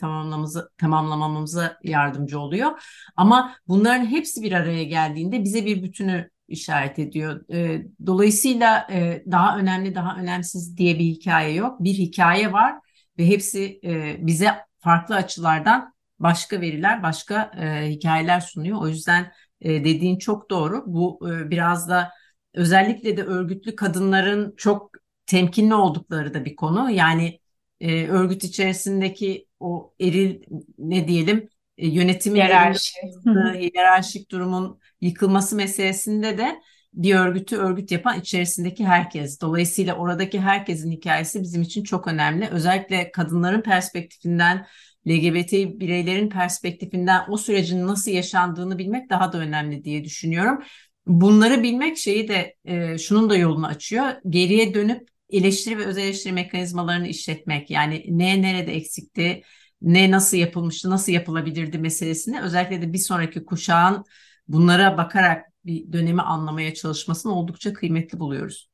tamamlamamıza, 0.77 1.79
yardımcı 1.83 2.39
oluyor. 2.39 2.71
Ama 3.15 3.55
bunların 3.67 4.05
hepsi 4.05 4.41
bir 4.41 4.51
araya 4.51 4.83
geldiğinde 4.83 5.43
bize 5.43 5.65
bir 5.65 5.83
bütünü 5.83 6.29
işaret 6.47 6.99
ediyor. 6.99 7.53
E, 7.53 7.85
dolayısıyla 8.05 8.87
e, 8.91 9.23
daha 9.31 9.57
önemli, 9.57 9.95
daha 9.95 10.17
önemsiz 10.17 10.77
diye 10.77 10.99
bir 10.99 11.05
hikaye 11.05 11.53
yok. 11.53 11.83
Bir 11.83 11.93
hikaye 11.93 12.51
var 12.51 12.75
ve 13.17 13.27
hepsi 13.27 13.79
e, 13.83 14.17
bize 14.27 14.53
farklı 14.79 15.15
açılardan 15.15 15.93
başka 16.19 16.61
veriler, 16.61 17.03
başka 17.03 17.51
e, 17.61 17.89
hikayeler 17.89 18.39
sunuyor. 18.39 18.81
O 18.81 18.87
yüzden 18.87 19.31
e, 19.61 19.69
dediğin 19.69 20.17
çok 20.17 20.49
doğru. 20.49 20.83
Bu 20.87 21.29
e, 21.31 21.49
biraz 21.49 21.89
da 21.89 22.11
özellikle 22.53 23.17
de 23.17 23.23
örgütlü 23.23 23.75
kadınların 23.75 24.53
çok 24.57 24.91
temkinli 25.25 25.73
oldukları 25.73 26.33
da 26.33 26.45
bir 26.45 26.55
konu. 26.55 26.91
Yani 26.91 27.39
e, 27.79 28.07
örgüt 28.07 28.43
içerisindeki 28.43 29.47
o 29.59 29.93
eril 29.99 30.41
ne 30.77 31.07
diyelim 31.07 31.49
e, 31.77 31.87
yönetimin 31.87 32.35
hiyerarşi. 32.35 32.99
hiyerarşik 33.59 34.31
durumun 34.31 34.79
yıkılması 35.01 35.55
meselesinde 35.55 36.37
de 36.37 36.61
bir 36.93 37.15
örgütü 37.15 37.57
örgüt 37.57 37.91
yapan 37.91 38.19
içerisindeki 38.19 38.85
herkes. 38.85 39.41
Dolayısıyla 39.41 39.95
oradaki 39.95 40.39
herkesin 40.41 40.91
hikayesi 40.91 41.41
bizim 41.41 41.61
için 41.61 41.83
çok 41.83 42.07
önemli. 42.07 42.47
Özellikle 42.47 43.11
kadınların 43.11 43.61
perspektifinden, 43.61 44.67
LGBT 45.07 45.53
bireylerin 45.53 46.29
perspektifinden 46.29 47.25
o 47.29 47.37
sürecin 47.37 47.87
nasıl 47.87 48.11
yaşandığını 48.11 48.77
bilmek 48.77 49.09
daha 49.09 49.33
da 49.33 49.37
önemli 49.37 49.83
diye 49.83 50.03
düşünüyorum. 50.03 50.63
Bunları 51.07 51.63
bilmek 51.63 51.97
şeyi 51.97 52.27
de 52.27 52.55
e, 52.65 52.97
şunun 52.97 53.29
da 53.29 53.37
yolunu 53.37 53.67
açıyor. 53.67 54.05
Geriye 54.29 54.73
dönüp 54.73 55.07
eleştiri 55.29 55.77
ve 55.77 55.85
öz 55.85 55.97
eleştiri 55.97 56.33
mekanizmalarını 56.33 57.07
işletmek. 57.07 57.69
Yani 57.69 58.05
ne 58.07 58.41
nerede 58.41 58.75
eksikti, 58.75 59.43
ne 59.81 60.11
nasıl 60.11 60.37
yapılmıştı, 60.37 60.89
nasıl 60.89 61.11
yapılabilirdi 61.11 61.77
meselesini 61.77 62.41
özellikle 62.41 62.81
de 62.81 62.93
bir 62.93 62.97
sonraki 62.97 63.45
kuşağın 63.45 64.05
bunlara 64.47 64.97
bakarak 64.97 65.45
bir 65.65 65.93
dönemi 65.93 66.21
anlamaya 66.21 66.73
çalışmasını 66.73 67.35
oldukça 67.35 67.73
kıymetli 67.73 68.19
buluyoruz. 68.19 68.69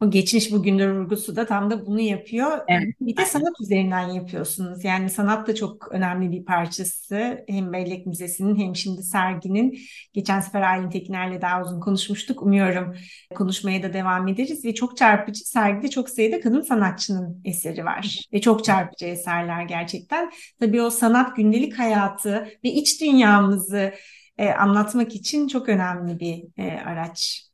O 0.00 0.10
geçmiş 0.10 0.52
bugündür 0.52 0.88
vurgusu 0.88 1.36
da 1.36 1.46
tam 1.46 1.70
da 1.70 1.86
bunu 1.86 2.00
yapıyor. 2.00 2.58
Evet. 2.68 2.94
Bir 3.00 3.16
de 3.16 3.24
sanat 3.24 3.60
üzerinden 3.60 4.08
yapıyorsunuz. 4.08 4.84
Yani 4.84 5.10
sanat 5.10 5.48
da 5.48 5.54
çok 5.54 5.92
önemli 5.92 6.30
bir 6.30 6.44
parçası. 6.44 7.44
Hem 7.48 7.72
Bellek 7.72 8.06
Müzesi'nin 8.06 8.56
hem 8.56 8.76
şimdi 8.76 9.02
serginin. 9.02 9.78
Geçen 10.12 10.40
sefer 10.40 10.62
Aylin 10.62 10.90
Tekiner'le 10.90 11.42
daha 11.42 11.62
uzun 11.62 11.80
konuşmuştuk. 11.80 12.42
Umuyorum 12.42 12.94
konuşmaya 13.34 13.82
da 13.82 13.92
devam 13.92 14.28
ederiz. 14.28 14.64
Ve 14.64 14.74
çok 14.74 14.96
çarpıcı 14.96 15.48
sergide 15.48 15.90
çok 15.90 16.10
sayıda 16.10 16.40
kadın 16.40 16.60
sanatçının 16.60 17.40
eseri 17.44 17.84
var. 17.84 18.20
Ve 18.32 18.40
çok 18.40 18.64
çarpıcı 18.64 19.06
eserler 19.06 19.62
gerçekten. 19.62 20.30
Tabii 20.60 20.82
o 20.82 20.90
sanat 20.90 21.36
gündelik 21.36 21.78
hayatı 21.78 22.48
ve 22.64 22.68
iç 22.68 23.00
dünyamızı 23.00 23.92
e, 24.40 24.52
anlatmak 24.52 25.14
için 25.14 25.48
çok 25.48 25.68
önemli 25.68 26.20
bir 26.20 26.62
e, 26.62 26.80
araç. 26.80 27.46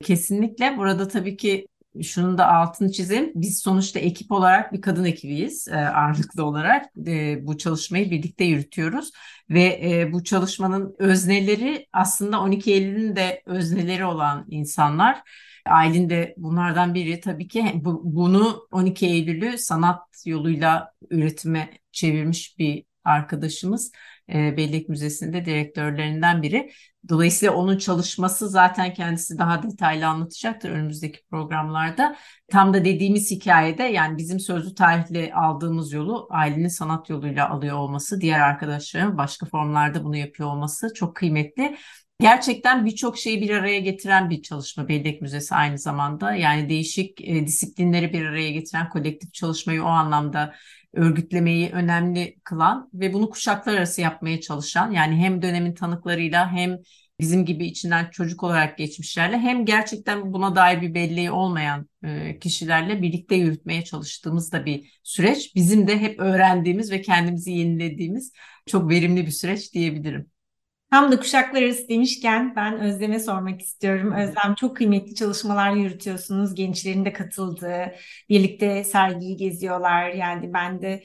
Kesinlikle. 0.00 0.78
Burada 0.78 1.08
tabii 1.08 1.36
ki 1.36 1.68
şunun 2.02 2.38
da 2.38 2.48
altını 2.48 2.92
çizeyim. 2.92 3.32
Biz 3.34 3.58
sonuçta 3.60 3.98
ekip 3.98 4.32
olarak 4.32 4.72
bir 4.72 4.80
kadın 4.80 5.04
ekibiyiz 5.04 5.68
e, 5.68 5.76
ağırlıklı 5.76 6.44
olarak. 6.44 6.86
E, 7.06 7.46
bu 7.46 7.58
çalışmayı 7.58 8.10
birlikte 8.10 8.44
yürütüyoruz. 8.44 9.10
Ve 9.50 9.80
e, 9.84 10.12
bu 10.12 10.24
çalışmanın 10.24 10.96
özneleri 10.98 11.86
aslında 11.92 12.40
12 12.40 12.72
Eylül'ün 12.72 13.16
de 13.16 13.42
özneleri 13.46 14.04
olan 14.04 14.46
insanlar. 14.50 15.22
Aylin 15.66 16.10
de 16.10 16.34
bunlardan 16.36 16.94
biri 16.94 17.20
tabii 17.20 17.48
ki 17.48 17.72
bu, 17.74 18.00
bunu 18.04 18.68
12 18.70 19.06
Eylül'ü 19.06 19.58
sanat 19.58 20.02
yoluyla 20.26 20.92
üretime 21.10 21.70
çevirmiş 21.92 22.58
bir 22.58 22.84
arkadaşımız 23.04 23.92
e, 24.34 24.56
Bellek 24.56 24.88
Müzesi'nde 24.88 25.44
direktörlerinden 25.44 26.42
biri. 26.42 26.72
Dolayısıyla 27.08 27.54
onun 27.54 27.78
çalışması 27.78 28.48
zaten 28.48 28.94
kendisi 28.94 29.38
daha 29.38 29.62
detaylı 29.62 30.06
anlatacaktır 30.06 30.70
önümüzdeki 30.70 31.20
programlarda. 31.30 32.16
Tam 32.48 32.74
da 32.74 32.84
dediğimiz 32.84 33.30
hikayede 33.30 33.82
yani 33.82 34.18
bizim 34.18 34.40
sözlü 34.40 34.74
tarihle 34.74 35.34
aldığımız 35.34 35.92
yolu 35.92 36.26
ailenin 36.30 36.68
sanat 36.68 37.10
yoluyla 37.10 37.50
alıyor 37.50 37.76
olması, 37.76 38.20
diğer 38.20 38.40
arkadaşların 38.40 39.18
başka 39.18 39.46
formlarda 39.46 40.04
bunu 40.04 40.16
yapıyor 40.16 40.48
olması 40.48 40.94
çok 40.94 41.16
kıymetli. 41.16 41.76
Gerçekten 42.20 42.86
birçok 42.86 43.18
şeyi 43.18 43.40
bir 43.40 43.50
araya 43.50 43.80
getiren 43.80 44.30
bir 44.30 44.42
çalışma 44.42 44.88
Bellek 44.88 45.22
Müzesi 45.22 45.54
aynı 45.54 45.78
zamanda. 45.78 46.34
Yani 46.34 46.68
değişik 46.68 47.20
e, 47.20 47.46
disiplinleri 47.46 48.12
bir 48.12 48.24
araya 48.24 48.50
getiren 48.50 48.88
kolektif 48.90 49.34
çalışmayı 49.34 49.82
o 49.82 49.86
anlamda 49.86 50.54
örgütlemeyi 50.92 51.70
önemli 51.70 52.36
kılan 52.44 52.90
ve 52.94 53.12
bunu 53.12 53.30
kuşaklar 53.30 53.74
arası 53.74 54.00
yapmaya 54.00 54.40
çalışan 54.40 54.90
yani 54.90 55.16
hem 55.16 55.42
dönemin 55.42 55.74
tanıklarıyla 55.74 56.52
hem 56.52 56.78
bizim 57.20 57.44
gibi 57.44 57.66
içinden 57.66 58.10
çocuk 58.10 58.42
olarak 58.42 58.78
geçmişlerle 58.78 59.38
hem 59.38 59.64
gerçekten 59.64 60.32
buna 60.32 60.56
dair 60.56 60.82
bir 60.82 60.94
belleği 60.94 61.30
olmayan 61.30 61.88
e, 62.04 62.38
kişilerle 62.38 63.02
birlikte 63.02 63.34
yürütmeye 63.34 63.84
çalıştığımız 63.84 64.52
da 64.52 64.66
bir 64.66 65.00
süreç. 65.02 65.54
Bizim 65.54 65.86
de 65.88 65.98
hep 65.98 66.20
öğrendiğimiz 66.20 66.92
ve 66.92 67.02
kendimizi 67.02 67.50
yenilediğimiz 67.50 68.32
çok 68.66 68.90
verimli 68.90 69.26
bir 69.26 69.30
süreç 69.30 69.74
diyebilirim. 69.74 70.30
Tam 70.90 71.12
da 71.12 71.20
kuşaklar 71.20 71.62
arası 71.62 71.88
demişken 71.88 72.56
ben 72.56 72.80
Özlem'e 72.80 73.18
sormak 73.20 73.62
istiyorum. 73.62 74.12
Özlem 74.12 74.54
çok 74.54 74.76
kıymetli 74.76 75.14
çalışmalar 75.14 75.72
yürütüyorsunuz. 75.72 76.54
Gençlerin 76.54 77.04
de 77.04 77.12
katıldığı, 77.12 77.94
birlikte 78.28 78.84
sergiyi 78.84 79.36
geziyorlar. 79.36 80.08
Yani 80.10 80.52
ben 80.54 80.82
de 80.82 81.02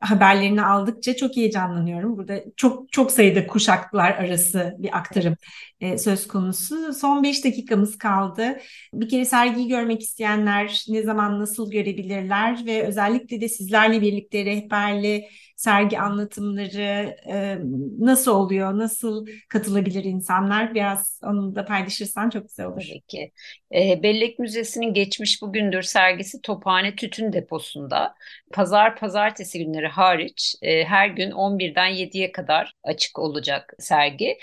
haberlerini 0.00 0.62
aldıkça 0.62 1.16
çok 1.16 1.36
heyecanlanıyorum. 1.36 2.16
Burada 2.16 2.40
çok 2.56 2.92
çok 2.92 3.10
sayıda 3.12 3.46
kuşaklar 3.46 4.10
arası 4.10 4.74
bir 4.78 4.98
aktarım 4.98 5.36
e, 5.80 5.98
söz 5.98 6.28
konusu. 6.28 6.92
Son 6.92 7.22
5 7.22 7.44
dakikamız 7.44 7.98
kaldı. 7.98 8.58
Bir 8.94 9.08
kere 9.08 9.24
sergiyi 9.24 9.68
görmek 9.68 10.02
isteyenler 10.02 10.84
ne 10.88 11.02
zaman 11.02 11.40
nasıl 11.40 11.70
görebilirler 11.70 12.66
ve 12.66 12.86
özellikle 12.86 13.40
de 13.40 13.48
sizlerle 13.48 14.00
birlikte 14.00 14.44
rehberli 14.44 15.28
sergi 15.56 15.98
anlatımları 15.98 17.16
e, 17.28 17.58
nasıl 17.98 18.32
oluyor, 18.32 18.78
nasıl 18.78 19.26
katılabilir 19.48 20.04
insanlar? 20.04 20.74
Biraz 20.74 21.20
onu 21.24 21.54
da 21.54 21.64
paylaşırsan 21.64 22.30
çok 22.30 22.48
güzel 22.48 22.66
olur. 22.66 22.86
Tabii 22.88 23.00
ki. 23.00 23.32
E, 23.74 24.02
Bellek 24.02 24.38
Müzesi'nin 24.38 24.94
Geçmiş 24.94 25.42
Bugündür 25.42 25.82
sergisi 25.82 26.42
Tophane 26.42 26.96
Tütün 26.96 27.32
Deposu'nda 27.32 28.14
pazar 28.52 28.96
pazartesi 28.96 29.58
günleri 29.58 29.88
hariç 29.88 30.54
e, 30.62 30.84
her 30.84 31.08
gün 31.08 31.30
11'den 31.30 31.90
7'ye 31.90 32.32
kadar 32.32 32.74
açık 32.82 33.18
olacak 33.18 33.74
sergi. 33.78 34.38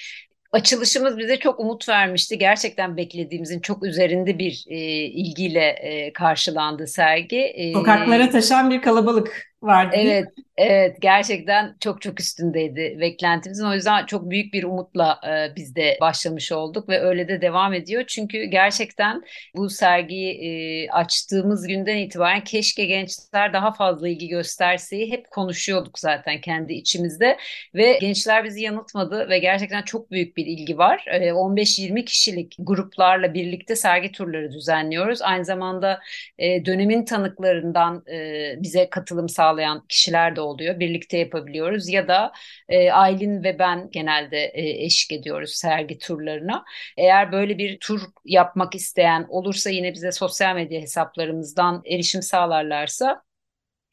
Açılışımız 0.52 1.18
bize 1.18 1.40
çok 1.40 1.60
umut 1.60 1.90
vermişti. 1.90 2.38
Gerçekten 2.38 2.98
beklediğimizin 2.98 3.60
çok 3.60 3.84
üzerinde 3.84 4.40
bir 4.40 4.66
e, 4.68 4.78
ilgiyle 5.06 5.66
e, 5.66 6.14
karşılandı 6.14 6.88
sergi. 6.88 7.38
E, 7.38 7.74
Sokaklara 7.74 8.30
taşan 8.30 8.70
bir 8.70 8.82
kalabalık 8.82 9.51
vardı. 9.64 9.96
Evet, 10.00 10.28
evet 10.58 10.98
gerçekten 11.02 11.76
çok 11.80 12.02
çok 12.02 12.20
üstündeydi 12.20 12.98
beklentimizin. 13.00 13.66
O 13.66 13.74
yüzden 13.74 14.06
çok 14.06 14.30
büyük 14.30 14.54
bir 14.54 14.64
umutla 14.64 15.20
e, 15.28 15.56
biz 15.56 15.76
de 15.76 15.98
başlamış 16.02 16.52
olduk 16.52 16.90
ve 16.90 17.00
öyle 17.00 17.28
de 17.28 17.42
devam 17.42 17.74
ediyor. 17.74 18.04
Çünkü 18.08 18.44
gerçekten 18.44 19.24
bu 19.56 19.70
sergiyi 19.70 20.34
e, 20.44 20.90
açtığımız 20.90 21.68
günden 21.68 21.98
itibaren 21.98 22.44
keşke 22.44 22.86
gençler 22.86 23.54
daha 23.54 23.74
fazla 23.74 24.08
ilgi 24.10 24.28
gösterseyi 24.28 25.12
hep 25.12 25.32
konuşuyorduk 25.32 26.00
zaten 26.00 26.42
kendi 26.42 26.74
içimizde 26.74 27.38
ve 27.76 27.98
gençler 28.02 28.44
bizi 28.44 28.62
yanıltmadı 28.62 29.30
ve 29.30 29.40
gerçekten 29.40 29.82
çok 29.82 30.12
büyük 30.12 30.38
bir 30.38 30.46
ilgi 30.46 30.78
var. 30.78 31.06
E, 31.08 31.34
15-20 31.34 32.06
kişilik 32.06 32.56
gruplarla 32.60 33.34
birlikte 33.34 33.76
sergi 33.76 34.12
turları 34.12 34.52
düzenliyoruz. 34.52 35.22
Aynı 35.22 35.46
zamanda 35.46 36.00
e, 36.38 36.66
dönemin 36.66 37.06
tanıklarından 37.06 38.04
e, 38.12 38.56
bize 38.62 38.90
katılım 38.90 39.30
sağlıyoruz 39.30 39.51
sağlayan 39.52 39.86
kişiler 39.90 40.36
de 40.36 40.42
oluyor. 40.42 40.80
Birlikte 40.80 41.18
yapabiliyoruz 41.18 41.90
ya 41.90 42.08
da 42.08 42.32
e, 42.70 42.92
Aylin 42.92 43.44
ve 43.44 43.60
ben 43.60 43.90
genelde 43.92 44.38
e, 44.38 44.86
eşlik 44.86 45.20
ediyoruz 45.20 45.52
sergi 45.56 45.98
turlarına. 45.98 46.64
Eğer 46.98 47.32
böyle 47.32 47.58
bir 47.58 47.80
tur 47.80 48.02
yapmak 48.26 48.76
isteyen 48.76 49.26
olursa 49.30 49.70
yine 49.70 49.94
bize 49.94 50.12
sosyal 50.12 50.56
medya 50.56 50.82
hesaplarımızdan 50.82 51.82
erişim 51.86 52.22
sağlarlarsa 52.22 53.24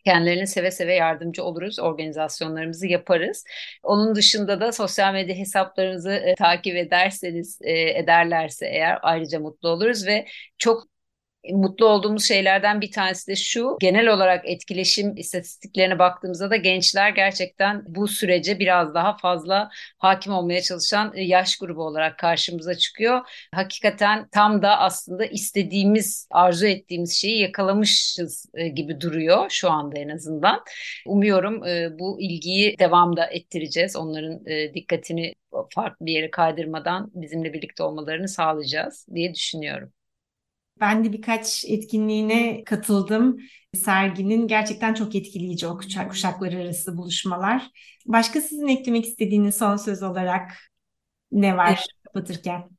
kendilerine 0.05 0.47
seve 0.47 0.71
seve 0.71 0.95
yardımcı 0.95 1.45
oluruz, 1.45 1.79
organizasyonlarımızı 1.79 2.87
yaparız. 2.87 3.45
Onun 3.83 4.15
dışında 4.15 4.61
da 4.61 4.73
sosyal 4.73 5.13
medya 5.13 5.37
hesaplarımızı 5.37 6.13
e, 6.13 6.35
takip 6.35 6.77
ederseniz, 6.77 7.59
e, 7.63 7.73
ederlerse 7.99 8.67
eğer 8.67 8.99
ayrıca 9.03 9.41
mutlu 9.41 9.69
oluruz 9.69 10.07
ve 10.07 10.27
çok 10.59 10.98
mutlu 11.53 11.87
olduğumuz 11.87 12.29
şeylerden 12.29 12.81
bir 12.81 12.93
tanesi 12.93 13.27
de 13.27 13.37
şu. 13.37 13.77
Genel 13.81 14.09
olarak 14.09 14.49
etkileşim 14.49 15.17
istatistiklerine 15.17 15.99
baktığımızda 15.99 16.51
da 16.51 16.57
gençler 16.57 17.11
gerçekten 17.11 17.85
bu 17.89 18.09
sürece 18.09 18.59
biraz 18.59 18.95
daha 18.95 19.17
fazla 19.17 19.71
hakim 19.99 20.33
olmaya 20.33 20.63
çalışan 20.63 21.13
e, 21.15 21.23
yaş 21.23 21.57
grubu 21.57 21.83
olarak 21.83 22.19
karşımıza 22.19 22.75
çıkıyor. 22.75 23.21
Hakikaten 23.55 24.29
tam 24.29 24.63
da 24.63 24.79
aslında 24.79 25.27
istediğimiz, 25.27 26.29
arzu 26.31 26.67
ettiğimiz 26.67 27.13
şeyi 27.13 27.41
yakalamışız 27.41 28.47
e, 28.55 28.69
gibi 28.69 29.01
duruyor 29.01 29.47
şu 29.51 29.71
anda 29.71 29.99
en 29.99 30.09
azından. 30.09 30.65
Umuyorum 31.07 31.65
e, 31.65 31.99
bu 31.99 32.21
ilgiyi 32.21 32.79
devamda 32.79 33.27
ettireceğiz. 33.27 33.97
Onların 33.97 34.45
dikkatini 34.75 35.35
farklı 35.75 36.07
bir 36.07 36.13
yere 36.13 36.31
kaydırmadan 36.31 37.11
bizimle 37.15 37.53
birlikte 37.53 37.83
olmalarını 37.83 38.29
sağlayacağız 38.29 39.07
diye 39.15 39.35
düşünüyorum. 39.35 39.93
Ben 40.81 41.05
de 41.05 41.13
birkaç 41.13 41.65
etkinliğine 41.69 42.65
katıldım. 42.65 43.39
Serginin 43.75 44.49
gerçekten 44.49 44.95
çok 44.95 45.15
etkileyici 45.15 45.67
o 45.67 45.77
kuşak, 45.79 46.11
kuşaklar 46.11 46.53
arası 46.53 46.97
buluşmalar. 46.97 47.71
Başka 48.07 48.41
sizin 48.41 48.69
eklemek 48.69 49.07
istediğiniz 49.07 49.57
son 49.59 49.77
söz 49.77 50.03
olarak 50.03 50.53
ne 51.33 51.57
var 51.57 51.69
evet. 51.69 51.87
kapatırken? 52.05 52.78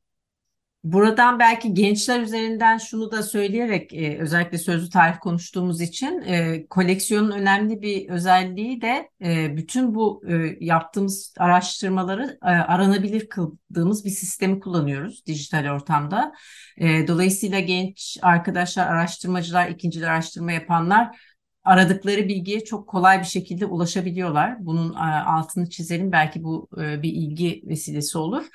Buradan 0.83 1.39
belki 1.39 1.73
gençler 1.73 2.21
üzerinden 2.21 2.77
şunu 2.77 3.11
da 3.11 3.23
söyleyerek 3.23 3.93
e, 3.93 4.17
özellikle 4.19 4.57
sözlü 4.57 4.89
tarih 4.89 5.19
konuştuğumuz 5.19 5.81
için 5.81 6.21
e, 6.21 6.65
koleksiyonun 6.69 7.31
önemli 7.31 7.81
bir 7.81 8.09
özelliği 8.09 8.81
de 8.81 9.09
e, 9.21 9.57
bütün 9.57 9.95
bu 9.95 10.23
e, 10.29 10.57
yaptığımız 10.59 11.33
araştırmaları 11.37 12.37
e, 12.43 12.47
aranabilir 12.47 13.29
kıldığımız 13.29 14.05
bir 14.05 14.09
sistemi 14.09 14.59
kullanıyoruz 14.59 15.25
dijital 15.25 15.75
ortamda. 15.75 16.33
E, 16.77 17.07
dolayısıyla 17.07 17.59
genç 17.59 18.17
arkadaşlar, 18.21 18.87
araştırmacılar, 18.87 19.67
ikincil 19.69 20.07
araştırma 20.07 20.51
yapanlar 20.51 21.17
aradıkları 21.63 22.27
bilgiye 22.27 22.63
çok 22.63 22.87
kolay 22.87 23.19
bir 23.19 23.25
şekilde 23.25 23.65
ulaşabiliyorlar. 23.65 24.65
Bunun 24.65 24.93
e, 24.93 25.23
altını 25.25 25.69
çizelim 25.69 26.11
belki 26.11 26.43
bu 26.43 26.69
e, 26.81 27.01
bir 27.03 27.11
ilgi 27.11 27.63
vesilesi 27.67 28.17
olur. 28.17 28.45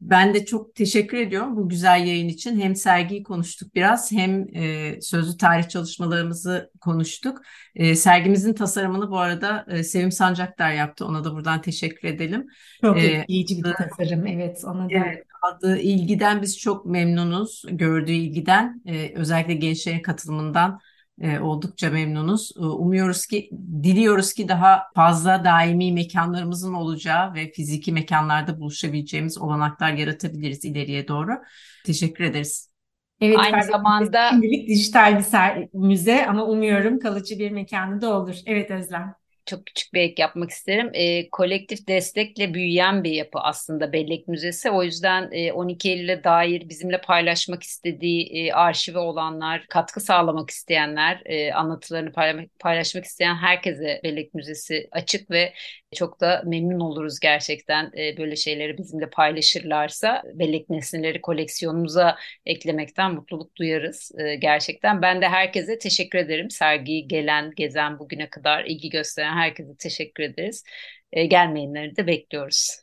Ben 0.00 0.34
de 0.34 0.44
çok 0.44 0.74
teşekkür 0.74 1.16
ediyorum 1.16 1.56
bu 1.56 1.68
güzel 1.68 2.06
yayın 2.06 2.28
için. 2.28 2.60
Hem 2.60 2.76
sergiyi 2.76 3.22
konuştuk 3.22 3.74
biraz 3.74 4.12
hem 4.12 4.56
e, 4.56 4.98
sözlü 5.00 5.36
tarih 5.36 5.68
çalışmalarımızı 5.68 6.70
konuştuk. 6.80 7.42
E, 7.74 7.94
sergimizin 7.94 8.54
tasarımını 8.54 9.10
bu 9.10 9.18
arada 9.18 9.66
e, 9.68 9.82
Sevim 9.82 10.12
Sancaktar 10.12 10.72
yaptı. 10.72 11.06
Ona 11.06 11.24
da 11.24 11.32
buradan 11.34 11.62
teşekkür 11.62 12.08
edelim. 12.08 12.46
Çok 12.80 12.98
e, 12.98 13.06
etkileyici 13.06 13.56
bir 13.56 13.72
tasarım. 13.72 14.26
Evet 14.26 14.64
ona 14.64 14.84
da. 14.84 14.94
Evet, 14.94 15.24
aldığı 15.42 15.78
ilgiden 15.78 16.42
biz 16.42 16.58
çok 16.58 16.86
memnunuz. 16.86 17.64
Gördüğü 17.70 18.12
ilgiden 18.12 18.82
e, 18.86 19.12
özellikle 19.14 19.54
gençlerin 19.54 20.02
katılımından 20.02 20.80
e, 21.20 21.38
oldukça 21.38 21.90
memnunuz. 21.90 22.52
E, 22.56 22.60
umuyoruz 22.60 23.26
ki, 23.26 23.50
diliyoruz 23.82 24.32
ki 24.32 24.48
daha 24.48 24.82
fazla 24.94 25.44
daimi 25.44 25.92
mekanlarımızın 25.92 26.74
olacağı 26.74 27.34
ve 27.34 27.52
fiziki 27.52 27.92
mekanlarda 27.92 28.60
buluşabileceğimiz 28.60 29.38
olanaklar 29.38 29.92
yaratabiliriz 29.92 30.64
ileriye 30.64 31.08
doğru. 31.08 31.32
Teşekkür 31.84 32.24
ederiz. 32.24 32.70
Evet, 33.20 33.38
Aynı 33.38 33.64
zamanda 33.64 34.30
şimdilik 34.30 34.68
dijital 34.68 35.18
bir 35.18 35.68
müze 35.72 36.26
ama 36.26 36.44
umuyorum 36.44 36.98
kalıcı 36.98 37.38
bir 37.38 37.50
mekanı 37.50 38.00
da 38.00 38.14
olur. 38.14 38.36
Evet 38.46 38.70
Özlem 38.70 39.19
çok 39.46 39.66
küçük 39.66 39.94
bir 39.94 40.00
ek 40.00 40.22
yapmak 40.22 40.50
isterim. 40.50 40.90
E, 40.94 41.30
kolektif 41.30 41.88
destekle 41.88 42.54
büyüyen 42.54 43.04
bir 43.04 43.10
yapı 43.10 43.38
aslında 43.38 43.92
Bellek 43.92 44.28
Müzesi. 44.28 44.70
O 44.70 44.82
yüzden 44.82 45.28
e, 45.32 45.52
12 45.52 45.90
Eylül'e 45.90 46.24
dair 46.24 46.68
bizimle 46.68 47.00
paylaşmak 47.00 47.62
istediği 47.62 48.26
e, 48.26 48.52
arşivi 48.52 48.98
olanlar, 48.98 49.66
katkı 49.68 50.00
sağlamak 50.00 50.50
isteyenler, 50.50 51.22
e, 51.24 51.52
anlatılarını 51.52 52.12
paylaşmak 52.58 53.04
isteyen 53.04 53.34
herkese 53.34 54.00
Bellek 54.04 54.34
Müzesi 54.34 54.88
açık 54.92 55.30
ve 55.30 55.52
çok 55.94 56.20
da 56.20 56.42
memnun 56.46 56.80
oluruz 56.80 57.20
gerçekten 57.20 57.92
e, 57.98 58.16
böyle 58.16 58.36
şeyleri 58.36 58.78
bizimle 58.78 59.10
paylaşırlarsa. 59.10 60.22
Bellek 60.34 60.70
nesneleri 60.70 61.20
koleksiyonumuza 61.20 62.16
eklemekten 62.46 63.14
mutluluk 63.14 63.56
duyarız 63.56 64.12
e, 64.18 64.34
gerçekten. 64.36 65.02
Ben 65.02 65.22
de 65.22 65.28
herkese 65.28 65.78
teşekkür 65.78 66.18
ederim. 66.18 66.50
Sergiyi 66.50 67.08
gelen, 67.08 67.52
gezen, 67.56 67.98
bugüne 67.98 68.30
kadar 68.30 68.64
ilgi 68.64 68.90
gösteren 68.90 69.29
herkese 69.34 69.76
teşekkür 69.78 70.22
ederiz. 70.22 70.64
E, 71.12 71.26
gelmeyenleri 71.26 71.96
de 71.96 72.06
bekliyoruz. 72.06 72.76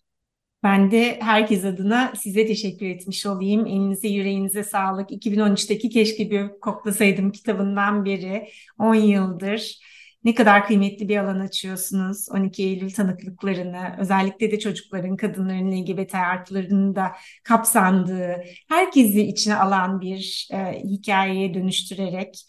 Ben 0.63 0.91
de 0.91 1.19
herkes 1.21 1.65
adına 1.65 2.13
size 2.15 2.45
teşekkür 2.45 2.85
etmiş 2.85 3.25
olayım. 3.25 3.65
Elinize 3.65 4.07
yüreğinize 4.07 4.63
sağlık. 4.63 5.11
2013'teki 5.11 5.89
Keşke 5.89 6.31
Bir 6.31 6.59
Koklasaydım 6.61 7.31
kitabından 7.31 8.05
beri 8.05 8.49
10 8.79 8.95
yıldır 8.95 9.79
ne 10.23 10.35
kadar 10.35 10.67
kıymetli 10.67 11.09
bir 11.09 11.17
alan 11.17 11.39
açıyorsunuz 11.39 12.29
12 12.31 12.63
Eylül 12.63 12.91
tanıklıklarını, 12.91 13.95
özellikle 13.99 14.51
de 14.51 14.59
çocukların, 14.59 15.17
kadınların, 15.17 15.71
LGBT 15.71 16.15
artılarının 16.15 16.95
da 16.95 17.11
kapsandığı, 17.43 18.43
herkesi 18.69 19.21
içine 19.21 19.55
alan 19.55 20.01
bir 20.01 20.47
e, 20.53 20.83
hikayeye 20.83 21.53
dönüştürerek 21.53 22.43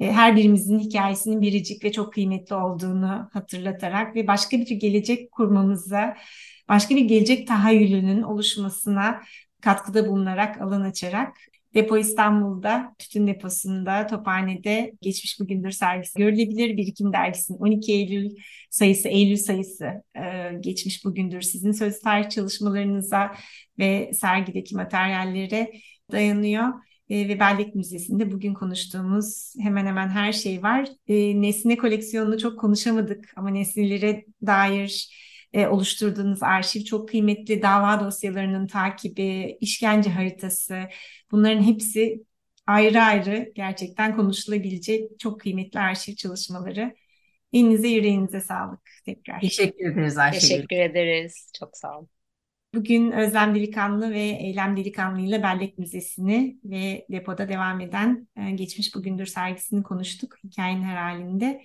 her 0.00 0.36
birimizin 0.36 0.78
hikayesinin 0.78 1.40
biricik 1.40 1.84
ve 1.84 1.92
çok 1.92 2.12
kıymetli 2.12 2.54
olduğunu 2.54 3.28
hatırlatarak 3.32 4.16
ve 4.16 4.26
başka 4.26 4.58
bir 4.58 4.66
gelecek 4.66 5.32
kurmamıza, 5.32 6.16
başka 6.68 6.96
bir 6.96 7.04
gelecek 7.04 7.48
tahayyülünün 7.48 8.22
oluşmasına 8.22 9.20
katkıda 9.60 10.08
bulunarak, 10.08 10.60
alan 10.60 10.80
açarak 10.80 11.36
Depo 11.74 11.98
İstanbul'da, 11.98 12.94
Tütün 12.98 13.26
Deposu'nda, 13.26 14.06
Tophane'de 14.06 14.92
Geçmiş 15.02 15.40
Bugündür 15.40 15.70
sergisi 15.70 16.18
görülebilir. 16.18 16.76
Birikim 16.76 17.12
Dergisi'nin 17.12 17.58
12 17.58 17.92
Eylül 17.92 18.30
sayısı, 18.70 19.08
Eylül 19.08 19.36
sayısı 19.36 19.84
e, 20.16 20.52
Geçmiş 20.60 21.04
Bugündür 21.04 21.42
sizin 21.42 21.72
söz 21.72 22.00
tarih 22.00 22.30
çalışmalarınıza 22.30 23.34
ve 23.78 24.10
sergideki 24.14 24.76
materyallere 24.76 25.72
dayanıyor. 26.12 26.68
E, 27.12 27.28
ve 27.28 27.40
Bellek 27.40 27.74
Müzesi'nde 27.74 28.32
bugün 28.32 28.54
konuştuğumuz 28.54 29.54
hemen 29.60 29.86
hemen 29.86 30.08
her 30.08 30.32
şey 30.32 30.62
var. 30.62 30.88
E, 31.08 31.42
nesne 31.42 31.76
koleksiyonunu 31.76 32.38
çok 32.38 32.60
konuşamadık 32.60 33.32
ama 33.36 33.50
nesnelere 33.50 34.24
dair 34.46 35.08
e, 35.52 35.66
oluşturduğunuz 35.66 36.42
arşiv 36.42 36.84
çok 36.84 37.08
kıymetli. 37.08 37.62
Dava 37.62 38.00
dosyalarının 38.00 38.66
takibi, 38.66 39.56
işkence 39.60 40.10
haritası 40.10 40.78
bunların 41.30 41.62
hepsi 41.62 42.24
ayrı 42.66 43.02
ayrı 43.02 43.52
gerçekten 43.54 44.16
konuşulabilecek 44.16 45.18
çok 45.18 45.40
kıymetli 45.40 45.80
arşiv 45.80 46.14
çalışmaları. 46.14 46.94
Elinize 47.52 47.88
yüreğinize 47.88 48.40
sağlık 48.40 48.90
tekrar. 49.04 49.40
Teşekkür 49.40 49.92
ederiz 49.92 50.18
Ayşegül. 50.18 50.48
Teşekkür 50.48 50.76
ederiz. 50.76 51.50
Çok 51.58 51.76
sağ 51.76 51.98
olun. 51.98 52.08
Bugün 52.74 53.10
Özlem 53.12 53.54
Delikanlı 53.54 54.10
ve 54.10 54.20
Eylem 54.20 54.76
Delikanlı 54.76 55.20
ile 55.20 55.42
Bellek 55.42 55.78
Müzesi'ni 55.78 56.58
ve 56.64 57.06
depoda 57.10 57.48
devam 57.48 57.80
eden 57.80 58.28
e, 58.36 58.50
Geçmiş 58.50 58.94
Bugündür 58.94 59.26
sergisini 59.26 59.82
konuştuk 59.82 60.36
hikayenin 60.44 60.82
her 60.82 60.96
halinde. 60.96 61.62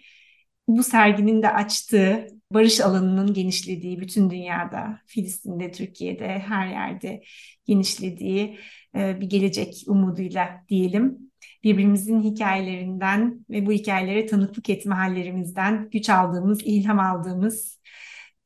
Bu 0.68 0.84
serginin 0.84 1.42
de 1.42 1.50
açtığı, 1.54 2.28
barış 2.54 2.82
alanının 2.82 3.34
genişlediği 3.34 4.00
bütün 4.00 4.30
dünyada, 4.30 5.02
Filistin'de, 5.06 5.72
Türkiye'de, 5.72 6.28
her 6.28 6.68
yerde 6.68 7.24
genişlediği 7.66 8.60
e, 8.98 9.22
bir 9.22 9.30
gelecek 9.30 9.84
umuduyla 9.88 10.66
diyelim. 10.70 11.32
Birbirimizin 11.64 12.22
hikayelerinden 12.24 13.46
ve 13.50 13.66
bu 13.66 13.72
hikayelere 13.72 14.26
tanıklık 14.26 14.70
etme 14.70 14.96
hallerimizden 14.96 15.90
güç 15.90 16.10
aldığımız, 16.10 16.60
ilham 16.64 17.00
aldığımız 17.00 17.82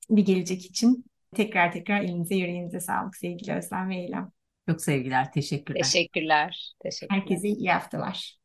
bir 0.09 0.25
gelecek 0.25 0.65
için 0.65 1.10
tekrar 1.35 1.71
tekrar 1.71 2.01
elinize 2.01 2.35
yüreğinize 2.35 2.79
sağlık 2.79 3.15
sevgili 3.15 3.53
Özlem 3.53 3.89
ve 3.89 3.95
Eylem. 3.95 4.31
Çok 4.69 4.81
sevgiler, 4.81 5.31
teşekkürler. 5.31 5.81
Teşekkürler. 5.83 6.73
Teşekkürler. 6.79 7.21
Herkese 7.21 7.47
iyi 7.47 7.71
haftalar. 7.71 8.40